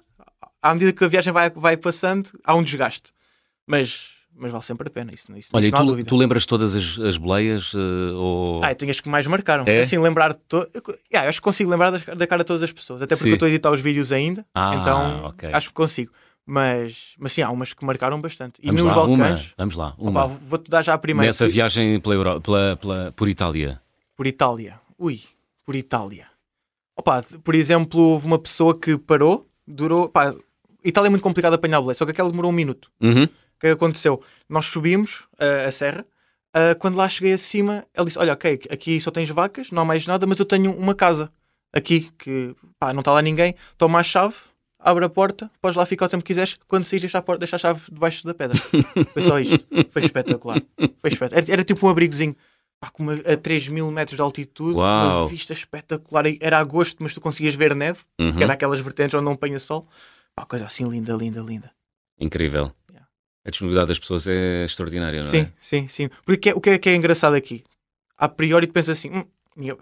À 0.62 0.74
medida 0.74 0.93
que 0.93 1.04
a 1.04 1.08
viagem 1.10 1.34
vai, 1.34 1.50
vai 1.50 1.76
passando, 1.76 2.30
há 2.45 2.56
um 2.56 2.63
desgaste. 2.63 3.12
Mas, 3.67 4.12
mas 4.36 4.52
vale 4.52 4.63
sempre 4.63 4.88
a 4.88 4.91
pena. 4.91 5.13
Isso, 5.13 5.32
isso, 5.38 5.50
Olha, 5.54 5.67
isso 5.67 5.76
tu, 5.76 6.04
tu 6.04 6.15
lembras 6.17 6.45
todas 6.45 6.76
as, 6.76 7.00
as 7.00 7.17
boleias? 7.17 7.71
eh, 7.74 8.12
ou... 8.13 8.63
Ah, 8.63 8.71
eu 8.71 8.76
tenho 8.76 8.91
as 8.91 9.00
que 9.00 9.08
mais 9.10 9.26
marcaram. 9.28 9.63
É? 9.67 9.82
Assim, 9.82 9.98
lembrar 9.98 10.34
de 10.34 10.39
to... 10.48 10.67
yeah, 11.12 11.30
acho 11.30 11.39
que 11.39 11.43
consigo 11.43 11.69
lembrar 11.69 11.91
das- 11.91 12.04
da 12.04 12.28
cara 12.28 12.43
de 12.43 12.48
todas 12.48 12.62
as 12.63 12.71
pessoas. 12.71 13.02
Até 13.02 13.15
porque 13.15 13.24
Sim. 13.26 13.30
eu 13.32 13.36
estou 13.36 13.45
a 13.48 13.50
editar 13.50 13.71
os 13.71 13.80
vídeos 13.82 14.12
ainda. 14.12 14.45
Ah, 14.54 14.76
então, 14.80 15.26
ok. 15.26 15.50
acho 15.54 15.67
que 15.69 15.74
consigo. 15.74 16.12
Mas, 16.45 17.13
mas 17.17 17.32
sim, 17.34 17.41
há 17.41 17.50
umas 17.50 17.74
que 17.74 17.84
marcaram 17.84 18.21
bastante. 18.21 18.60
E 18.62 18.67
Vamos 18.67 18.82
nos 18.82 18.89
lá, 18.91 18.95
Balcãs, 18.95 19.39
uma. 19.41 19.54
Vamos 19.58 19.76
lá, 19.76 19.95
uma. 19.98 20.28
vou-te 20.28 20.69
dar 20.69 20.84
já 20.84 20.93
a 20.93 20.98
primeira. 20.98 21.28
Nessa 21.30 21.48
viagem 21.48 22.00
pela 22.00 22.39
pela- 22.39 22.76
pela- 22.78 23.12
por 23.15 23.28
Itália. 23.28 23.82
Por 24.15 24.28
Itália. 24.28 24.80
Ui, 25.00 25.21
por 25.65 25.76
Itália. 25.76 26.28
Opa, 26.95 27.24
por 27.43 27.56
exemplo, 27.56 28.00
houve 28.00 28.28
uma 28.28 28.38
pessoa 28.38 28.78
que 28.80 28.95
parou, 28.95 29.48
durou. 29.67 30.08
Pá, 30.08 30.36
Itália 30.84 31.08
é 31.08 31.10
muito 31.10 31.24
complicado 31.24 31.54
apanhar 31.56 31.82
boleia, 31.82 31.95
só 31.98 32.06
que 32.06 32.12
aquela 32.12 32.30
demorou 32.30 32.52
um 32.52 32.54
minuto. 32.56 32.91
Uhum. 33.02 33.28
O 33.58 33.60
que 33.60 33.68
aconteceu? 33.68 34.22
Nós 34.50 34.65
subimos 34.65 35.22
uh, 35.39 35.68
a 35.68 35.72
serra. 35.72 36.06
uh, 36.56 36.78
quando 36.80 36.96
lá 36.96 37.08
cheguei 37.10 37.34
acima, 37.34 37.86
ela 37.94 38.06
disse: 38.06 38.20
Olha, 38.20 38.34
ok, 38.34 38.60
aqui 38.70 39.00
só 39.02 39.12
tens 39.12 39.30
vacas, 39.30 39.72
não 39.72 39.82
há 39.82 39.86
mais 39.86 40.06
nada, 40.06 40.26
mas 40.28 40.39
eu 40.39 40.46
tenho 40.46 40.72
uma 40.76 40.94
casa 40.96 41.32
aqui 41.74 42.10
que 42.18 42.56
pá, 42.80 42.94
não 42.94 43.00
está 43.00 43.12
lá 43.12 43.22
ninguém. 43.22 43.56
Toma 43.78 44.00
a 44.00 44.04
chave, 44.04 44.36
abre 44.80 45.04
a 45.06 45.10
porta, 45.10 45.50
podes 45.62 45.76
lá 45.78 45.86
ficar 45.86 46.06
o 46.06 46.10
tempo 46.10 46.24
que 46.24 46.28
quiseres. 46.28 46.58
Quando 46.68 46.84
saís, 46.86 47.02
deixa 47.02 47.18
a, 47.18 47.22
porta, 47.22 47.39
deixa 47.39 47.56
a 47.56 47.60
chave 47.60 47.82
debaixo 47.91 48.26
da 48.26 48.34
pedra. 48.34 48.58
Foi 49.13 49.22
só 49.22 49.39
isto. 49.39 49.65
Foi 49.91 50.04
espetacular. 50.04 50.62
Foi 50.78 51.10
espetacular. 51.10 51.44
Era, 51.44 51.52
era 51.54 51.63
tipo 51.63 51.86
um 51.86 51.89
abrigozinho. 51.89 52.36
Pá, 52.78 52.89
com 52.89 53.04
uma, 53.04 53.13
a 53.13 53.38
3 53.38 53.70
mil 53.70 53.89
metros 53.89 54.18
de 54.18 54.22
altitude, 54.22 54.78
Uau. 54.78 55.22
uma 55.24 55.28
vista 55.30 55.54
espetacular. 55.54 56.26
Era 56.41 56.60
agosto, 56.60 57.02
mas 57.02 57.13
tu 57.13 57.22
conseguias 57.22 57.56
ver 57.56 57.74
neve, 57.74 58.02
Uhum. 58.20 58.36
que 58.36 58.44
era 58.44 58.52
aquelas 58.54 58.82
vertentes 58.82 59.13
onde 59.13 59.24
não 59.24 59.32
apanha 59.32 59.58
sol. 59.60 59.88
Pá, 60.36 60.46
coisa 60.46 60.65
assim 60.65 60.88
linda, 60.89 61.13
linda, 61.13 61.39
linda. 61.39 61.72
Incrível. 62.20 62.72
A 63.45 63.49
disponibilidade 63.51 63.89
das 63.89 63.99
pessoas 63.99 64.27
é 64.27 64.63
extraordinária, 64.65 65.21
não 65.21 65.29
Sim, 65.29 65.41
é? 65.41 65.51
sim, 65.60 65.88
sim. 65.88 66.10
Porque 66.25 66.51
o 66.51 66.60
que 66.60 66.71
é, 66.71 66.77
que 66.79 66.89
é 66.89 66.95
engraçado 66.95 67.36
aqui? 67.36 67.63
A 68.17 68.27
priori 68.27 68.65
tu 68.65 68.73
pensas 68.73 68.97
assim, 68.97 69.10
hum, 69.10 69.23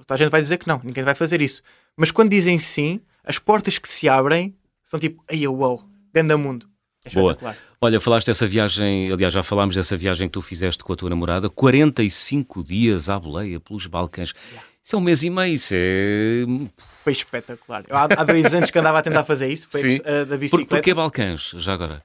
a 0.10 0.18
gente 0.18 0.30
vai 0.30 0.42
dizer 0.42 0.58
que 0.58 0.68
não, 0.68 0.82
ninguém 0.84 1.04
vai 1.04 1.16
fazer 1.16 1.42
isso. 1.42 1.64
Mas 1.96 2.12
quando 2.12 2.30
dizem 2.30 2.60
sim, 2.60 3.00
as 3.24 3.40
portas 3.40 3.78
que 3.78 3.88
se 3.88 4.10
abrem 4.10 4.54
são 4.84 5.00
tipo, 5.00 5.24
ai, 5.32 5.48
uau, 5.48 5.84
ganda 6.14 6.38
mundo. 6.38 6.68
É 7.06 7.10
Boa. 7.10 7.38
Olha, 7.82 8.00
falaste 8.00 8.28
dessa 8.28 8.48
viagem, 8.48 9.12
aliás, 9.12 9.34
já 9.34 9.44
falámos 9.44 9.76
dessa 9.76 9.98
viagem 9.98 10.28
que 10.28 10.34
tu 10.34 10.42
fizeste 10.42 10.84
com 10.84 10.94
a 10.94 10.96
tua 10.96 11.10
namorada, 11.10 11.50
45 11.50 12.64
dias 12.64 13.10
à 13.10 13.20
boleia 13.20 13.60
pelos 13.60 13.88
Balcãs. 13.88 14.34
Yeah. 14.52 14.68
Isso 14.82 14.96
é 14.96 15.00
um 15.00 15.02
mês 15.02 15.24
e 15.24 15.30
meio, 15.30 15.54
isso 15.54 15.74
é. 15.76 16.46
Foi 16.78 17.14
espetacular. 17.14 17.86
Eu 17.88 17.96
há, 17.96 18.04
há 18.04 18.24
dois 18.24 18.54
anos 18.54 18.70
que 18.70 18.78
andava 18.78 19.00
a 19.00 19.02
tentar 19.02 19.24
fazer 19.24 19.50
isso, 19.50 19.68
foi 19.70 19.82
Sim. 19.82 20.00
a, 20.06 20.24
da 20.24 20.26
Por, 20.26 20.38
bicicleta. 20.38 20.70
porquê 20.76 20.94
Balcãs, 20.94 21.54
já 21.58 21.74
agora? 21.74 22.04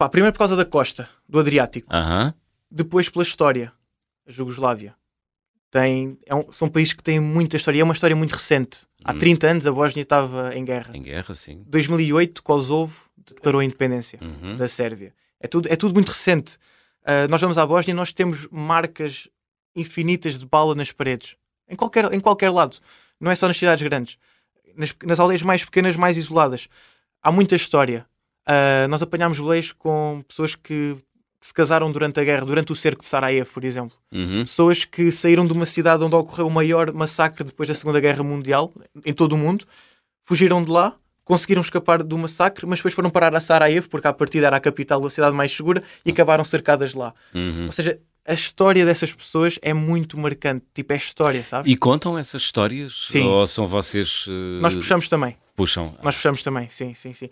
Pá, 0.00 0.08
primeiro 0.08 0.32
por 0.32 0.38
causa 0.38 0.56
da 0.56 0.64
costa, 0.64 1.10
do 1.28 1.38
Adriático. 1.38 1.86
Depois 2.70 3.10
pela 3.10 3.22
história, 3.22 3.70
a 4.26 4.32
Jugoslávia. 4.32 4.94
Tem, 5.70 6.18
é 6.24 6.34
um- 6.34 6.50
são 6.50 6.68
países 6.68 6.94
que 6.94 7.02
têm 7.02 7.20
muita 7.20 7.58
história. 7.58 7.78
É 7.82 7.84
uma 7.84 7.92
história 7.92 8.16
muito 8.16 8.32
recente. 8.32 8.86
Há 9.04 9.12
Hum. 9.12 9.18
30 9.18 9.46
anos 9.48 9.66
a 9.66 9.70
Bósnia 9.72 10.00
estava 10.02 10.56
em 10.56 10.64
guerra. 10.64 10.96
Em 10.96 11.02
guerra, 11.02 11.34
sim. 11.34 11.62
2008, 11.66 12.42
Kosovo 12.42 12.96
declarou 13.14 13.60
a 13.60 13.64
independência 13.64 14.18
Uhum. 14.22 14.56
da 14.56 14.68
Sérvia. 14.68 15.12
É 15.38 15.46
tudo, 15.46 15.70
é 15.70 15.76
tudo 15.76 15.92
muito 15.92 16.08
recente. 16.08 16.56
Ah, 17.04 17.28
nós 17.28 17.38
vamos 17.42 17.58
à 17.58 17.66
Bósnia 17.66 17.92
e 17.92 17.94
nós 17.94 18.10
temos 18.10 18.48
marcas 18.50 19.28
infinitas 19.76 20.38
de 20.38 20.46
bala 20.46 20.74
nas 20.74 20.90
paredes. 20.92 21.36
Em 21.68 21.76
qualquer, 21.76 22.10
em 22.10 22.20
qualquer 22.20 22.48
lado. 22.48 22.78
Não 23.20 23.30
é 23.30 23.34
só 23.36 23.46
nas 23.46 23.58
cidades 23.58 23.82
grandes. 23.86 24.16
Nas, 24.74 24.96
nas 25.04 25.20
aldeias 25.20 25.42
mais 25.42 25.62
pequenas, 25.62 25.94
mais 25.94 26.16
isoladas. 26.16 26.68
Há 27.22 27.30
muita 27.30 27.54
história. 27.54 28.06
Ah, 28.52 28.88
nós 28.88 29.00
apanhámos 29.02 29.38
leis 29.38 29.70
com 29.72 30.22
pessoas 30.26 30.54
que 30.54 30.96
se 31.40 31.54
casaram 31.54 31.90
durante 31.92 32.18
a 32.20 32.24
guerra, 32.24 32.44
durante 32.44 32.72
o 32.72 32.76
cerco 32.76 33.00
de 33.02 33.06
Sarajevo, 33.08 33.48
por 33.50 33.64
exemplo. 33.64 33.96
Uhum. 34.12 34.40
Pessoas 34.44 34.84
que 34.84 35.10
saíram 35.12 35.46
de 35.46 35.52
uma 35.52 35.64
cidade 35.64 36.02
onde 36.04 36.14
ocorreu 36.14 36.46
o 36.46 36.50
maior 36.50 36.92
massacre 36.92 37.44
depois 37.44 37.68
da 37.68 37.74
Segunda 37.74 38.00
Guerra 38.00 38.22
Mundial, 38.24 38.70
em 39.06 39.12
todo 39.12 39.32
o 39.34 39.38
mundo, 39.38 39.64
fugiram 40.24 40.62
de 40.62 40.70
lá, 40.70 40.94
conseguiram 41.24 41.62
escapar 41.62 42.02
do 42.02 42.18
massacre, 42.18 42.66
mas 42.66 42.80
depois 42.80 42.92
foram 42.92 43.08
parar 43.08 43.34
a 43.36 43.40
Sarajevo, 43.40 43.88
porque 43.88 44.06
à 44.08 44.12
partida 44.12 44.48
era 44.48 44.56
a 44.56 44.60
capital, 44.60 45.04
a 45.06 45.10
cidade 45.10 45.34
mais 45.34 45.52
segura, 45.52 45.82
e 46.04 46.10
acabaram 46.10 46.44
cercadas 46.44 46.92
lá. 46.92 47.14
Uhum. 47.34 47.66
Ou 47.66 47.72
seja, 47.72 47.98
a 48.26 48.34
história 48.34 48.84
dessas 48.84 49.12
pessoas 49.12 49.58
é 49.62 49.72
muito 49.72 50.18
marcante. 50.18 50.66
Tipo, 50.74 50.92
é 50.92 50.96
história, 50.96 51.42
sabes? 51.42 51.72
E 51.72 51.76
contam 51.76 52.18
essas 52.18 52.42
histórias? 52.42 53.06
Sim. 53.08 53.22
Ou 53.22 53.46
são 53.46 53.66
vocês. 53.66 54.26
eh, 54.28 54.60
Nós 54.60 54.74
puxamos 54.74 55.08
também. 55.08 55.36
puxam? 55.56 55.94
Nós 56.02 56.16
puxamos 56.16 56.42
também, 56.42 56.68
sim, 56.68 56.92
sim, 56.92 57.14
sim. 57.14 57.30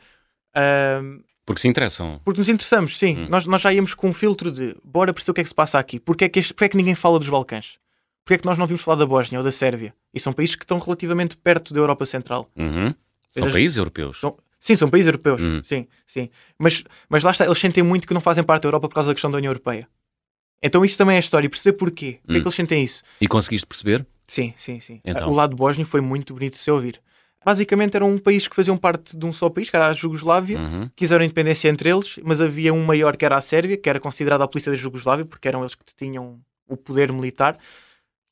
Porque 1.47 1.63
se 1.63 1.69
interessam. 1.69 2.21
porque 2.25 2.39
nos 2.41 2.49
interessamos, 2.49 2.99
sim. 2.99 3.17
Hum. 3.21 3.27
Nós, 3.31 3.47
nós 3.47 3.63
já 3.63 3.73
íamos 3.73 3.95
com 3.95 4.09
um 4.09 4.13
filtro 4.13 4.53
de 4.53 4.77
bora 4.85 5.15
perceber 5.15 5.31
o 5.31 5.35
que 5.35 5.41
é 5.41 5.45
que 5.45 5.49
se 5.49 5.55
passa 5.55 5.79
aqui. 5.79 5.99
Porque 5.99 6.25
é 6.25 6.29
que, 6.29 6.39
este, 6.41 6.53
porque 6.53 6.65
é 6.65 6.69
que 6.69 6.77
ninguém 6.77 6.95
fala 6.95 7.19
dos 7.19 7.29
Balcãs? 7.29 7.79
Porque 8.25 8.35
é 8.35 8.39
que 8.39 8.45
nós 8.45 8.59
não 8.59 8.67
vimos 8.67 8.83
falar 8.83 8.99
da 8.99 9.07
Bósnia 9.07 9.39
ou 9.41 9.45
da 9.45 9.51
Sérvia? 9.51 9.95
E 10.13 10.21
são 10.21 10.33
países 10.35 10.55
que 10.55 10.65
estão 10.65 10.79
relativamente 10.79 11.37
perto 11.39 11.73
da 11.73 11.81
Europa 11.81 12.05
Central. 12.05 12.51
Uhum. 12.55 12.95
São 13.31 13.51
países 13.51 13.79
europeus. 13.79 14.21
São- 14.21 14.37
sim, 14.61 14.77
são 14.77 14.91
países 14.91 15.07
europeus. 15.07 15.41
Hum. 15.41 15.63
Sim, 15.65 15.87
sim. 16.07 16.29
Mas, 16.59 16.85
mas 17.09 17.23
lá 17.25 17.31
está, 17.31 17.47
eles 17.47 17.59
sentem 17.59 17.83
muito 17.83 18.07
que 18.07 18.13
não 18.13 18.21
fazem 18.21 18.45
parte 18.45 18.65
da 18.65 18.69
Europa 18.69 18.89
por 18.89 18.95
causa 18.95 19.09
da 19.09 19.15
questão 19.15 19.31
da 19.31 19.39
União 19.39 19.51
Europeia. 19.51 19.89
Então 20.63 20.85
isso 20.85 20.99
também 20.99 21.15
é 21.15 21.19
a 21.19 21.21
história. 21.21 21.47
E 21.47 21.49
perceber 21.49 21.79
porquê. 21.79 22.19
Porquê 22.21 22.33
Hum. 22.33 22.37
é 22.37 22.41
que 22.41 22.47
eles 22.47 22.55
sentem 22.55 22.85
isso? 22.85 23.03
E 23.21 23.27
conseguiste 23.27 23.67
perceber? 23.67 24.07
Sim, 24.27 24.53
sim, 24.57 24.79
sim. 24.81 25.01
Então? 25.03 25.31
O 25.31 25.35
lado 25.35 25.57
bósnio 25.57 25.87
foi 25.87 26.03
muito 26.03 26.35
bonito 26.35 26.53
de 26.53 26.59
se 26.59 26.71
ouvir. 26.71 27.01
Basicamente 27.45 27.97
eram 27.97 28.11
um 28.11 28.19
país 28.19 28.47
que 28.49 28.55
faziam 28.55 28.77
parte 28.77 29.17
de 29.17 29.25
um 29.25 29.33
só 29.33 29.49
país, 29.49 29.71
que 29.71 29.77
era 29.77 29.89
a 29.89 29.93
Jugoslávia. 29.93 30.59
Uhum. 30.59 30.91
Quiseram 30.95 31.25
independência 31.25 31.69
entre 31.69 31.89
eles, 31.91 32.19
mas 32.25 32.41
havia 32.41 32.75
um 32.75 32.85
maior 32.85 33.17
que 33.17 33.25
era 33.25 33.37
a 33.37 33.41
Sérvia, 33.41 33.77
que 33.77 33.89
era 33.89 34.01
considerada 34.01 34.45
a 34.45 34.49
polícia 34.49 34.73
da 34.73 34.77
Jugoslávia, 34.77 35.25
porque 35.25 35.49
eram 35.49 35.61
eles 35.61 35.75
que 35.75 35.85
tinham 35.97 36.41
o 36.69 36.77
poder 36.77 37.13
militar. 37.13 37.57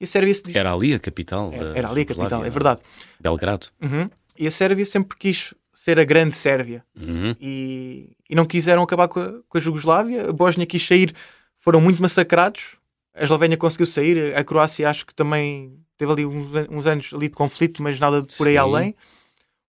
E 0.00 0.04
a 0.04 0.06
Sérvia 0.06 0.34
se 0.34 0.42
disse... 0.42 0.58
Era 0.58 0.72
ali 0.72 0.92
a 0.92 0.98
capital. 0.98 1.50
Era, 1.52 1.72
da 1.72 1.78
era 1.78 1.88
ali 1.88 2.02
a 2.02 2.04
capital, 2.04 2.44
é 2.44 2.50
verdade. 2.50 2.82
Belgrado. 3.18 3.68
Uhum. 3.80 4.10
E 4.38 4.46
a 4.46 4.50
Sérvia 4.50 4.84
sempre 4.84 5.16
quis 5.16 5.54
ser 5.72 5.98
a 5.98 6.04
grande 6.04 6.34
Sérvia 6.34 6.84
Uhum. 6.98 7.34
e, 7.40 8.10
e 8.28 8.34
não 8.34 8.44
quiseram 8.44 8.82
acabar 8.82 9.08
com 9.08 9.20
a, 9.20 9.32
com 9.48 9.56
a 9.56 9.60
Jugoslávia. 9.60 10.28
A 10.28 10.32
Bósnia 10.32 10.66
quis 10.66 10.84
sair, 10.86 11.14
foram 11.60 11.80
muito 11.80 12.02
massacrados. 12.02 12.76
A 13.14 13.22
Eslovénia 13.22 13.56
conseguiu 13.56 13.86
sair, 13.86 14.36
a 14.36 14.44
Croácia 14.44 14.90
acho 14.90 15.06
que 15.06 15.14
também 15.14 15.78
teve 15.98 16.12
ali 16.12 16.26
uns, 16.26 16.48
uns 16.70 16.86
anos 16.86 17.10
ali 17.12 17.28
de 17.28 17.34
conflito, 17.34 17.82
mas 17.82 17.98
nada 17.98 18.22
de 18.22 18.36
por 18.36 18.46
aí 18.46 18.54
Sim. 18.54 18.58
além. 18.58 18.94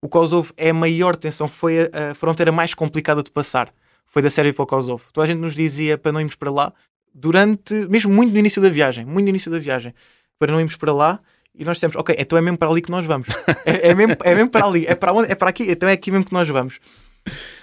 O 0.01 0.07
Kosovo 0.07 0.53
é 0.55 0.69
a 0.69 0.73
maior 0.73 1.15
tensão, 1.15 1.47
foi 1.47 1.89
a, 1.91 2.11
a 2.11 2.13
fronteira 2.13 2.51
mais 2.51 2.73
complicada 2.73 3.23
de 3.23 3.31
passar. 3.31 3.73
Foi 4.05 4.21
da 4.21 4.29
Sérvia 4.29 4.53
para 4.53 4.63
o 4.63 4.67
Kosovo. 4.67 5.03
Toda 5.11 5.25
a 5.25 5.27
gente 5.27 5.39
nos 5.39 5.55
dizia 5.55 5.97
para 5.97 6.11
não 6.11 6.19
irmos 6.19 6.35
para 6.35 6.51
lá, 6.51 6.71
durante, 7.13 7.73
mesmo 7.89 8.13
muito 8.13 8.31
no 8.31 8.37
início 8.39 8.61
da 8.61 8.69
viagem, 8.69 9.05
muito 9.05 9.23
no 9.23 9.29
início 9.29 9.49
da 9.51 9.59
viagem, 9.59 9.93
para 10.39 10.51
não 10.51 10.59
irmos 10.59 10.75
para 10.77 10.93
lá. 10.93 11.19
E 11.55 11.65
nós 11.65 11.77
dissemos, 11.77 11.95
ok, 11.95 12.15
então 12.19 12.37
é 12.37 12.41
mesmo 12.41 12.57
para 12.57 12.69
ali 12.69 12.81
que 12.81 12.91
nós 12.91 13.05
vamos. 13.05 13.27
é, 13.65 13.89
é 13.89 13.95
mesmo, 13.95 14.15
é 14.23 14.35
mesmo 14.35 14.49
para 14.51 14.65
ali, 14.65 14.85
é 14.85 14.93
para 14.93 15.11
onde? 15.11 15.31
É 15.31 15.35
para 15.35 15.49
aqui, 15.49 15.63
então 15.71 15.89
é 15.89 15.93
aqui 15.93 16.11
mesmo 16.11 16.25
que 16.25 16.33
nós 16.33 16.47
vamos. 16.47 16.79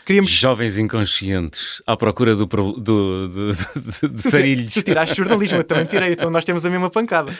Queríamos 0.05 0.31
Jovens 0.31 0.77
inconscientes 0.77 1.81
à 1.87 1.96
procura 1.96 2.35
do, 2.35 2.44
do, 2.44 2.72
do, 2.72 3.29
do- 3.29 4.09
de 4.11 4.20
sarilhos. 4.20 4.74
Tu 4.74 4.83
tiraste 4.83 5.14
jornalismo, 5.16 5.59
eu 5.59 5.64
também 5.64 5.87
tirei, 5.87 6.12
então 6.12 6.29
nós 6.31 6.44
temos 6.44 6.66
a 6.66 6.70
mesma 6.70 6.90
pancada. 6.90 7.33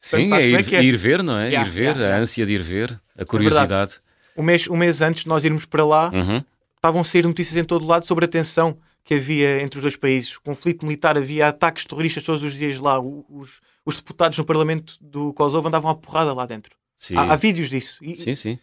Sim, 0.00 0.32
é 0.34 0.40
é 0.42 0.48
ir, 0.48 0.74
é. 0.74 0.82
ir 0.84 0.96
ver, 0.96 1.22
não 1.22 1.36
é? 1.38 1.48
Yeah, 1.48 1.68
ir 1.68 1.72
ver, 1.72 1.96
yeah, 1.96 2.16
a 2.16 2.18
ânsia 2.20 2.46
de 2.46 2.52
ir 2.54 2.62
ver, 2.62 3.00
a 3.16 3.24
curiosidade. 3.24 4.00
Um 4.36 4.42
mês, 4.42 4.68
um 4.68 4.76
mês 4.76 5.02
antes 5.02 5.22
de 5.24 5.28
nós 5.28 5.44
irmos 5.44 5.64
para 5.66 5.84
lá, 5.84 6.10
Uhum. 6.14 6.42
estavam 6.76 7.00
a 7.00 7.04
sair 7.04 7.24
notícias 7.26 7.56
em 7.56 7.64
todo 7.64 7.84
lado 7.84 8.06
sobre 8.06 8.24
a 8.24 8.28
tensão 8.28 8.78
que 9.04 9.14
havia 9.14 9.60
entre 9.62 9.78
os 9.78 9.82
dois 9.82 9.96
países. 9.96 10.36
Conflito 10.36 10.84
militar, 10.86 11.16
havia 11.16 11.48
ataques 11.48 11.84
terroristas 11.84 12.22
todos 12.24 12.42
os 12.44 12.54
dias 12.54 12.78
lá. 12.78 13.00
O- 13.00 13.24
Os, 13.28 13.60
os 13.84 13.96
deputados 13.96 14.36
no 14.38 14.44
Parlamento 14.44 14.94
do 15.00 15.32
Kosovo 15.32 15.66
andavam 15.66 15.90
à 15.90 15.94
porrada 15.94 16.32
lá 16.32 16.46
dentro. 16.46 16.76
Há, 17.16 17.32
há 17.32 17.36
vídeos 17.36 17.70
disso. 17.70 17.98
E- 18.04 18.14
sim, 18.14 18.34
sim. 18.34 18.58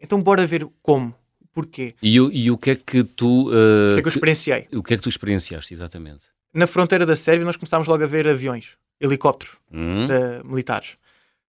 Então 0.00 0.22
bora 0.22 0.46
ver 0.46 0.66
como, 0.82 1.14
porquê, 1.52 1.94
E, 2.02 2.20
o- 2.20 2.30
e 2.30 2.50
o 2.50 2.56
que 2.58 2.70
é 2.70 2.76
que 2.76 3.02
tu. 3.02 3.48
o 3.48 3.48
uh, 3.48 3.94
que 3.94 3.98
é 3.98 4.02
que 4.02 4.08
eu 4.08 4.12
experienciei. 4.12 4.68
o 4.72 4.82
que 4.82 4.94
é 4.94 4.96
que 4.96 5.02
tu 5.02 5.08
experienciaste, 5.08 5.72
exatamente? 5.74 6.26
Na 6.54 6.66
fronteira 6.66 7.04
da 7.06 7.16
Sérvia 7.16 7.44
nós 7.44 7.56
começámos 7.56 7.86
logo 7.88 8.02
a 8.04 8.06
ver 8.06 8.28
aviões, 8.28 8.72
helicópteros. 9.00 9.56
Hum? 9.72 10.06
da- 10.06 10.42
militares. 10.44 10.96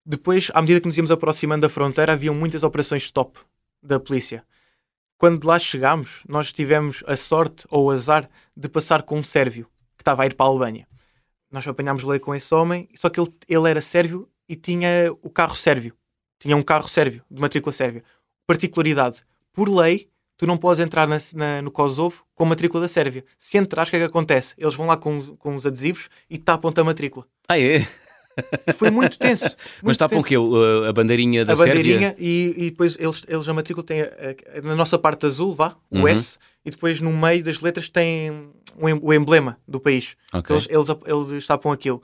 Depois, 0.06 0.50
à 0.54 0.62
medida 0.62 0.80
que 0.82 0.88
nos 0.88 0.98
íamos 0.98 1.12
aproximando 1.12 1.62
da 1.62 1.70
fronteira, 1.70 2.14
haviam 2.14 2.34
muitas 2.34 2.64
operações 2.64 3.04
stop 3.04 3.40
da 3.82 4.00
polícia. 4.00 4.44
Quando 5.18 5.46
lá 5.46 5.60
chegámos, 5.60 6.24
nós 6.28 6.54
tivemos 6.54 7.04
a 7.06 7.16
sorte 7.16 7.66
ou 7.70 7.86
o 7.86 7.92
azar 7.92 8.30
de 8.56 8.70
passar 8.70 9.04
com 9.04 9.20
um 9.20 9.24
sérvio 9.24 9.66
que 9.98 10.02
estava 10.02 10.24
a 10.24 10.26
ir 10.26 10.34
para 10.34 10.46
a 10.46 10.50
Albânia. 10.50 10.88
Nós 11.52 11.68
apanhámos 11.68 12.04
lei 12.04 12.20
com 12.20 12.34
esse 12.34 12.54
homem, 12.54 12.88
só 12.96 13.10
que 13.10 13.20
ele, 13.20 13.30
ele 13.48 13.70
era 13.70 13.82
sérvio 13.82 14.30
e 14.48 14.56
tinha 14.56 15.12
o 15.22 15.30
carro 15.30 15.56
sérvio. 15.56 15.94
Tinha 16.40 16.56
um 16.56 16.62
carro 16.62 16.88
sérvio, 16.88 17.24
de 17.30 17.42
matrícula 17.42 17.74
sérvia. 17.74 18.04
Particularidade: 18.48 19.24
por 19.52 19.68
lei, 19.68 20.10
tu 20.40 20.48
não 20.48 20.58
podes 20.58 20.80
entrar 20.80 21.06
na- 21.06 21.18
na- 21.36 21.62
no 21.62 21.70
Kosovo 21.70 22.24
com 22.34 22.46
matrícula 22.46 22.82
da 22.84 22.88
Sérvia. 22.88 23.26
Se 23.38 23.58
entrares, 23.58 23.90
o 23.90 23.92
que 23.92 23.98
é 23.98 24.00
que 24.00 24.06
acontece? 24.06 24.56
Eles 24.58 24.74
vão 24.74 24.88
lá 24.88 24.96
com, 24.96 25.18
os- 25.18 25.34
com 25.38 25.54
os 25.54 25.66
adesivos 25.66 26.10
e 26.30 26.38
tapam-te 26.38 26.80
a 26.80 26.84
matrícula. 26.84 27.26
Ah, 27.48 27.60
é? 27.60 27.86
Foi 28.78 28.90
muito 28.90 29.20
tenso. 29.20 29.44
Mas 29.84 29.98
muito 29.98 29.98
tapam 30.00 30.20
o 30.20 30.24
quê? 30.24 30.38
O- 30.38 30.86
A 30.86 30.94
bandeirinha 30.94 31.44
da 31.44 31.52
A 31.54 31.56
Sérvia? 31.58 31.76
bandeirinha 31.76 32.16
e, 32.18 32.54
e 32.56 32.70
depois 32.72 32.96
eles, 32.98 33.22
eles 33.28 33.50
a 33.50 33.54
matrícula 33.54 33.86
tem 33.86 34.02
a- 34.02 34.06
a- 34.06 34.62
na 34.64 34.76
nossa 34.78 34.98
parte 34.98 35.26
azul, 35.26 35.54
vá, 35.54 35.76
o 35.92 35.98
Uhum. 36.00 36.08
S, 36.08 36.38
e 36.66 36.72
depois 36.72 37.02
no 37.02 37.12
meio 37.12 37.44
das 37.44 37.60
letras 37.60 37.90
tem 37.90 38.50
o 38.78 38.88
em- 38.88 39.00
o 39.02 39.14
emblema 39.14 39.58
do 39.68 39.78
país. 39.80 40.16
Ok. 40.34 40.56
Eles, 40.56 40.68
eles, 40.70 40.90
ap- 40.90 41.04
eles 41.06 41.46
tapam 41.46 41.70
aquilo. 41.72 42.02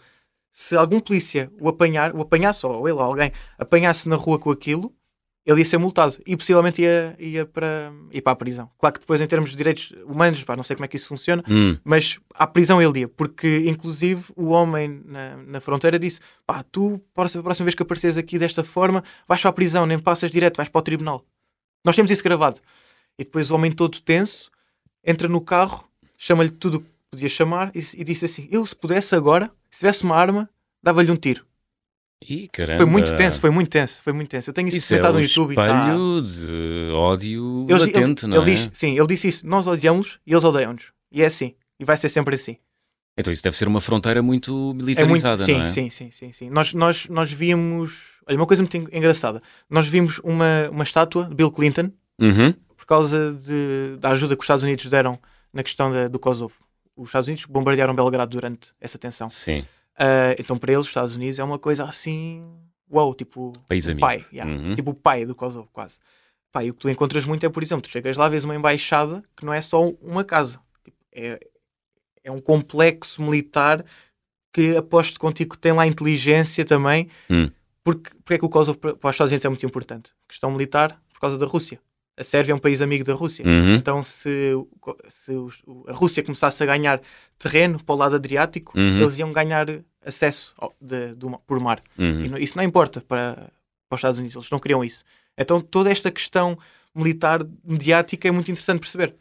Se 0.51 0.75
algum 0.75 0.99
polícia 0.99 1.49
o 1.59 1.69
apanhar, 1.69 2.13
o 2.13 2.21
apanhasse, 2.21 2.65
ou 2.65 2.85
ele 2.87 2.97
ou 2.97 3.01
alguém, 3.03 3.31
apanhasse 3.57 4.07
na 4.09 4.15
rua 4.17 4.37
com 4.39 4.51
aquilo, 4.51 4.93
ele 5.45 5.59
ia 5.59 5.65
ser 5.65 5.77
multado 5.77 6.17
e 6.25 6.35
possivelmente 6.35 6.81
ia, 6.81 7.15
ia 7.19 7.45
para, 7.45 7.93
ia 8.11 8.21
para 8.21 8.33
a 8.33 8.35
prisão. 8.35 8.69
Claro 8.79 8.93
que 8.95 8.99
depois, 9.01 9.21
em 9.21 9.27
termos 9.27 9.51
de 9.51 9.55
direitos 9.55 9.93
humanos, 10.05 10.43
pá, 10.43 10.55
não 10.55 10.63
sei 10.63 10.75
como 10.75 10.85
é 10.85 10.87
que 10.87 10.95
isso 10.95 11.07
funciona, 11.07 11.43
Hum. 11.47 11.77
mas 11.83 12.17
à 12.33 12.47
prisão 12.47 12.81
ele 12.81 13.01
ia, 13.01 13.07
porque 13.07 13.63
inclusive 13.67 14.23
o 14.35 14.47
homem 14.47 15.03
na, 15.05 15.37
na 15.37 15.59
fronteira 15.61 15.99
disse: 15.99 16.19
pá, 16.47 16.63
tu, 16.63 16.99
para 17.13 17.27
a 17.27 17.43
próxima 17.43 17.65
vez 17.65 17.75
que 17.75 17.83
apareceres 17.83 18.17
aqui 18.17 18.39
desta 18.39 18.63
forma, 18.63 19.03
vais 19.27 19.41
para 19.41 19.49
a 19.49 19.53
prisão, 19.53 19.85
nem 19.85 19.99
passas 19.99 20.31
direto, 20.31 20.57
vais 20.57 20.69
para 20.69 20.79
o 20.79 20.81
tribunal. 20.81 21.23
Nós 21.83 21.95
temos 21.95 22.09
isso 22.11 22.23
gravado. 22.23 22.59
E 23.17 23.23
depois 23.23 23.51
o 23.51 23.55
homem 23.55 23.71
todo 23.71 24.01
tenso 24.01 24.49
entra 25.03 25.27
no 25.27 25.39
carro, 25.39 25.87
chama-lhe 26.17 26.49
tudo 26.49 26.77
o 26.77 26.79
que 26.81 26.89
podia 27.11 27.29
chamar 27.29 27.71
e, 27.75 27.79
e 27.79 28.03
disse 28.03 28.25
assim: 28.25 28.47
Eu, 28.51 28.65
se 28.65 28.75
pudesse 28.75 29.15
agora, 29.15 29.51
se 29.69 29.79
tivesse 29.79 30.03
uma 30.03 30.15
arma, 30.15 30.49
dava-lhe 30.81 31.11
um 31.11 31.15
tiro. 31.15 31.45
Ih, 32.27 32.47
caramba. 32.47 32.77
Foi 32.77 32.85
muito 32.85 33.15
tenso, 33.15 33.39
foi 33.39 33.49
muito 33.51 33.69
tenso, 33.69 34.01
foi 34.01 34.13
muito 34.13 34.29
tenso. 34.29 34.49
Eu 34.49 34.53
tenho 34.53 34.67
isso, 34.67 34.77
Isso 34.77 34.95
é 34.95 34.97
documentado 34.97 35.17
um 35.17 35.21
no 35.21 35.27
YouTube 35.27 35.51
e 35.51 35.55
tá- 35.55 35.95
de 36.21 36.91
ódio 36.93 37.67
Ele- 37.69 37.79
latente, 37.79 38.25
ele, 38.25 38.33
não 38.35 38.41
ele 38.41 38.51
é? 38.51 38.55
diz, 38.55 38.69
sim, 38.73 38.97
ele 38.97 39.07
disse 39.07 39.27
isso. 39.27 39.47
Nós 39.47 39.67
odiamos 39.67 40.19
e 40.25 40.31
eles 40.33 40.43
odeiam-nos. 40.43 40.91
E 41.11 41.21
é 41.21 41.25
assim. 41.25 41.55
E 41.79 41.85
vai 41.85 41.97
ser 41.97 42.09
sempre 42.09 42.35
assim. 42.35 42.57
Então 43.17 43.31
isso 43.31 43.43
deve 43.43 43.55
ser 43.55 43.67
uma 43.67 43.79
fronteira 43.79 44.21
muito 44.21 44.51
É 44.51 44.55
muito, 44.73 44.85
militarizada, 44.85 45.45
sim, 45.45 45.53
não 45.53 45.63
é? 45.63 45.67
sim, 45.67 45.89
sim, 45.89 46.09
sim, 46.11 46.31
sim. 46.31 46.49
Nós, 46.49 46.73
nós, 46.73 47.07
nós 47.07 47.31
víamos, 47.31 48.19
olha, 48.27 48.37
uma 48.37 48.45
coisa 48.45 48.61
muito 48.63 48.75
en- 48.75 48.87
engraçada. 48.91 49.41
Nós 49.69 49.87
vimos 49.87 50.19
uma, 50.23 50.69
uma 50.71 50.83
estátua 50.83 51.25
de 51.25 51.35
Bill 51.35 51.51
Clinton 51.51 51.91
Uhum. 52.19 52.53
por 52.75 52.85
causa 52.85 53.33
de- 53.33 53.97
da 53.99 54.09
ajuda 54.11 54.35
que 54.35 54.41
os 54.41 54.45
Estados 54.45 54.63
Unidos 54.63 54.85
deram 54.87 55.17
na 55.53 55.63
questão 55.63 55.91
da- 55.91 56.07
do 56.07 56.19
Kosovo. 56.19 56.55
Os 56.97 57.09
Estados 57.09 57.27
Unidos 57.27 57.45
bombardearam 57.45 57.93
Belgrado 57.93 58.31
durante 58.31 58.71
essa 58.81 58.97
tensão. 58.97 59.29
Sim, 59.29 59.65
Ah, 59.97 60.35
então, 60.37 60.57
para 60.57 60.71
eles, 60.73 60.81
os 60.85 60.89
Estados 60.89 61.15
Unidos 61.15 61.39
é 61.39 61.43
uma 61.43 61.57
coisa 61.59 61.83
assim, 61.85 62.43
uau, 62.91 63.13
tipo 63.13 63.53
País 63.67 63.85
o 63.87 63.91
amigo. 63.91 64.01
pai, 64.05 64.25
yeah, 64.31 64.51
Uhum. 64.51 64.75
tipo 64.75 64.91
o 64.91 64.93
pai 64.95 65.25
do 65.25 65.33
Kosovo, 65.35 65.69
quase. 65.71 65.99
Pá, 66.51 66.63
e 66.63 66.69
o 66.69 66.73
que 66.73 66.79
tu 66.79 66.89
encontras 66.89 67.25
muito 67.25 67.45
é, 67.45 67.49
por 67.49 67.61
exemplo, 67.63 67.81
tu 67.81 67.89
chegas 67.89 68.15
lá, 68.17 68.29
vês 68.29 68.43
uma 68.45 68.55
embaixada 68.55 69.23
que 69.35 69.45
não 69.45 69.53
é 69.53 69.61
só 69.61 69.87
uma 70.01 70.23
casa, 70.23 70.59
Tipo, 70.83 70.97
é, 71.11 71.39
é 72.23 72.31
um 72.31 72.39
complexo 72.39 73.21
militar 73.21 73.83
que 74.53 74.75
aposto 74.77 75.19
contigo 75.19 75.55
que 75.55 75.59
tem 75.61 75.73
lá 75.73 75.85
inteligência 75.85 76.63
também. 76.63 77.09
Hum. 77.29 77.49
Porque, 77.83 78.09
porque 78.15 78.33
é 78.35 78.37
que 78.37 78.45
o 78.45 78.49
Kosovo 78.49 78.77
para 78.79 78.91
os 78.93 79.15
Estados 79.15 79.31
Unidos 79.31 79.45
é 79.45 79.49
muito 79.49 79.65
importante? 79.65 80.11
Questão 80.27 80.49
militar, 80.51 80.99
por 81.13 81.19
causa 81.19 81.37
da 81.37 81.45
Rússia. 81.45 81.79
A 82.17 82.23
Sérvia 82.23 82.53
é 82.53 82.55
um 82.55 82.59
país 82.59 82.81
amigo 82.81 83.03
da 83.03 83.13
Rússia. 83.13 83.45
Uhum. 83.45 83.75
Então, 83.75 84.01
se, 84.01 84.51
se 85.09 85.31
a 85.87 85.91
Rússia 85.91 86.23
começasse 86.23 86.63
a 86.63 86.65
ganhar 86.65 87.01
terreno 87.37 87.83
para 87.83 87.93
o 87.93 87.97
lado 87.97 88.15
Adriático, 88.15 88.71
Uhum. 88.77 89.01
eles 89.01 89.17
iam 89.19 89.33
ganhar 89.33 89.65
acesso 90.05 90.53
ao- 90.57 90.73
de- 90.79 91.13
do 91.13 91.29
por 91.45 91.59
mar. 91.59 91.81
E 91.97 92.01
Uhum. 92.03 92.27
não- 92.29 92.37
isso 92.37 92.55
não 92.57 92.63
importa 92.63 93.01
para, 93.01 93.35
para 93.89 93.95
os 93.95 93.99
Estados 93.99 94.17
Unidos, 94.17 94.35
eles 94.35 94.49
não 94.49 94.59
queriam 94.59 94.83
isso. 94.83 95.03
Então, 95.37 95.59
toda 95.59 95.91
esta 95.91 96.09
questão 96.09 96.57
militar, 96.93 97.45
mediática, 97.63 98.27
é 98.29 98.31
muito 98.31 98.49
interessante 98.49 98.79
perceber. 98.79 99.13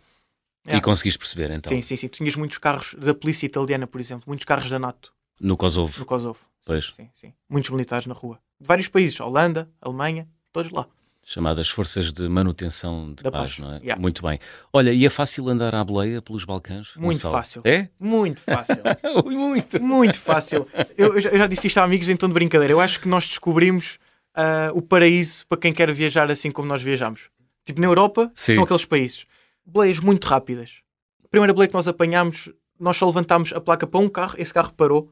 E 0.67 0.71
Yeah. 0.71 0.85
conseguiste 0.85 1.19
perceber 1.19 1.51
então? 1.51 1.71
Sim, 1.73 1.83
sim, 1.83 1.97
sim. 1.97 2.07
Tu 2.09 2.19
tinhas 2.19 2.37
muitos 2.37 2.59
carros 2.59 2.95
da 2.97 3.13
polícia 3.13 3.45
italiana, 3.45 3.87
por 3.89 4.01
exemplo, 4.01 4.25
muitos 4.29 4.45
carros 4.47 4.71
da 4.71 4.79
NATO 4.79 5.13
No 5.41 5.57
Kosovo. 5.57 5.93
no 5.99 6.07
Kosovo. 6.07 6.39
Pois. 6.65 6.93
Sim, 6.95 7.11
sim. 7.13 7.35
Muitos 7.51 7.71
militares 7.71 8.07
na 8.07 8.15
rua. 8.15 8.39
De 8.61 8.67
vários 8.67 8.87
países, 8.89 9.19
Holanda, 9.21 9.69
Alemanha, 9.83 10.27
todos 10.53 10.71
lá. 10.71 10.87
Chamadas 11.25 11.69
Forças 11.71 12.13
de 12.13 12.29
Manutenção 12.29 13.15
de 13.15 13.23
Da 13.23 13.33
Paz, 13.33 13.57
Paz, 13.57 13.59
não 13.59 13.75
é? 13.75 13.79
yeah. 13.79 14.01
Muito 14.01 14.23
bem. 14.23 14.39
Olha, 14.73 14.93
e 14.93 15.07
é 15.07 15.11
fácil 15.11 15.49
andar 15.49 15.75
à 15.75 15.83
boleia 15.83 16.21
pelos 16.21 16.45
Balcãs? 16.45 16.95
Muito 16.97 17.17
Gonçalo? 17.17 17.35
fácil. 17.35 17.63
É? 17.65 17.89
Muito 17.99 18.43
fácil. 18.43 18.83
Ui, 19.25 19.35
Muito. 19.35 19.83
Muito 19.83 20.19
fácil. 20.19 20.69
Eu, 20.97 21.15
eu 21.15 21.21
já, 21.21 21.47
disse 21.47 21.67
isto 21.67 21.79
a 21.79 21.85
amigos 21.85 22.09
em 22.09 22.17
tom 22.17 22.29
de 22.29 22.35
brincadeira. 22.35 22.73
Eu 22.73 22.81
acho 22.81 23.01
que 23.01 23.09
nós 23.09 23.27
descobrimos 23.27 23.99
ah, 24.35 24.71
o 24.75 24.83
paraíso 24.83 25.47
para 25.49 25.59
quem 25.59 25.73
quer 25.73 25.91
viajar 25.93 26.31
assim 26.31 26.51
como 26.51 26.69
nós 26.69 26.83
viajamos. 26.83 27.31
Tipo, 27.65 27.81
na 27.81 27.87
Europa, 27.87 28.31
Sim. 28.35 28.57
são 28.57 28.65
aqueles 28.65 28.85
países. 28.85 29.25
Boleias 29.65 29.99
muito 29.99 30.27
rápidas. 30.27 30.81
A 31.25 31.29
primeira 31.29 31.55
boleia 31.55 31.69
que 31.69 31.75
nós 31.75 31.89
apanhámos, 31.89 32.51
nós 32.79 32.97
só 32.97 33.07
levantámos 33.07 33.53
a 33.53 33.61
placa 33.61 33.87
para 33.87 33.99
um 33.99 34.09
carro, 34.09 34.35
esse 34.37 34.53
carro 34.53 34.73
parou. 34.75 35.11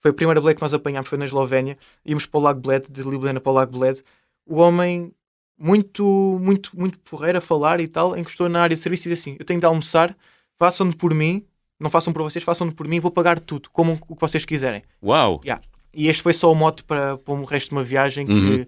Foi 0.00 0.10
a 0.10 0.14
primeira 0.14 0.40
boleia 0.40 0.54
que 0.54 0.62
nós 0.62 0.72
apanhámos, 0.72 1.10
foi 1.10 1.18
na 1.18 1.26
Eslovénia. 1.26 1.76
Íamos 2.06 2.24
para 2.24 2.40
o 2.40 2.42
Lago 2.42 2.60
Bled, 2.60 2.86
de 2.90 3.02
Ljubljana 3.02 3.38
para 3.38 3.52
o 3.52 3.54
Lago 3.54 3.78
Bled. 3.78 4.02
O 4.46 4.56
homem, 4.56 5.12
muito, 5.60 6.38
muito, 6.40 6.70
muito 6.74 6.98
porreiro 7.00 7.36
a 7.36 7.40
falar 7.40 7.80
e 7.80 7.86
tal, 7.86 8.16
encostou 8.16 8.48
na 8.48 8.62
área 8.62 8.74
de 8.74 8.80
serviço 8.80 9.08
e 9.08 9.10
disse 9.10 9.28
assim: 9.28 9.36
Eu 9.38 9.44
tenho 9.44 9.60
de 9.60 9.66
almoçar, 9.66 10.16
façam-no 10.58 10.96
por 10.96 11.12
mim, 11.12 11.44
não 11.78 11.90
façam 11.90 12.12
por 12.12 12.22
vocês, 12.22 12.42
façam-no 12.42 12.72
por 12.72 12.88
mim, 12.88 12.98
vou 12.98 13.10
pagar 13.10 13.38
tudo, 13.38 13.68
como 13.70 13.98
o 14.08 14.14
que 14.16 14.20
vocês 14.20 14.44
quiserem. 14.46 14.82
Uau! 15.02 15.40
E 15.92 16.08
este 16.08 16.22
foi 16.22 16.32
só 16.32 16.50
o 16.50 16.54
mote 16.54 16.82
para, 16.82 17.18
para 17.18 17.34
o 17.34 17.44
resto 17.44 17.68
de 17.70 17.74
uma 17.76 17.84
viagem 17.84 18.24
que, 18.26 18.32
Uhum. 18.32 18.66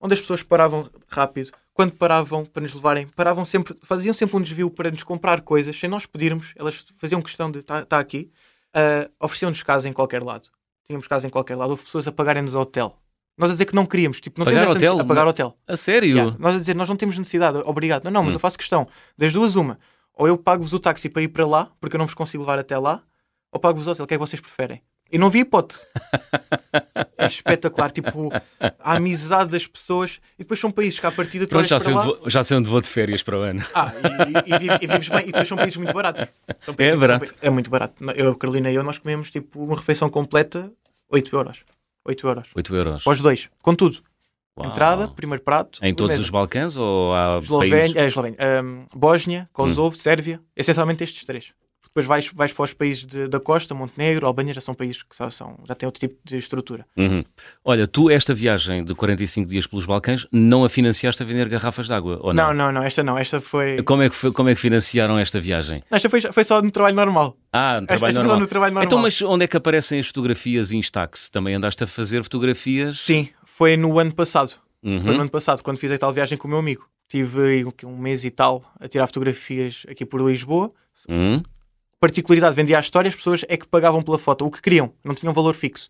onde 0.00 0.14
as 0.14 0.20
pessoas 0.20 0.42
paravam 0.42 0.90
rápido. 1.08 1.52
Quando 1.72 1.92
paravam 1.92 2.44
para 2.44 2.62
nos 2.62 2.74
levarem, 2.74 3.06
paravam 3.08 3.44
sempre, 3.44 3.76
faziam 3.82 4.14
sempre 4.14 4.36
um 4.36 4.40
desvio 4.40 4.70
para 4.70 4.90
nos 4.90 5.02
comprar 5.02 5.40
coisas, 5.40 5.78
sem 5.78 5.90
nós 5.90 6.06
pedirmos. 6.06 6.52
Elas 6.56 6.84
faziam 6.98 7.20
questão 7.20 7.50
de 7.50 7.60
estar 7.60 7.84
tá 7.84 7.98
aqui, 7.98 8.30
ah, 8.72 9.10
ofereciam-nos 9.20 9.62
casa 9.62 9.88
em 9.88 9.92
qualquer 9.92 10.22
lado. 10.22 10.48
Tínhamos 10.86 11.06
casa 11.08 11.26
em 11.26 11.30
qualquer 11.30 11.56
lado. 11.56 11.70
Houve 11.70 11.84
pessoas 11.84 12.06
a 12.06 12.12
pagarem-nos 12.12 12.54
hotel. 12.54 12.96
Nós 13.36 13.50
a 13.50 13.52
dizer 13.52 13.64
que 13.64 13.74
não 13.74 13.84
queríamos, 13.84 14.20
tipo, 14.20 14.38
não 14.38 14.44
Pagar 14.44 14.60
temos 14.60 14.76
hotel? 14.76 14.92
necessidade- 14.92 15.00
a 15.00 15.08
pagar 15.14 15.26
hotel. 15.28 15.58
A 15.66 15.76
sério? 15.76 16.16
Yeah. 16.16 16.36
Nós 16.38 16.54
a 16.54 16.58
dizer, 16.58 16.74
nós 16.76 16.88
não 16.88 16.96
temos 16.96 17.18
necessidade, 17.18 17.58
obrigado. 17.64 18.04
Não, 18.04 18.10
não, 18.12 18.22
mas 18.22 18.32
Hum. 18.32 18.36
eu 18.36 18.40
faço 18.40 18.56
questão. 18.56 18.86
Das 19.18 19.32
duas, 19.32 19.56
uma. 19.56 19.78
Ou 20.14 20.28
eu 20.28 20.38
pago-vos 20.38 20.72
o 20.72 20.78
táxi 20.78 21.08
para 21.08 21.22
ir 21.22 21.28
para 21.28 21.44
lá, 21.46 21.68
porque 21.80 21.96
eu 21.96 21.98
não 21.98 22.06
vos 22.06 22.14
consigo 22.14 22.44
levar 22.44 22.58
até 22.60 22.78
lá, 22.78 23.02
ou 23.50 23.58
pago-vos 23.58 23.88
o 23.88 23.90
hotel. 23.90 24.04
O 24.04 24.06
que 24.06 24.14
é 24.14 24.16
que 24.16 24.20
vocês 24.20 24.40
preferem? 24.40 24.80
E 25.10 25.18
não 25.18 25.30
vi 25.30 25.40
hipótese. 25.40 25.84
é 27.18 27.26
espetacular. 27.26 27.90
Tipo, 27.90 28.30
a 28.78 28.94
amizade 28.94 29.50
das 29.50 29.66
pessoas. 29.66 30.20
E 30.38 30.42
depois 30.44 30.58
são 30.60 30.70
países 30.70 30.98
que, 31.00 31.06
à 31.06 31.10
partida, 31.12 31.46
tu 31.46 31.50
Pronto, 31.50 31.66
já 31.68 31.78
sei, 31.80 31.92
lá... 31.94 32.04
vou, 32.04 32.20
já 32.26 32.42
sei 32.44 32.56
onde 32.56 32.70
vou 32.70 32.80
de 32.80 32.88
férias 32.88 33.22
para 33.22 33.36
o 33.38 33.42
ano. 33.42 33.62
Ah, 33.74 33.92
e, 34.46 34.50
e, 34.50 34.54
e, 34.54 34.58
vives- 34.58 34.78
e 34.82 34.86
vives 34.86 35.08
bem. 35.08 35.22
E 35.22 35.26
depois 35.26 35.48
são 35.48 35.56
países 35.56 35.76
muito 35.76 35.92
baratos. 35.92 36.26
São 36.60 36.74
É 36.78 36.96
barato. 36.96 37.26
são 37.26 37.36
É 37.42 37.50
muito 37.50 37.68
barato. 37.70 38.04
Eu, 38.14 38.30
a 38.30 38.36
Carolina 38.38 38.70
e 38.70 38.74
eu, 38.76 38.82
nós 38.84 38.98
comemos 38.98 39.30
tipo 39.30 39.62
uma 39.64 39.76
refeição 39.76 40.08
completa, 40.08 40.72
8 41.10 41.34
euros. 41.36 41.64
8 42.04 42.26
euros. 42.26 42.50
8 42.54 42.76
euros. 42.76 43.04
Para 43.04 43.12
os 43.12 43.20
dois. 43.20 43.50
Com 43.62 43.74
tudo. 43.74 44.02
Uau. 44.56 44.68
Entrada, 44.68 45.08
primeiro 45.08 45.42
prato. 45.42 45.80
Em 45.82 45.92
todos 45.92 46.14
sobremesa. 46.14 46.22
os 46.22 46.30
Balcãs 46.30 46.76
ou 46.76 47.12
há 47.12 47.40
países... 47.40 47.50
Eslovénia, 47.50 48.00
é, 48.00 48.06
Eslovénia 48.06 48.38
hum, 48.62 48.86
Bósnia, 48.94 49.48
Kosovo, 49.52 49.96
Sérvia, 49.96 50.40
essencialmente 50.54 51.02
estes 51.02 51.24
três. 51.24 51.52
Depois 51.94 52.06
vais, 52.06 52.28
vais 52.34 52.52
para 52.52 52.64
os 52.64 52.72
países 52.72 53.04
de- 53.06 53.28
da 53.28 53.38
costa, 53.38 53.72
Montenegro, 53.72 54.26
Albânia, 54.26 54.52
já 54.52 54.60
são 54.60 54.74
países 54.74 55.00
que 55.04 55.14
só 55.14 55.30
são, 55.30 55.56
já 55.64 55.76
têm 55.76 55.86
outro 55.86 56.00
tipo 56.00 56.18
de 56.24 56.36
estrutura. 56.36 56.84
Uhum. 56.96 57.22
Olha, 57.64 57.86
tu 57.86 58.10
esta 58.10 58.34
viagem 58.34 58.84
de 58.84 58.96
45 58.96 59.48
dias 59.48 59.64
pelos 59.64 59.86
Balcãs 59.86 60.26
não 60.32 60.64
a 60.64 60.68
financiaste 60.68 61.22
a 61.22 61.26
vender 61.26 61.48
garrafas 61.48 61.86
de 61.86 61.92
água, 61.92 62.18
ou 62.20 62.34
não? 62.34 62.48
Não, 62.48 62.52
não, 62.52 62.72
não, 62.72 62.82
esta 62.82 63.04
não, 63.04 63.16
esta 63.16 63.40
foi. 63.40 63.80
Como 63.84 64.02
é, 64.02 64.08
que 64.10 64.16
foi- 64.16 64.32
como 64.32 64.48
é 64.48 64.54
que 64.56 64.60
financiaram 64.60 65.16
esta 65.16 65.38
viagem? 65.38 65.84
Esta 65.88 66.10
foi, 66.10 66.20
foi 66.20 66.42
só 66.42 66.60
no 66.60 66.68
trabalho 66.72 66.96
normal. 66.96 67.36
Ah, 67.52 67.80
no 67.80 67.86
trabalho 67.86 68.14
normal. 68.16 68.40
no 68.40 68.46
trabalho 68.48 68.74
normal. 68.74 68.86
Então, 68.86 68.98
mas 68.98 69.22
onde 69.22 69.44
é 69.44 69.46
que 69.46 69.56
aparecem 69.56 70.00
as 70.00 70.08
fotografias 70.08 70.72
em 70.72 70.78
Instax? 70.78 71.30
Também 71.30 71.54
andaste 71.54 71.84
a 71.84 71.86
fazer 71.86 72.24
fotografias? 72.24 72.98
Sim, 72.98 73.28
foi 73.44 73.76
no 73.76 74.00
ano 74.00 74.12
passado. 74.12 74.54
Uhum. 74.82 75.00
Foi 75.00 75.14
no 75.14 75.20
ano 75.20 75.30
passado, 75.30 75.62
quando 75.62 75.76
fiz 75.78 75.92
a 75.92 75.96
tal 75.98 76.12
viagem 76.12 76.36
com 76.36 76.48
o 76.48 76.50
meu 76.50 76.58
amigo. 76.58 76.88
Tive 77.08 77.64
um, 77.84 77.96
mês 77.96 78.24
e 78.24 78.32
tal 78.32 78.64
a 78.80 78.88
tirar 78.88 79.06
fotografias 79.06 79.84
aqui 79.88 80.04
por 80.04 80.20
Lisboa. 80.20 80.72
Hum? 81.08 81.40
Particularidade, 82.08 82.54
vendia 82.54 82.76
a 82.76 82.80
história, 82.82 83.08
as 83.08 83.14
pessoas 83.14 83.46
é 83.48 83.56
que 83.56 83.66
pagavam 83.66 84.02
pela 84.02 84.18
foto, 84.18 84.44
o 84.44 84.50
que 84.50 84.60
queriam, 84.60 84.92
não 85.02 85.14
tinham 85.14 85.32
valor 85.32 85.54
fixo. 85.54 85.88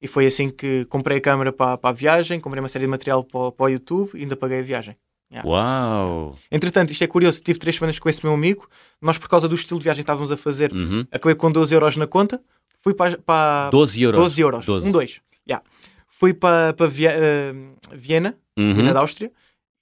E 0.00 0.06
foi 0.06 0.24
assim 0.26 0.48
que 0.48 0.84
comprei 0.84 1.18
a 1.18 1.20
câmera 1.20 1.52
para, 1.52 1.76
para 1.76 1.90
a 1.90 1.92
viagem, 1.92 2.38
comprei 2.38 2.62
uma 2.62 2.68
série 2.68 2.84
de 2.84 2.90
material 2.90 3.24
para, 3.24 3.40
o- 3.40 3.50
para 3.52 3.64
o 3.66 3.68
YouTube 3.68 4.10
e 4.14 4.22
ainda 4.22 4.36
paguei 4.36 4.60
a 4.60 4.62
viagem. 4.62 4.96
Uau! 5.44 6.36
Entretanto, 6.52 6.92
isto 6.92 7.02
é 7.02 7.06
curioso, 7.08 7.42
tive 7.42 7.58
três 7.58 7.74
semanas 7.74 7.98
com 7.98 8.08
esse 8.08 8.22
meu 8.24 8.32
amigo, 8.32 8.68
nós 9.02 9.18
por 9.18 9.28
causa 9.28 9.48
do 9.48 9.56
estilo 9.56 9.80
de 9.80 9.84
viagem 9.84 10.02
que 10.02 10.04
estávamos 10.04 10.30
a 10.30 10.36
fazer, 10.36 10.72
Uhum. 10.72 11.04
acabei 11.10 11.34
com 11.34 11.50
12 11.50 11.74
euros 11.74 11.96
na 11.96 12.06
conta, 12.06 12.40
fui 12.80 12.94
para, 12.94 13.18
para 13.18 13.68
12 13.70 14.02
euros. 14.02 14.20
12 14.20 14.40
euros, 14.40 14.64
12. 14.66 14.88
um 14.88 14.92
dois. 14.92 15.20
Yeah. 15.48 15.64
Fui 16.06 16.32
para, 16.32 16.74
para 16.74 16.86
Vie- 16.86 17.06
eh, 17.08 17.52
Viena, 17.92 18.36
Uhum. 18.56 18.72
Viena 18.72 18.94
da 18.94 19.00
Áustria, 19.00 19.32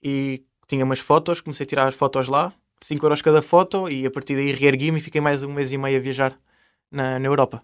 e 0.03 0.43
tinha 0.67 0.83
umas 0.83 0.99
fotos, 1.01 1.43
comecei 1.43 1.65
a 1.65 1.69
tirar 1.69 1.93
fotos 1.93 2.27
lá, 2.27 2.55
5 2.81 3.05
euros 3.07 3.23
cada 3.23 3.41
foto, 3.43 3.89
e 3.89 4.07
a 4.07 4.11
partir 4.11 4.35
daí 4.37 4.53
reergui-me 4.53 4.99
e 4.99 5.03
fiquei 5.03 5.21
mais 5.21 5.43
um 5.43 5.53
mês 5.53 5.73
e 5.73 5.79
meio 5.79 5.97
a 5.99 6.01
viajar 6.01 6.37
na, 6.91 7.19
na 7.19 7.27
Europa. 7.27 7.63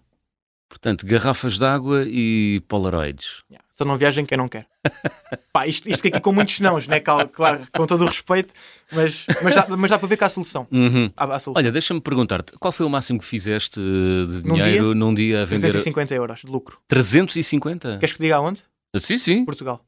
Portanto, 0.69 1.05
garrafas 1.05 1.57
de 1.57 1.65
água 1.65 2.05
e 2.07 2.63
polaroids. 2.69 3.43
Yeah. 3.51 3.65
Só 3.69 3.83
não 3.83 3.97
viagem 3.97 4.25
quem 4.25 4.37
não 4.37 4.47
quer. 4.47 4.67
Pá, 5.51 5.67
isto, 5.67 5.89
isto 5.89 6.07
aqui 6.07 6.17
com 6.21 6.31
muitos 6.31 6.61
nãos, 6.61 6.87
né? 6.87 7.01
Cal- 7.01 7.27
Claro, 7.27 7.61
com 7.75 7.85
todo 7.85 8.05
o 8.05 8.07
respeito, 8.07 8.53
mas, 8.89 9.25
mas, 9.43 9.53
dá, 9.53 9.65
mas 9.75 9.91
dá 9.91 9.99
para 9.99 10.07
ver 10.07 10.15
que 10.15 10.23
há 10.23 10.29
solução. 10.29 10.65
Uhum. 10.71 11.11
Há, 11.17 11.25
há 11.25 11.39
solução. 11.39 11.61
Olha, 11.61 11.71
deixa-me 11.73 11.99
perguntar-te, 11.99 12.53
qual 12.57 12.71
foi 12.71 12.85
o 12.85 12.89
máximo 12.89 13.19
que 13.19 13.25
fizeste 13.25 13.81
de 13.81 14.47
Num 14.47 14.55
dinheiro 14.55 14.95
num 14.95 15.13
dia 15.13 15.41
a 15.41 15.45
vender? 15.45 15.63
350 15.71 16.15
euros 16.15 16.39
de 16.39 16.47
lucro. 16.47 16.79
350? 16.87 17.97
Queres 17.99 18.13
que 18.13 18.21
diga 18.21 18.37
aonde? 18.37 18.63
Sim, 18.97 19.17
sim. 19.17 19.43
Portugal. 19.43 19.85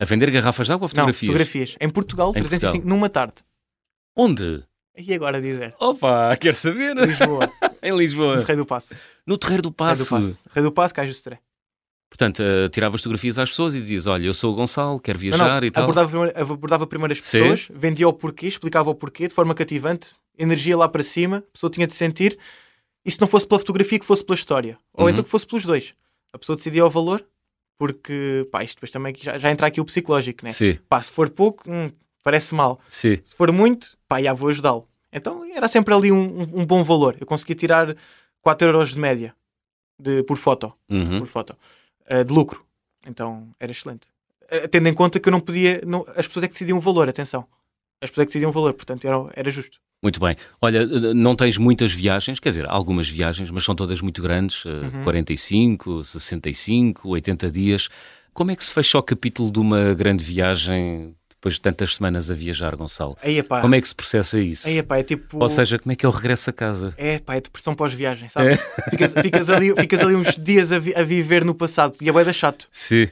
A 0.00 0.04
vender 0.06 0.30
garrafas 0.30 0.66
de 0.66 0.72
água 0.72 0.86
ou 0.86 0.88
fotografias? 0.88 1.22
Não, 1.22 1.26
fotografias. 1.34 1.76
Em 1.78 1.88
Portugal, 1.90 2.30
Em 2.30 2.42
305 2.42 2.88
numa 2.88 3.10
tarde. 3.10 3.34
Onde? 4.16 4.62
E 4.96 5.14
agora 5.14 5.40
dizer? 5.40 5.74
Opa, 5.80 6.36
quero 6.36 6.56
saber. 6.56 6.94
Lisboa, 6.96 7.50
em 7.82 7.96
Lisboa. 7.96 8.36
no 8.36 8.42
Rei 8.42 8.56
do 8.56 8.66
Passo. 8.66 8.94
No 9.26 9.38
Terreiro 9.38 9.62
do 9.62 9.72
Passo. 9.72 10.08
Passo. 10.10 10.38
Rei 10.50 10.62
do 10.62 10.70
Passo, 10.72 10.94
Cais 10.94 11.10
do 11.10 11.14
Seré. 11.14 11.38
Portanto, 12.10 12.42
eh, 12.42 12.68
tiravas 12.68 13.00
fotografias 13.00 13.38
às 13.38 13.48
pessoas 13.48 13.74
e 13.74 13.80
dizias: 13.80 14.06
Olha, 14.06 14.26
eu 14.26 14.34
sou 14.34 14.52
o 14.52 14.54
Gonçalo, 14.54 15.00
quero 15.00 15.16
Não, 15.18 15.22
viajar 15.22 15.60
não, 15.62 15.66
e 15.66 15.70
tal. 15.70 15.84
abordava, 15.84 16.08
primeiro, 16.10 16.38
abordava 16.40 16.86
primeiro 16.86 17.12
as 17.14 17.22
Sim. 17.22 17.38
pessoas, 17.40 17.68
vendia 17.72 18.06
o 18.06 18.12
porquê, 18.12 18.46
explicava 18.46 18.90
o 18.90 18.94
porquê 18.94 19.26
de 19.26 19.32
forma 19.32 19.54
cativante, 19.54 20.12
energia 20.38 20.76
lá 20.76 20.86
para 20.90 21.02
cima, 21.02 21.38
a 21.38 21.52
pessoa 21.52 21.70
tinha 21.70 21.86
de 21.86 21.94
sentir, 21.94 22.38
e 23.02 23.10
se 23.10 23.18
não 23.18 23.26
fosse 23.26 23.46
pela 23.46 23.58
fotografia, 23.58 23.98
que 23.98 24.04
fosse 24.04 24.22
pela 24.22 24.36
história, 24.36 24.78
ou 24.92 25.04
Uhum. 25.04 25.10
então 25.10 25.24
que 25.24 25.30
fosse 25.30 25.46
pelos 25.46 25.64
dois. 25.64 25.94
A 26.34 26.38
pessoa 26.38 26.54
decidia 26.54 26.84
o 26.84 26.90
valor, 26.90 27.24
porque 27.78 28.46
pá, 28.52 28.62
isto 28.62 28.74
depois 28.76 28.90
também 28.90 29.14
já, 29.18 29.38
já 29.38 29.50
entra 29.50 29.66
aqui 29.66 29.80
o 29.80 29.84
psicológico, 29.86 30.44
né? 30.44 30.52
Sim, 30.52 30.78
Pá, 30.90 31.00
se 31.00 31.10
for 31.10 31.30
pouco, 31.30 31.64
hum, 31.70 31.90
parece 32.22 32.54
mal. 32.54 32.80
sim. 32.88 33.18
Se 33.24 33.34
for 33.34 33.50
muito, 33.52 33.96
pá, 34.08 34.22
já 34.22 34.32
vou 34.32 34.48
ajudá-lo. 34.48 34.88
Então 35.12 35.44
era 35.54 35.68
sempre 35.68 35.92
ali 35.94 36.10
um, 36.10 36.42
um- 36.42 36.64
bom 36.66 36.82
valor. 36.82 37.16
Eu 37.20 37.26
conseguia 37.26 37.54
tirar 37.56 37.94
4 38.40 38.66
euros 38.68 38.90
de 38.94 38.98
média 38.98 39.34
de, 39.98 40.22
por 40.22 40.36
foto, 40.36 40.72
Uhum. 40.88 41.18
por 41.20 41.28
foto 41.28 41.56
eh, 42.06 42.24
de 42.24 42.32
lucro. 42.32 42.64
Então 43.06 43.48
era 43.60 43.70
excelente. 43.70 44.06
Eh, 44.50 44.66
tendo 44.68 44.88
em 44.88 44.94
conta 44.94 45.20
que 45.20 45.28
eu 45.28 45.32
não 45.32 45.40
podia. 45.40 45.82
não- 45.86 46.04
as 46.16 46.26
pessoas 46.26 46.44
é 46.44 46.48
que 46.48 46.52
decidiam 46.54 46.78
o 46.78 46.80
valor, 46.80 47.08
atenção. 47.08 47.46
As 48.00 48.10
pessoas 48.10 48.22
é 48.22 48.26
que 48.26 48.30
decidiam 48.30 48.50
o 48.50 48.52
valor, 48.52 48.72
portanto 48.74 49.04
era, 49.06 49.16
era 49.36 49.50
justo. 49.50 49.78
Muito 50.02 50.18
bem. 50.18 50.34
Olha, 50.60 50.78
eh, 50.78 51.14
não 51.14 51.36
tens 51.36 51.56
muitas 51.58 51.92
viagens, 51.92 52.40
quer 52.40 52.48
dizer, 52.48 52.66
algumas 52.68 53.08
viagens, 53.08 53.50
mas 53.50 53.62
são 53.64 53.74
todas 53.74 54.00
muito 54.00 54.20
grandes, 54.22 54.64
Uhum. 54.64 55.04
45, 55.04 56.02
65, 56.02 57.08
80 57.10 57.50
dias. 57.50 57.88
Como 58.34 58.50
é 58.50 58.56
que 58.56 58.64
se 58.64 58.72
fecha 58.72 58.98
o 58.98 59.02
capítulo 59.02 59.52
de 59.52 59.60
uma 59.60 59.94
grande 59.94 60.24
viagem 60.24 61.14
depois 61.42 61.54
de 61.54 61.60
tantas 61.60 61.96
semanas 61.96 62.30
a 62.30 62.34
viajar, 62.34 62.76
Gonçalo? 62.76 63.18
Aí 63.20 63.36
é 63.38 63.42
pá, 63.42 63.60
Como 63.60 63.74
é 63.74 63.80
que 63.80 63.88
se 63.88 63.94
processa 63.96 64.38
isso? 64.38 64.68
aí 64.68 64.78
é 64.78 64.82
pá, 64.82 64.98
é 64.98 65.02
tipo. 65.02 65.38
Ou 65.42 65.48
seja, 65.48 65.76
como 65.76 65.90
é 65.92 65.96
que 65.96 66.06
eu 66.06 66.10
regresso 66.10 66.48
a 66.48 66.52
casa? 66.52 66.94
É 66.96 67.18
pá, 67.18 67.34
é 67.34 67.40
depressão 67.40 67.74
pós-viagem, 67.74 68.28
sabe? 68.28 68.54
Ficas, 68.88 69.12
ficas 69.12 69.50
ali, 69.50 69.74
ficas 69.74 69.98
ali 70.00 70.14
uns 70.14 70.36
dias 70.36 70.70
a, 70.70 70.78
vi- 70.78 70.94
a 70.94 71.02
viver 71.02 71.44
no 71.44 71.52
passado 71.52 71.96
e 72.00 72.08
é 72.08 72.12
bué 72.12 72.22
da 72.22 72.32
chato. 72.32 72.68
Sim. 72.70 73.08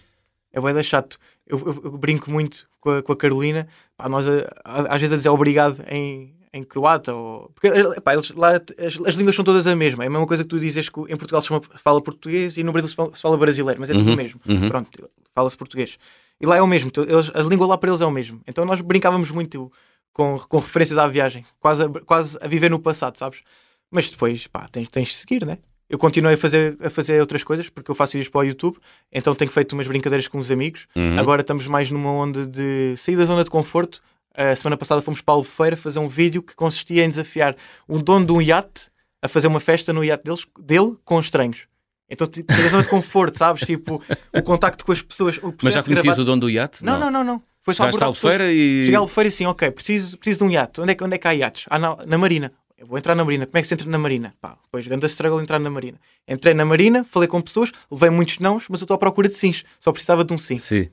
É 0.53 0.61
bué 0.61 0.73
da 0.73 0.83
chato. 0.83 1.19
Eu, 1.45 1.59
eu- 1.59 1.81
eu 1.87 1.99
brinco 1.99 2.31
muito 2.31 2.69
com 2.81 2.91
a, 2.91 3.03
com 3.03 3.13
a 3.13 3.17
Carolina. 3.17 3.67
Pá, 3.97 4.09
nós 4.09 4.29
a- 4.29 4.49
a- 4.65 4.95
às 4.95 5.01
vezes 5.01 5.13
a 5.13 5.17
dizer 5.17 5.29
obrigado 5.31 5.83
em, 5.91 6.33
em 6.55 6.63
croata. 6.63 7.13
Ou... 7.13 7.51
Porque 7.53 7.67
eh, 7.67 8.01
pá, 8.01 8.15
eles, 8.15 8.31
lá, 8.31 8.51
as, 8.55 8.97
as 9.09 9.15
línguas 9.17 9.35
são 9.35 9.45
todas 9.45 9.67
a 9.67 9.75
mesma. 9.75 10.05
É 10.05 10.07
a 10.07 10.11
mesma 10.11 10.27
coisa 10.29 10.45
que 10.45 10.49
tu 10.51 10.61
dizes 10.61 10.89
que 10.89 11.01
em 11.01 11.17
Portugal 11.17 11.41
se, 11.41 11.49
chama- 11.49 11.63
se 11.77 11.83
fala 11.83 12.01
português 12.01 12.57
e 12.57 12.63
no 12.63 12.71
Brasil 12.71 12.91
se 12.91 12.95
fala, 12.95 13.13
se 13.13 13.21
fala 13.21 13.37
brasileiro, 13.37 13.81
mas 13.81 13.91
é 13.91 13.93
tudo 13.93 14.07
Uhum, 14.07 14.15
o 14.15 14.17
mesmo. 14.17 14.41
uhum. 14.49 14.69
Pronto, 14.69 15.11
fala-se 15.35 15.57
português. 15.57 15.99
E 16.41 16.47
lá 16.47 16.57
é 16.57 16.63
o 16.63 16.67
mesmo. 16.67 16.91
Eles, 16.97 17.31
a 17.35 17.41
língua 17.43 17.67
lá 17.67 17.77
para 17.77 17.91
eles 17.91 18.01
é 18.01 18.07
o 18.07 18.11
mesmo. 18.11 18.41
Então 18.47 18.65
nós 18.65 18.81
brincávamos 18.81 19.31
muito 19.31 19.71
com, 20.13 20.39
com 20.39 20.59
referências 20.59 20.99
à 20.99 21.07
viagem, 21.07 21.45
quase 21.59 21.85
a, 21.85 21.89
quase 21.89 22.39
a 22.41 22.49
viver 22.49 22.71
no 22.71 22.79
passado, 22.79 23.17
sabes? 23.19 23.43
Mas 23.91 24.11
depois, 24.11 24.47
pá, 24.47 24.69
tens, 24.71 24.89
tens 24.89 25.09
de 25.09 25.15
seguir, 25.15 25.45
né? 25.45 25.59
Eu 25.89 25.99
continuei 25.99 26.35
a 26.35 26.39
fazer, 26.39 26.77
a 26.81 26.89
fazer 26.89 27.21
outras 27.21 27.43
coisas 27.43 27.69
porque 27.69 27.91
eu 27.91 27.95
faço 27.97 28.13
vídeos 28.13 28.29
para 28.29 28.41
o 28.41 28.45
YouTube, 28.45 28.79
então 29.11 29.35
tenho 29.35 29.51
feito 29.51 29.73
umas 29.73 29.89
brincadeiras 29.89 30.29
com 30.29 30.39
os 30.39 30.51
amigos. 30.51 30.87
Uhum. 30.95 31.19
Agora 31.19 31.41
estamos 31.41 31.67
mais 31.67 31.91
numa 31.91 32.13
onda 32.13 32.47
de 32.47 32.95
sair 32.97 33.17
da 33.17 33.25
zona 33.25 33.43
de 33.43 33.51
conforto. 33.51 34.01
A 34.33 34.55
semana 34.55 34.77
passada 34.77 35.03
fomos 35.03 35.21
para 35.21 35.35
a 35.35 35.37
Albufeira 35.37 35.77
fazer 35.77 35.99
um 35.99 36.07
vídeo 36.07 36.43
que 36.43 36.55
consistia 36.55 37.05
em 37.05 37.09
desafiar 37.09 37.57
um 37.89 37.99
dono 37.99 38.25
de 38.25 38.33
um 38.33 38.41
iate 38.41 38.89
a 39.21 39.27
fazer 39.27 39.49
uma 39.49 39.59
festa 39.59 39.93
no 39.93 40.05
iate 40.05 40.23
deles, 40.23 40.47
dele 40.59 40.97
com 41.05 41.19
estranhos. 41.19 41.67
Então, 42.11 42.27
tipo, 42.27 42.53
da 42.53 42.69
zona 42.69 42.83
de 42.83 42.89
conforto, 42.89 43.39
sabes? 43.39 43.63
Tipo, 43.65 44.03
o 44.35 44.43
contacto 44.43 44.85
com 44.85 44.93
as 44.93 45.01
pessoas. 45.01 45.39
O 45.39 45.55
Mas 45.63 45.75
já 45.75 45.83
conhecias 45.83 46.17
gravar- 46.17 46.23
o 46.23 46.25
dono 46.25 46.41
do 46.41 46.51
iate? 46.51 46.85
Não, 46.85 46.99
não, 46.99 47.11
não, 47.11 47.23
não. 47.23 47.43
Foi 47.63 47.73
só 47.75 47.85
Chegaste 47.85 48.03
à. 48.03 48.07
Albufeira 48.07 48.53
e... 48.53 48.81
Cheguei 48.85 48.97
à 48.97 48.99
Albufeira 48.99 49.29
e 49.29 49.33
assim, 49.33 49.47
ok, 49.47 49.71
preciso, 49.71 50.19
preciso 50.19 50.39
de 50.41 50.45
um 50.45 50.51
iate. 50.51 50.81
Onde 50.81 50.93
é, 50.93 50.95
que- 50.95 51.05
onde 51.05 51.15
é 51.15 51.19
que 51.19 51.29
há 51.29 51.35
iates? 51.35 51.67
Ah, 51.71 51.79
na, 51.79 51.97
na 52.07 52.19
Marina. 52.19 52.53
Eu 52.77 52.87
vou 52.87 52.97
entrar 52.99 53.15
na 53.15 53.23
Marina. 53.25 53.47
Como 53.47 53.59
é 53.59 53.63
que 53.63 53.69
se 53.69 53.75
entra 53.75 53.87
na 53.89 53.99
Marina? 53.99 54.35
Pá, 54.41 54.57
depois, 54.65 54.87
grande 54.87 55.07
struggle 55.07 55.41
entrar 55.43 55.59
na 55.59 55.69
Marina. 55.71 55.99
Entrei 56.27 56.55
na 56.55 56.65
Marina, 56.65 57.05
falei 57.09 57.29
com 57.29 57.41
pessoas, 57.41 57.71
levei 57.91 58.09
muitos 58.11 58.39
nãos, 58.39 58.65
mas 58.71 58.81
eu 58.81 58.85
estou 58.87 58.95
à 58.95 58.99
procura 58.99 59.29
de 59.29 59.35
sims. 59.35 59.65
Só 59.79 59.93
precisava 59.93 60.25
de 60.25 60.33
um 60.33 60.39
sim. 60.39 60.57
Sim. 60.57 60.89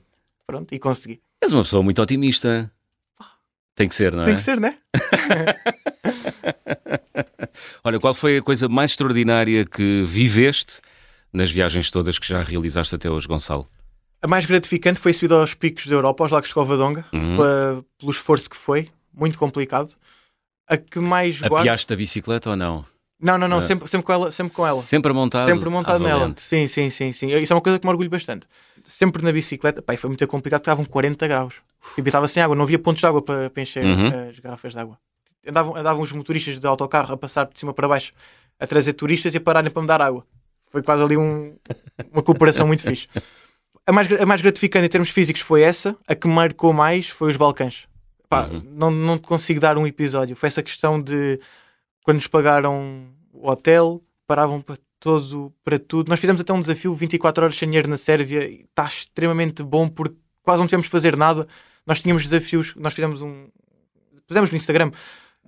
Pronto, 0.46 0.74
e 0.74 0.78
consegui. 0.78 1.18
És 1.42 1.50
uma 1.52 1.62
pessoa 1.62 1.82
muito 1.82 2.00
otimista. 2.02 2.70
Tem 3.74 3.88
que 3.88 3.94
ser, 3.94 4.12
não 4.12 4.22
é? 4.22 4.26
Tem 4.26 4.34
que 4.34 4.40
ser, 4.42 4.60
né? 4.60 4.76
Olha, 7.82 7.98
qual 7.98 8.12
foi 8.14 8.38
a 8.38 8.42
coisa 8.42 8.68
mais 8.68 8.90
extraordinária 8.92 9.64
que 9.64 10.02
viveste 10.04 10.80
nas 11.32 11.50
viagens 11.50 11.90
todas 11.90 12.18
que 12.18 12.26
já 12.26 12.42
realizaste 12.42 12.94
até 12.94 13.10
hoje, 13.10 13.26
Gonçalo? 13.26 13.68
A 14.20 14.26
mais 14.26 14.46
gratificante 14.46 14.98
foi 14.98 15.12
subir 15.12 15.32
aos 15.32 15.54
picos 15.54 15.86
da 15.86 15.94
Europa, 15.94 16.24
aos 16.24 16.32
Lagos 16.32 16.48
de 16.48 16.54
Covadonga, 16.54 17.04
Uhum. 17.12 17.36
pela- 17.36 17.84
pelo 17.98 18.10
esforço 18.10 18.50
que 18.50 18.56
foi. 18.56 18.88
Muito 19.14 19.38
complicado. 19.38 19.94
A 20.68 20.76
que 20.76 20.98
mais 20.98 21.40
guardo... 21.40 21.56
Apiaste 21.62 21.92
a 21.92 21.96
bicicleta 21.96 22.50
ou 22.50 22.56
não? 22.56 22.84
Não, 23.20 23.36
não, 23.38 23.48
não. 23.48 23.58
Ah. 23.58 23.62
Sempre, 23.62 23.88
sempre 23.88 24.06
com 24.06 24.12
ela. 24.12 24.30
Sempre 24.30 24.52
com 24.54 24.66
ela. 24.66 24.80
Sempre 24.80 25.12
montado? 25.12 25.46
Sempre 25.46 25.68
montado 25.68 26.02
nela. 26.04 26.32
Sim, 26.36 26.68
sim, 26.68 26.88
sim, 26.90 27.10
sim. 27.12 27.28
Isso 27.36 27.52
é 27.52 27.56
uma 27.56 27.62
coisa 27.62 27.78
que 27.78 27.84
me 27.86 27.90
orgulho 27.90 28.10
bastante. 28.10 28.46
Sempre 28.84 29.24
na 29.24 29.32
bicicleta. 29.32 29.82
E 29.92 29.96
foi 29.96 30.08
muito 30.08 30.24
complicado, 30.28 30.60
estavam 30.60 30.84
40 30.84 31.26
graus. 31.26 31.54
E 31.96 32.00
estava 32.00 32.28
sem 32.28 32.42
água, 32.42 32.54
não 32.54 32.62
havia 32.64 32.78
pontos 32.78 33.00
de 33.00 33.06
água 33.06 33.20
para, 33.22 33.50
para 33.50 33.62
encher 33.62 33.84
Uhum. 33.84 34.28
as 34.30 34.38
garrafas 34.38 34.72
de 34.72 34.78
água. 34.78 34.98
Andavam, 35.46 35.74
andavam 35.76 36.02
os 36.02 36.12
motoristas 36.12 36.60
de 36.60 36.66
autocarro 36.66 37.12
a 37.14 37.16
passar 37.16 37.46
de 37.48 37.58
cima 37.58 37.72
para 37.72 37.88
baixo, 37.88 38.12
a 38.60 38.66
trazer 38.66 38.92
turistas 38.92 39.34
e 39.34 39.38
a 39.38 39.40
pararem 39.40 39.70
para 39.70 39.82
me 39.82 39.88
dar 39.88 40.00
água. 40.02 40.24
Foi 40.70 40.82
quase 40.82 41.02
ali 41.02 41.16
um- 41.16 41.56
uma 42.12 42.22
cooperação 42.22 42.66
muito 42.66 42.82
fixe. 42.82 43.08
A 43.86 43.92
mais, 43.92 44.06
a 44.20 44.26
mais 44.26 44.40
gratificante 44.42 44.86
em 44.86 44.88
termos 44.90 45.10
físicos 45.10 45.40
foi 45.42 45.62
essa. 45.62 45.96
A 46.06 46.14
que 46.14 46.28
marcou 46.28 46.72
mais 46.72 47.08
foi 47.08 47.30
os 47.30 47.36
Balcãs. 47.36 47.86
Pá, 48.28 48.46
Uhum. 48.46 48.62
não, 48.64 48.90
não 48.90 49.16
te 49.18 49.26
consigo 49.26 49.58
dar 49.60 49.78
um 49.78 49.86
episódio. 49.86 50.36
Foi 50.36 50.48
essa 50.48 50.62
questão 50.62 51.00
de 51.00 51.40
quando 52.04 52.16
nos 52.16 52.26
pagaram 52.26 53.06
o 53.32 53.48
hotel, 53.50 54.02
paravam 54.26 54.60
para 54.60 54.76
todo 55.00 55.52
para 55.64 55.78
tudo. 55.78 56.08
Nós 56.10 56.20
fizemos 56.20 56.40
até 56.42 56.52
um 56.52 56.60
desafio 56.60 56.94
24 56.94 57.44
horas 57.44 57.56
sem 57.56 57.68
dinheiro 57.68 57.88
na 57.88 57.96
Sérvia 57.96 58.46
e 58.46 58.62
está 58.64 58.84
extremamente 58.84 59.62
bom 59.62 59.88
porque 59.88 60.16
quase 60.42 60.60
não 60.60 60.66
tivemos 60.66 60.84
de 60.86 60.90
fazer 60.90 61.16
nada. 61.16 61.46
Nós 61.86 62.02
tínhamos 62.02 62.22
desafios, 62.24 62.74
nós 62.76 62.92
fizemos 62.92 63.22
um. 63.22 63.48
Pusemos 64.26 64.50
no 64.50 64.56
Instagram 64.56 64.90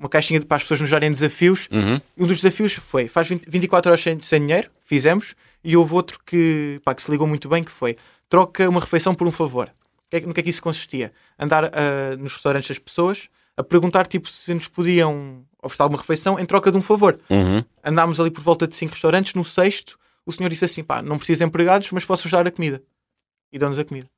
uma 0.01 0.09
caixinha 0.09 0.40
de- 0.40 0.46
para 0.46 0.57
as 0.57 0.62
pessoas 0.62 0.80
nos 0.80 0.90
darem 0.90 1.12
desafios. 1.12 1.68
Uhum. 1.70 2.01
Um 2.16 2.26
dos 2.26 2.38
desafios 2.40 2.72
foi: 2.72 3.07
faz 3.07 3.28
20 3.28 3.44
24 3.48 3.90
horas 3.92 4.03
sem, 4.03 4.18
sem 4.18 4.40
dinheiro, 4.40 4.68
fizemos, 4.84 5.34
e 5.62 5.76
houve 5.76 5.94
outro 5.94 6.18
que, 6.26 6.80
pá, 6.84 6.94
que 6.94 7.03
se 7.03 7.11
ligou 7.11 7.26
muito 7.26 7.48
bem, 7.48 7.62
que 7.62 7.70
foi 7.70 7.96
troca 8.28 8.68
uma 8.68 8.80
refeição 8.80 9.14
por 9.14 9.26
um 9.28 9.30
favor. 9.30 9.70
É 10.11 10.18
No 10.20 10.34
que 10.34 10.40
é 10.40 10.42
que 10.42 10.51
isso 10.51 10.62
consistia? 10.62 11.12
Andar 11.38 11.66
ah, 11.66 12.16
nos 12.18 12.32
restaurantes 12.32 12.68
das 12.68 12.78
pessoas 12.78 13.28
a 13.57 13.62
perguntar 13.62 14.07
tipo, 14.07 14.28
se 14.28 14.53
nos 14.55 14.66
podiam 14.66 15.44
oferecer 15.62 15.82
alguma 15.82 16.01
refeição 16.01 16.38
em 16.38 16.46
troca 16.46 16.72
de 16.72 16.78
um 16.78 16.82
favor. 16.82 17.20
Uhum. 17.28 17.62
Andámos 17.84 18.18
ali 18.18 18.30
por 18.30 18.40
volta 18.42 18.66
de 18.66 18.74
5 18.74 18.92
restaurantes, 18.92 19.34
no 19.34 19.44
sexto, 19.44 19.98
o 20.24 20.32
senhor 20.32 20.48
disse 20.48 20.64
assim: 20.64 20.82
pá, 20.82 21.03
não 21.03 21.18
preciso 21.18 21.40
de 21.40 21.44
empregados, 21.44 21.90
mas 21.92 22.05
posso-vos 22.05 22.32
dar 22.32 22.46
a 22.46 22.51
comida. 22.51 22.82
E 23.53 23.59
dão-nos 23.59 23.78
a 23.78 23.84
comida. 23.84 24.09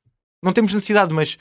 Não 0.41 0.51
temos 0.53 0.73
necessidade, 0.73 1.13
mas 1.13 1.37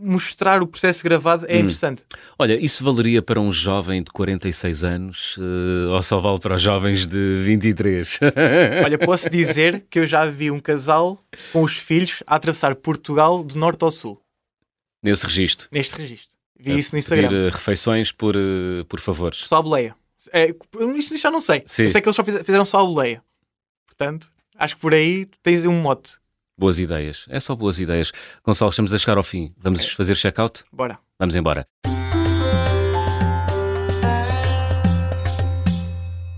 mostrar 0.00 0.62
o 0.62 0.66
processo 0.66 1.02
gravado 1.02 1.44
é 1.48 1.56
Hum. 1.56 1.60
interessante. 1.60 2.02
Olha, 2.38 2.58
isso 2.62 2.84
valeria 2.84 3.20
para 3.22 3.40
um 3.40 3.50
jovem 3.52 4.02
de 4.02 4.10
46 4.10 4.84
anos 4.84 5.36
eh, 5.38 5.86
ou 5.88 6.02
só 6.02 6.18
vale 6.20 6.38
para 6.40 6.56
os 6.56 6.62
jovens 6.62 7.06
de 7.06 7.42
23? 7.44 8.20
Olha, 8.84 8.98
posso 8.98 9.28
dizer 9.30 9.84
que 9.90 9.98
eu 10.00 10.06
já 10.06 10.24
vi 10.26 10.50
um 10.50 10.58
casal 10.58 11.18
com 11.52 11.62
os 11.62 11.76
filhos 11.76 12.22
a 12.26 12.36
atravessar 12.36 12.74
Portugal 12.74 13.44
de 13.44 13.56
norte 13.56 13.82
ao 13.84 13.90
sul, 13.90 14.20
Nesse 15.02 15.24
registro. 15.26 15.68
neste 15.70 15.96
registro. 15.96 16.34
Vi 16.58 16.72
A 16.72 16.74
isso 16.76 16.94
no 16.96 17.02
pedir 17.02 17.18
Instagram. 17.24 17.46
eh, 17.46 17.50
refeições 17.50 18.12
por, 18.12 18.34
eh, 18.36 18.84
por 18.88 19.00
favores. 19.00 19.38
Só 19.38 19.56
a 19.56 19.62
boleia. 19.62 19.94
É, 20.32 20.50
isso 20.96 21.16
já 21.18 21.30
não 21.30 21.40
sei. 21.40 21.62
Sim. 21.66 21.82
Eu 21.82 21.88
sei 21.90 22.00
que 22.00 22.08
eles 22.08 22.16
só 22.16 22.24
fiz- 22.24 22.38
fizeram 22.42 22.64
só 22.64 22.80
a 22.80 22.84
boleia. 22.84 23.22
Portanto, 23.86 24.30
acho 24.56 24.74
que 24.76 24.80
por 24.80 24.94
aí 24.94 25.26
tens 25.42 25.66
um 25.66 25.72
mote. 25.80 26.12
Boas 26.56 26.78
ideias. 26.78 27.26
É 27.28 27.40
só 27.40 27.56
boas 27.56 27.80
ideias. 27.80 28.12
Gonçalo, 28.44 28.70
estamos 28.70 28.94
a 28.94 28.98
chegar 28.98 29.16
ao 29.16 29.24
fim. 29.24 29.52
Vamos 29.58 29.88
fazer 29.88 30.14
check-out? 30.14 30.62
Bora. 30.72 30.98
Vamos 31.18 31.34
embora. 31.34 31.66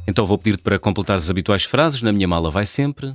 Então 0.09 0.25
vou 0.25 0.39
pedir-te 0.39 0.63
para 0.63 0.79
completar 0.79 1.17
as 1.17 1.29
habituais 1.29 1.65
frases. 1.65 2.01
Na 2.01 2.13
minha 2.13 2.27
mala 2.27 2.51
vai 2.51 2.65
sempre 2.65 3.15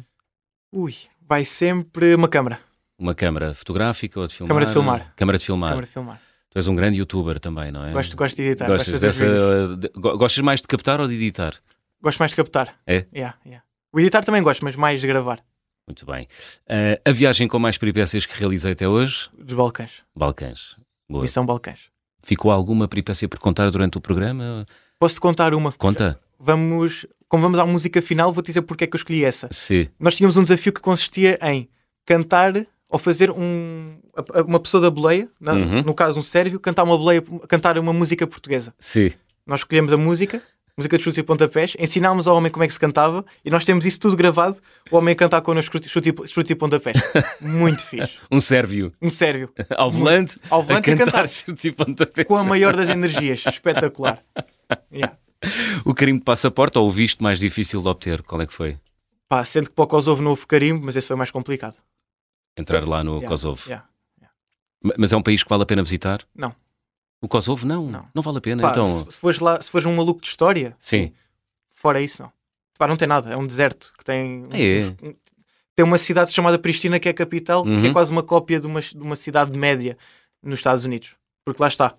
Ui, 0.71 0.95
vai 1.27 1.43
sempre 1.43 2.13
uma 2.13 2.27
câmara. 2.27 2.59
uma 2.99 3.15
câmara 3.15 3.53
fotográfica 3.55 4.19
ou 4.19 4.27
de 4.27 4.35
filmar. 4.35 4.47
Câmara 4.49 4.65
de 4.65 4.71
filmar. 4.73 5.13
Câmara 5.15 5.37
de 5.39 5.45
filmar. 5.45 5.69
Câmara 5.71 5.85
de 5.87 5.91
filmar. 5.93 6.21
Tu 6.51 6.57
és 6.59 6.67
um 6.67 6.75
grande 6.75 6.97
youtuber 6.99 7.39
também, 7.39 7.71
não 7.71 7.85
é? 7.85 7.93
Gosto, 7.93 8.15
gosto 8.15 8.35
de 8.35 8.43
editar. 8.43 8.67
gosto, 8.67 8.91
Gostas, 8.91 9.11
fazer 9.11 9.25
dessa, 9.25 9.77
de- 9.77 9.89
go- 9.95 10.17
gostas 10.17 10.43
mais 10.43 10.61
de 10.61 10.67
captar 10.67 10.99
ou 10.99 11.07
de 11.07 11.15
editar? 11.15 11.55
gosto 12.01 12.19
mais 12.19 12.31
de 12.31 12.35
captar. 12.35 12.75
É? 12.85 13.05
Yeah, 13.15 13.37
yeah. 13.45 13.63
O 13.93 13.99
editar 13.99 14.21
também 14.23 14.43
gosto, 14.43 14.63
mas 14.63 14.75
mais 14.75 14.99
de 15.01 15.07
gravar. 15.07 15.39
Muito 15.87 16.05
bem. 16.05 16.27
Eh, 16.67 17.01
a 17.03 17.11
viagem 17.11 17.47
com 17.47 17.59
mais 17.59 17.77
peripécias 17.77 18.25
que 18.25 18.37
realizei 18.39 18.71
até 18.73 18.87
hoje? 18.87 19.29
Dos 19.37 19.55
Balcãs. 19.55 19.91
Balcãs. 20.15 20.75
Boa. 21.09 21.21
Missão 21.23 21.45
Balcãs. 21.45 21.79
Ficou 22.23 22.51
alguma 22.51 22.87
peripécia 22.87 23.27
por 23.27 23.39
contar 23.39 23.69
durante 23.71 23.97
o 23.97 24.01
programa? 24.01 24.65
Posso 24.99 25.19
contar 25.19 25.53
uma? 25.53 25.71
Conta. 25.73 26.19
Vamos. 26.39 27.05
Como 27.27 27.41
vamos 27.43 27.59
à 27.59 27.65
música 27.65 28.01
final, 28.01 28.31
vou 28.33 28.43
dizer 28.43 28.61
porque 28.61 28.83
é 28.83 28.87
que 28.87 28.93
eu 28.95 28.97
escolhi 28.97 29.23
essa. 29.23 29.47
Sim. 29.51 29.87
nós 29.97 30.15
tínhamos 30.15 30.35
um 30.35 30.43
desafio 30.43 30.73
que 30.73 30.81
consistia 30.81 31.39
em 31.41 31.69
cantar 32.05 32.67
ou 32.89 32.99
fazer 32.99 33.31
um, 33.31 33.97
uma 34.45 34.59
pessoa 34.59 34.81
da 34.81 34.91
boleia, 34.91 35.29
Uhum. 35.39 35.81
no 35.81 35.93
caso 35.93 36.19
um 36.19 36.21
sérvio, 36.21 36.59
cantar 36.59 36.83
uma 36.83 36.97
boleia, 36.97 37.23
cantar 37.47 37.77
uma 37.77 37.93
música 37.93 38.27
portuguesa. 38.27 38.73
Sim. 38.77 39.11
Nós 39.45 39.61
escolhemos 39.61 39.93
a 39.93 39.97
música, 39.97 40.41
música 40.77 40.97
de 40.97 41.03
chutes 41.03 41.17
e 41.17 41.23
pontapés, 41.23 41.75
ensinámos 41.79 42.27
ao 42.27 42.35
homem 42.37 42.51
como 42.51 42.63
é 42.63 42.67
que 42.67 42.73
se 42.73 42.79
cantava 42.79 43.25
e 43.43 43.49
nós 43.49 43.63
temos 43.65 43.85
isso 43.85 43.99
tudo 43.99 44.15
gravado, 44.15 44.59
o 44.91 44.97
homem 44.97 45.11
a 45.13 45.15
cantar 45.15 45.41
connosco 45.41 45.73
chutes 45.87 46.07
e- 46.07 46.27
chutes 46.27 46.49
e 46.51 46.55
pontapés. 46.55 46.97
Muito 47.41 47.85
fixe. 47.85 48.13
Um 48.31 48.39
sérvio 48.39 48.93
Um 49.01 49.09
sérvio. 49.09 49.51
ao 49.77 49.91
volante, 49.91 50.39
Ao 50.49 50.61
volante 50.63 50.89
a 50.89 50.93
a 50.93 50.97
cantar 50.97 51.11
cantar. 51.11 51.27
chutes 51.29 51.65
e 51.65 51.71
pontapés. 51.71 52.27
Com 52.27 52.35
a 52.35 52.43
maior 52.43 52.75
das 52.75 52.89
energias. 52.89 53.43
Espetacular. 53.45 54.19
Yeah. 54.89 55.17
O 55.83 55.93
carimbo 55.93 56.19
de 56.19 56.23
passaporte 56.23 56.77
ou 56.79 56.87
o 56.87 56.89
visto 56.89 57.21
mais 57.21 57.39
difícil 57.39 57.81
de 57.81 57.87
obter? 57.89 58.21
Qual 58.21 58.39
é 58.41 58.47
que 58.47 58.53
foi? 58.53 58.77
Pá, 59.27 59.43
sendo 59.43 59.69
que 59.69 59.75
para 59.75 59.83
o 59.83 59.87
Kosovo 59.87 60.21
não 60.21 60.31
houve 60.31 60.47
carimbo, 60.47 60.85
mas 60.85 60.95
esse 60.95 61.07
foi 61.07 61.15
mais 61.17 61.29
complicado. 61.29 61.75
Entrar 62.57 62.87
lá 62.87 63.03
no 63.03 63.15
Yeah, 63.15 63.27
Kosovo. 63.27 63.61
yeah. 63.67 63.85
Ma- 64.81 64.93
Mas 64.97 65.11
é 65.11 65.17
um 65.17 65.21
país 65.21 65.43
que 65.43 65.49
vale 65.49 65.63
a 65.63 65.65
pena 65.65 65.83
visitar? 65.83 66.21
Não. 66.33 66.55
O 67.21 67.27
Kosovo 67.27 67.65
não. 67.67 67.85
Não, 67.89 68.09
Não. 68.15 68.23
vale 68.23 68.39
a 68.39 68.41
pena. 68.41 68.63
Pá, 68.63 68.71
então, 68.71 69.05
se, 69.05 69.11
se 69.13 69.19
fores 69.19 69.39
lá, 69.39 69.61
se 69.61 69.69
fores 69.69 69.85
um 69.85 69.95
maluco 69.95 70.21
de 70.21 70.27
história, 70.27 70.75
sim. 70.79 71.13
Fora 71.75 72.01
isso, 72.01 72.21
não. 72.23 72.31
Pá, 72.77 72.87
não 72.87 72.95
tem 72.97 73.07
nada. 73.07 73.31
É 73.31 73.37
um 73.37 73.45
deserto 73.45 73.93
que 73.97 74.03
tem. 74.03 74.47
Ah, 74.51 74.57
é? 74.59 74.79
uns- 74.79 74.89
um- 75.03 75.15
tem 75.75 75.85
uma 75.85 75.97
cidade 75.97 76.31
chamada 76.33 76.57
Pristina, 76.59 76.99
que 76.99 77.07
é 77.07 77.11
a 77.11 77.13
capital, 77.13 77.63
que 77.63 77.69
Uhum. 77.69 77.85
é 77.85 77.93
quase 77.93 78.11
uma 78.11 78.23
cópia 78.23 78.59
de 78.59 78.67
uma, 78.67 78.81
de 78.81 78.97
uma 78.97 79.15
cidade 79.15 79.57
média 79.57 79.97
nos 80.43 80.59
Estados 80.59 80.83
Unidos. 80.83 81.15
Porque 81.45 81.61
lá 81.61 81.67
está. 81.67 81.95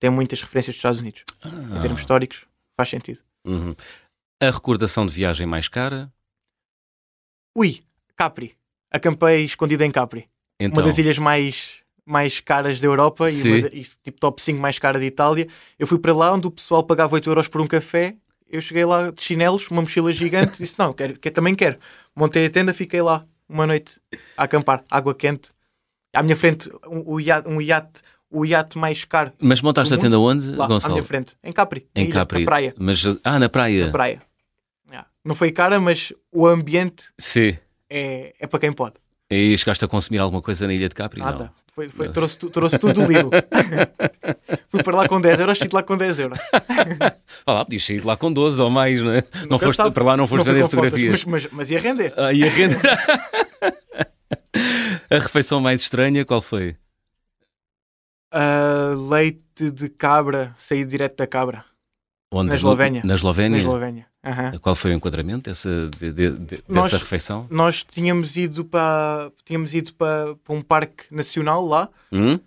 Tem 0.00 0.10
muitas 0.10 0.40
referências 0.40 0.74
dos 0.74 0.78
Estados 0.78 1.00
Unidos. 1.00 1.22
Em 1.44 1.80
termos 1.80 1.98
Ah, 1.98 2.02
históricos, 2.02 2.44
faz 2.76 2.88
sentido. 2.90 3.20
uhum. 3.44 3.74
A 4.40 4.50
recordação 4.50 5.04
de 5.06 5.12
viagem 5.12 5.46
mais 5.46 5.66
cara? 5.68 6.12
Ui, 7.56 7.82
Capri. 8.16 8.56
Acampei 8.90 9.44
escondido 9.44 9.82
em 9.84 9.90
Capri. 9.90 10.28
Então, 10.60 10.80
Uma 10.82 10.88
das 10.88 10.98
ilhas 10.98 11.18
mais, 11.18 11.80
mais 12.08 12.40
caras 12.40 12.80
da 12.80 12.86
Europa 12.86 13.30
e, 13.30 13.62
da- 13.62 13.68
e 13.68 13.82
tipo 14.02 14.18
top 14.18 14.40
5 14.42 14.58
mais 14.60 14.78
cara 14.78 14.98
de 14.98 15.06
Itália. 15.06 15.46
Eu 15.78 15.86
fui 15.86 15.98
para 15.98 16.14
lá 16.14 16.32
onde 16.32 16.46
o 16.46 16.50
pessoal 16.50 16.82
pagava 16.82 17.14
8 17.14 17.28
euros 17.28 17.48
por 17.48 17.60
um 17.60 17.66
café. 17.66 18.14
Eu 18.50 18.60
cheguei 18.62 18.84
lá 18.84 19.10
de 19.10 19.20
chinelos, 19.22 19.68
uma 19.70 19.82
mochila 19.82 20.10
gigante, 20.12 20.58
disse: 20.58 20.74
Não, 20.78 20.92
quero, 20.92 21.18
quero, 21.18 21.34
também 21.34 21.54
quero. 21.54 21.76
Montei 22.16 22.46
a 22.46 22.50
tenda, 22.50 22.72
fiquei 22.72 23.02
lá 23.02 23.24
uma 23.48 23.66
noite 23.66 24.00
a 24.36 24.44
acampar, 24.44 24.82
água 24.90 25.14
quente. 25.14 25.50
À 26.14 26.22
minha 26.22 26.36
frente, 26.36 26.70
um, 26.86 27.02
o 27.06 27.20
iate, 27.20 27.46
um 27.48 27.60
iate, 27.60 28.00
o 28.30 28.44
iate 28.46 28.78
mais 28.78 29.04
caro 29.04 29.32
Mas 29.38 29.60
montaste 29.60 29.92
a 29.92 29.98
tenda 29.98 30.18
onde, 30.18 30.50
lá 30.52 30.64
à 30.64 30.68
Gonçalo? 30.68 30.94
minha 30.94 31.04
frente, 31.04 31.36
em 31.44 31.52
Capri, 31.52 31.86
Em 31.94 32.04
ilha, 32.04 32.14
Capri. 32.14 32.40
na 32.40 32.44
praia. 32.46 32.74
Mas, 32.78 33.04
ah, 33.22 33.38
na 33.38 33.48
praia. 33.50 33.86
Na 33.86 33.92
praia. 33.92 34.22
Yeah. 34.90 35.06
Não 35.22 35.34
foi 35.34 35.52
cara, 35.52 35.78
mas 35.78 36.12
o 36.32 36.46
ambiente 36.46 37.10
Sim. 37.18 37.56
é, 37.90 38.34
é 38.40 38.46
para 38.46 38.58
quem 38.60 38.72
pode. 38.72 38.94
E 39.30 39.56
chegaste 39.58 39.84
a 39.84 39.88
consumir 39.88 40.18
alguma 40.18 40.40
coisa 40.40 40.66
na 40.66 40.72
ilha 40.72 40.88
de 40.88 40.94
Capri? 40.94 41.20
Nada. 41.20 41.44
Não. 41.44 41.50
Foi, 41.78 41.88
foi- 41.88 42.08
trouxe, 42.08 42.38
trouxe 42.38 42.76
tudo 42.76 42.94
do 42.94 43.04
Lidl. 43.06 43.30
Fui 44.68 44.82
para 44.82 44.96
lá 44.96 45.08
com 45.08 45.20
10 45.20 45.38
euros, 45.38 45.58
saí 45.58 45.68
de 45.68 45.74
lá 45.74 45.82
com 45.82 45.96
10 45.96 46.18
euros. 46.18 46.38
Vá 47.46 47.52
lá, 47.54 47.64
podias 47.64 47.84
sair 47.84 48.00
de 48.00 48.06
lá 48.06 48.16
com 48.16 48.32
12 48.32 48.60
ou 48.60 48.68
mais, 48.68 49.00
não 49.00 49.12
é? 49.12 49.22
Não 49.48 49.60
foste, 49.60 49.76
sabe. 49.76 49.94
para 49.94 50.02
lá 50.04 50.16
não 50.16 50.26
foste 50.26 50.44
Não 50.44 50.52
vender 50.52 50.64
com 50.64 50.70
fotos, 50.70 50.90
fotografias. 50.90 51.24
Mas, 51.24 51.42
mas, 51.44 51.52
mas 51.52 51.70
ia 51.70 51.78
render. 51.78 52.12
Ah, 52.16 52.32
e 52.32 52.42
a 52.42 52.48
renda. 52.48 52.76
a 55.08 55.18
refeição 55.18 55.60
mais 55.60 55.82
estranha, 55.82 56.24
qual 56.24 56.40
foi? 56.40 56.76
Ah, 58.32 58.94
leite 59.08 59.70
de 59.70 59.88
cabra, 59.88 60.54
saí 60.58 60.84
direto 60.84 61.16
da 61.16 61.26
cabra, 61.26 61.64
Onde? 62.32 62.50
Na 62.50 62.56
Eslovénia. 62.56 63.02
Na 63.04 63.14
Eslovénia? 63.14 63.56
na 63.56 63.62
Eslovénia. 63.62 64.06
Aham. 64.28 64.58
Qual 64.60 64.74
foi 64.74 64.90
o 64.90 64.94
enquadramento 64.94 65.48
dessa, 65.48 65.88
de- 65.98 66.12
de- 66.12 66.30
de- 66.38 66.64
Nós- 66.68 66.86
dessa 66.90 66.98
refeição? 66.98 67.46
Nós 67.50 67.82
tínhamos 67.82 68.36
ido 68.36 68.64
para 68.64 69.30
tínhamos 69.44 69.74
ido 69.74 69.94
para, 69.94 70.34
para 70.36 70.54
um 70.54 70.60
parque 70.60 71.04
nacional 71.10 71.64
lá. 71.66 71.88
Hum? 72.12 72.38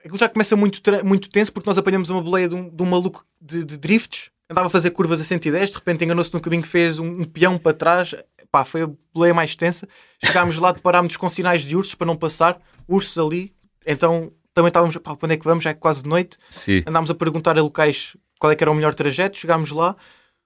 Aquilo 0.00 0.16
já 0.16 0.28
começa 0.28 0.54
muito, 0.54 0.80
muito 1.04 1.28
tenso 1.28 1.52
porque 1.52 1.68
nós 1.68 1.76
apanhamos 1.76 2.08
uma 2.08 2.22
boleia 2.22 2.48
de 2.48 2.54
um, 2.54 2.70
um 2.78 2.84
maluco 2.86 3.24
de, 3.40 3.64
drifts. 3.64 4.30
Andava 4.50 4.68
a 4.68 4.70
fazer 4.70 4.90
curvas 4.92 5.20
a 5.20 5.24
110, 5.24 5.70
de 5.70 5.76
repente 5.76 6.04
enganou-se 6.04 6.32
no 6.32 6.40
caminho, 6.40 6.62
fez 6.62 6.98
um, 6.98 7.06
um 7.06 7.24
peão 7.24 7.58
para 7.58 7.74
trás. 7.74 8.14
Pá, 8.50 8.64
foi 8.64 8.82
a 8.82 8.90
boleia 9.12 9.34
mais 9.34 9.54
tensa. 9.54 9.86
Chegámos 10.24 10.56
lá, 10.56 10.72
deparámos 10.72 11.16
com 11.16 11.28
sinais 11.28 11.62
de 11.62 11.76
ursos 11.76 11.94
para 11.94 12.06
não 12.06 12.16
passar. 12.16 12.58
Ursos 12.86 13.18
ali. 13.18 13.52
Então 13.84 14.32
também 14.54 14.68
estávamos, 14.68 14.96
pá, 14.96 15.14
para 15.16 15.26
onde 15.26 15.34
é 15.34 15.36
que 15.36 15.44
vamos? 15.44 15.64
Já 15.64 15.70
é 15.70 15.74
quase 15.74 16.02
de 16.04 16.08
noite. 16.08 16.38
Sim. 16.48 16.82
andámos 16.86 17.10
a 17.10 17.14
perguntar 17.14 17.58
a 17.58 17.62
locais 17.62 18.16
qual 18.38 18.50
é 18.52 18.56
que 18.56 18.62
era 18.64 18.70
o 18.70 18.74
melhor 18.74 18.94
trajeto, 18.94 19.36
chegámos 19.36 19.70
lá, 19.72 19.96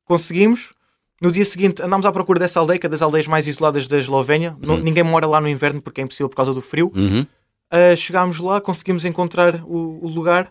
conseguimos. 0.04 0.72
No 1.20 1.30
dia 1.30 1.44
seguinte 1.44 1.80
andámos 1.82 2.04
à 2.04 2.10
procura 2.12 2.40
dessa 2.40 2.58
aldeia, 2.58 2.78
que 2.80 2.86
é 2.86 2.88
das 2.88 3.00
aldeias 3.00 3.28
mais 3.28 3.46
isoladas 3.46 3.86
da 3.86 3.98
Eslovénia. 3.98 4.56
Uhum. 4.60 4.78
ninguém 4.78 5.04
mora 5.04 5.26
lá 5.26 5.40
no 5.40 5.48
inverno 5.48 5.80
porque 5.80 6.00
é 6.00 6.04
impossível 6.04 6.28
por 6.28 6.34
causa 6.36 6.52
do 6.52 6.60
frio. 6.60 6.90
Uhum. 6.94 7.22
Uh, 7.72 7.96
chegámos 7.96 8.38
lá, 8.38 8.60
conseguimos 8.60 9.04
encontrar 9.04 9.62
o, 9.64 10.04
o 10.04 10.08
lugar. 10.08 10.50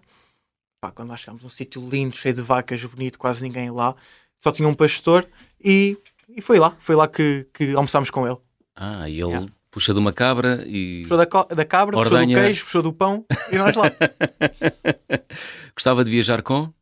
Pá, 0.81 0.91
quando 0.91 1.09
lá 1.09 1.17
chegámos, 1.17 1.43
um 1.43 1.49
sítio 1.49 1.81
lindo, 1.87 2.15
cheio 2.17 2.33
de 2.33 2.41
vacas, 2.41 2.83
bonito, 2.85 3.19
quase 3.19 3.43
ninguém 3.43 3.69
lá. 3.69 3.95
Só 4.43 4.51
tinha 4.51 4.67
um 4.67 4.73
pastor 4.73 5.27
e, 5.63 5.97
e 6.29 6.41
foi 6.41 6.57
lá. 6.57 6.75
Foi 6.79 6.95
lá 6.95 7.07
que, 7.07 7.45
que 7.53 7.73
almoçámos 7.75 8.09
com 8.09 8.25
ele. 8.25 8.37
Ah, 8.75 9.07
e 9.09 9.19
ele 9.21 9.29
Yeah. 9.29 9.47
puxa 9.69 9.93
de 9.93 9.99
uma 9.99 10.11
cabra 10.13 10.63
e 10.65 11.01
Puxou 11.03 11.17
da, 11.17 11.55
da 11.55 11.65
cabra, 11.65 11.97
puxou 11.97 12.13
Ordenha. 12.17 12.35
do 12.37 12.41
queijo, 12.43 12.63
puxou 12.65 12.81
do 12.81 12.91
pão 12.93 13.25
e 13.51 13.57
nós 13.57 13.75
lá. 13.75 13.91
gostava 15.75 16.03
de 16.03 16.09
viajar 16.11 16.41
com? 16.41 16.73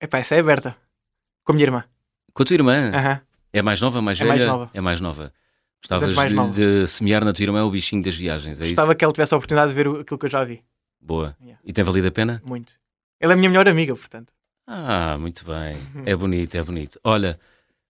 Epá, 0.00 0.18
essa 0.18 0.34
é 0.36 0.40
aberta. 0.40 0.76
Com 1.44 1.52
a 1.52 1.54
minha 1.54 1.64
irmã. 1.66 1.84
Com 2.32 2.42
a 2.42 2.46
tua 2.46 2.54
irmã. 2.54 2.90
Aham. 2.94 3.20
É 3.52 3.62
mais 3.62 3.80
nova, 3.80 4.00
mais 4.00 4.20
É 4.20 4.24
velha? 4.24 4.36
mais 4.36 4.46
nova. 4.46 4.70
É 4.72 4.80
mais 4.80 5.00
nova. 5.00 5.32
Gostavas 5.82 6.14
mais 6.14 6.28
de, 6.30 6.36
nova. 6.36 6.52
de 6.52 6.86
semear 6.86 7.24
na 7.24 7.32
tua 7.32 7.42
irmã 7.42 7.64
o 7.64 7.70
bichinho 7.70 8.02
das 8.02 8.14
viagens, 8.14 8.60
é 8.60 8.64
Gostava 8.66 8.94
que 8.94 9.02
ela 9.04 9.12
tivesse 9.12 9.34
a 9.34 9.36
oportunidade 9.36 9.70
de 9.70 9.74
ver 9.74 9.88
o- 9.88 10.00
aquilo 10.00 10.18
que 10.18 10.26
eu 10.26 10.30
já 10.30 10.44
vi. 10.44 10.54
isso? 10.54 10.62
Boa. 11.00 11.34
Yeah. 11.40 11.58
E 11.64 11.72
tem 11.72 11.82
valido 11.82 12.06
a 12.06 12.10
pena? 12.10 12.40
Muito. 12.44 12.74
Ela 13.18 13.32
é 13.32 13.34
a 13.34 13.36
minha 13.36 13.48
melhor 13.48 13.66
amiga, 13.68 13.96
portanto. 13.96 14.32
Ah, 14.66 15.16
muito 15.18 15.44
bem. 15.44 15.76
Uhum. 15.94 16.02
É 16.06 16.14
bonito, 16.14 16.54
é 16.54 16.62
bonito. 16.62 17.00
Olha, 17.02 17.38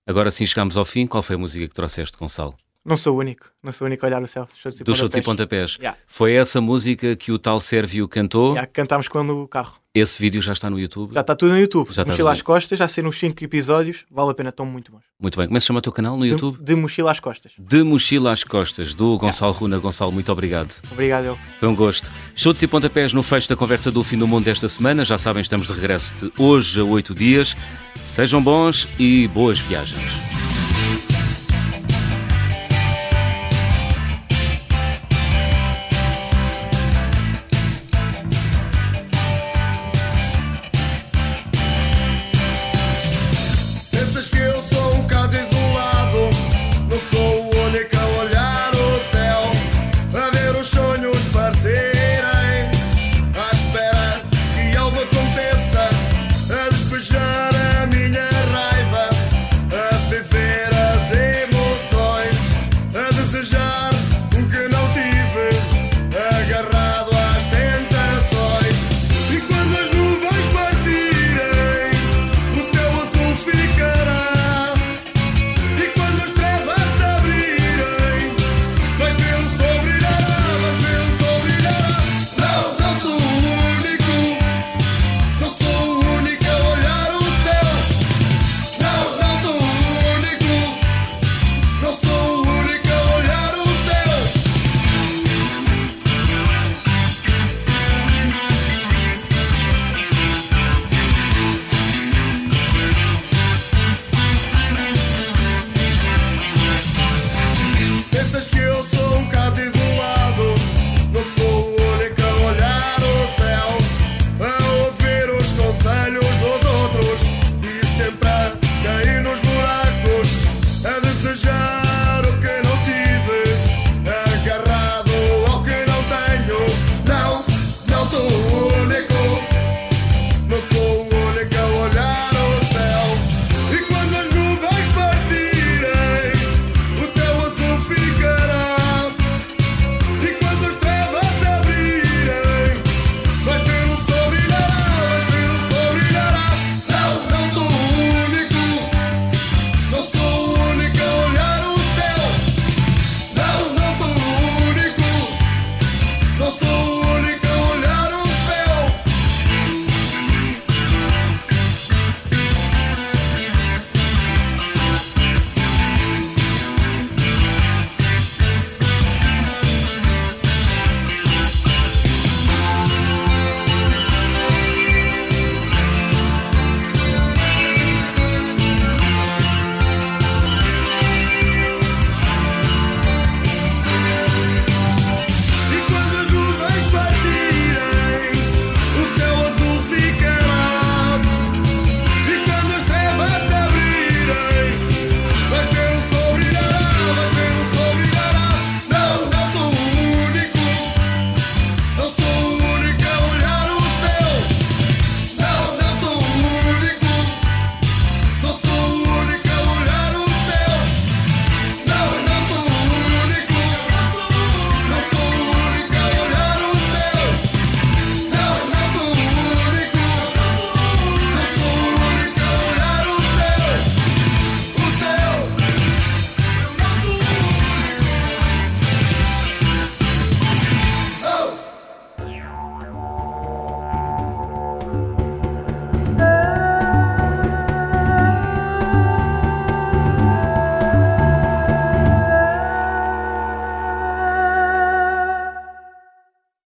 Agora 0.06 0.30
sim 0.30 0.44
chegamos 0.46 0.76
ao 0.76 0.84
fim. 0.84 1.06
Qual 1.06 1.22
foi 1.22 1.36
a 1.36 1.38
música 1.38 1.68
que 1.68 1.74
trouxeste, 1.74 2.16
Gonçalo? 2.18 2.54
Não 2.84 2.96
sou 2.96 3.14
o 3.14 3.18
único, 3.18 3.48
não 3.62 3.70
sou 3.70 3.84
o 3.84 3.88
único 3.88 4.04
a 4.04 4.08
olhar 4.08 4.22
o 4.22 4.26
céu. 4.26 4.48
Chutes 4.56 4.80
e 4.80 4.84
Dos 4.84 4.96
chutes 4.98 5.18
e 5.18 5.22
pontapés. 5.22 5.72
pontapés. 5.76 5.78
Yeah. 5.78 5.98
Foi 6.06 6.32
essa 6.32 6.60
música 6.60 7.14
que 7.14 7.30
o 7.30 7.38
tal 7.38 7.60
Sérvio 7.60 8.08
cantou. 8.08 8.54
Já 8.54 8.66
cantámos 8.66 9.06
quando 9.06 9.42
o 9.42 9.46
carro. 9.46 9.79
Esse 9.92 10.20
vídeo 10.22 10.40
já 10.40 10.52
está 10.52 10.70
no 10.70 10.78
YouTube. 10.78 11.12
Já 11.12 11.20
está 11.20 11.34
tudo 11.34 11.50
no 11.52 11.58
YouTube. 11.58 11.88
Já 11.92 12.04
mochila 12.04 12.30
às 12.30 12.40
costas, 12.40 12.78
já 12.78 12.86
saíram 12.86 13.10
uns 13.10 13.18
5 13.18 13.42
episódios, 13.42 14.04
vale 14.08 14.30
a 14.30 14.34
pena, 14.34 14.50
estão 14.50 14.64
muito 14.64 14.92
bons. 14.92 15.00
Muito 15.20 15.36
bem. 15.36 15.48
Como 15.48 15.56
é 15.56 15.58
que 15.58 15.62
se 15.62 15.66
chama 15.66 15.80
o 15.80 15.82
teu 15.82 15.90
canal 15.90 16.16
no 16.16 16.22
De- 16.22 16.30
YouTube? 16.30 16.62
De, 16.62 16.76
mochila 16.76 17.10
às 17.10 17.18
costas. 17.18 17.50
De 17.58 17.82
Mochila 17.82 18.30
às 18.32 18.44
Costas, 18.44 18.94
do 18.94 19.18
Gonçalo 19.18 19.52
Runa. 19.52 19.78
Gonçalo, 19.78 20.12
muito 20.12 20.30
obrigado. 20.30 20.72
Obrigado, 20.92 21.24
eu. 21.24 21.38
Foi 21.58 21.68
um 21.68 21.74
gosto. 21.74 22.08
Chutes 22.36 22.62
e 22.62 22.68
pontapés 22.68 23.12
no 23.12 23.20
fecho 23.20 23.48
da 23.48 23.56
conversa 23.56 23.90
do 23.90 24.04
fim 24.04 24.16
do 24.16 24.28
mundo 24.28 24.44
desta 24.44 24.68
semana. 24.68 25.04
Já 25.04 25.18
sabem, 25.18 25.40
estamos 25.40 25.66
de 25.66 25.72
regresso 25.72 26.14
de 26.14 26.32
hoje 26.40 26.80
a 26.80 26.84
oito 26.84 27.12
dias. 27.12 27.56
Sejam 27.96 28.40
bons 28.40 28.86
e 28.96 29.26
boas 29.26 29.58
viagens. 29.58 30.39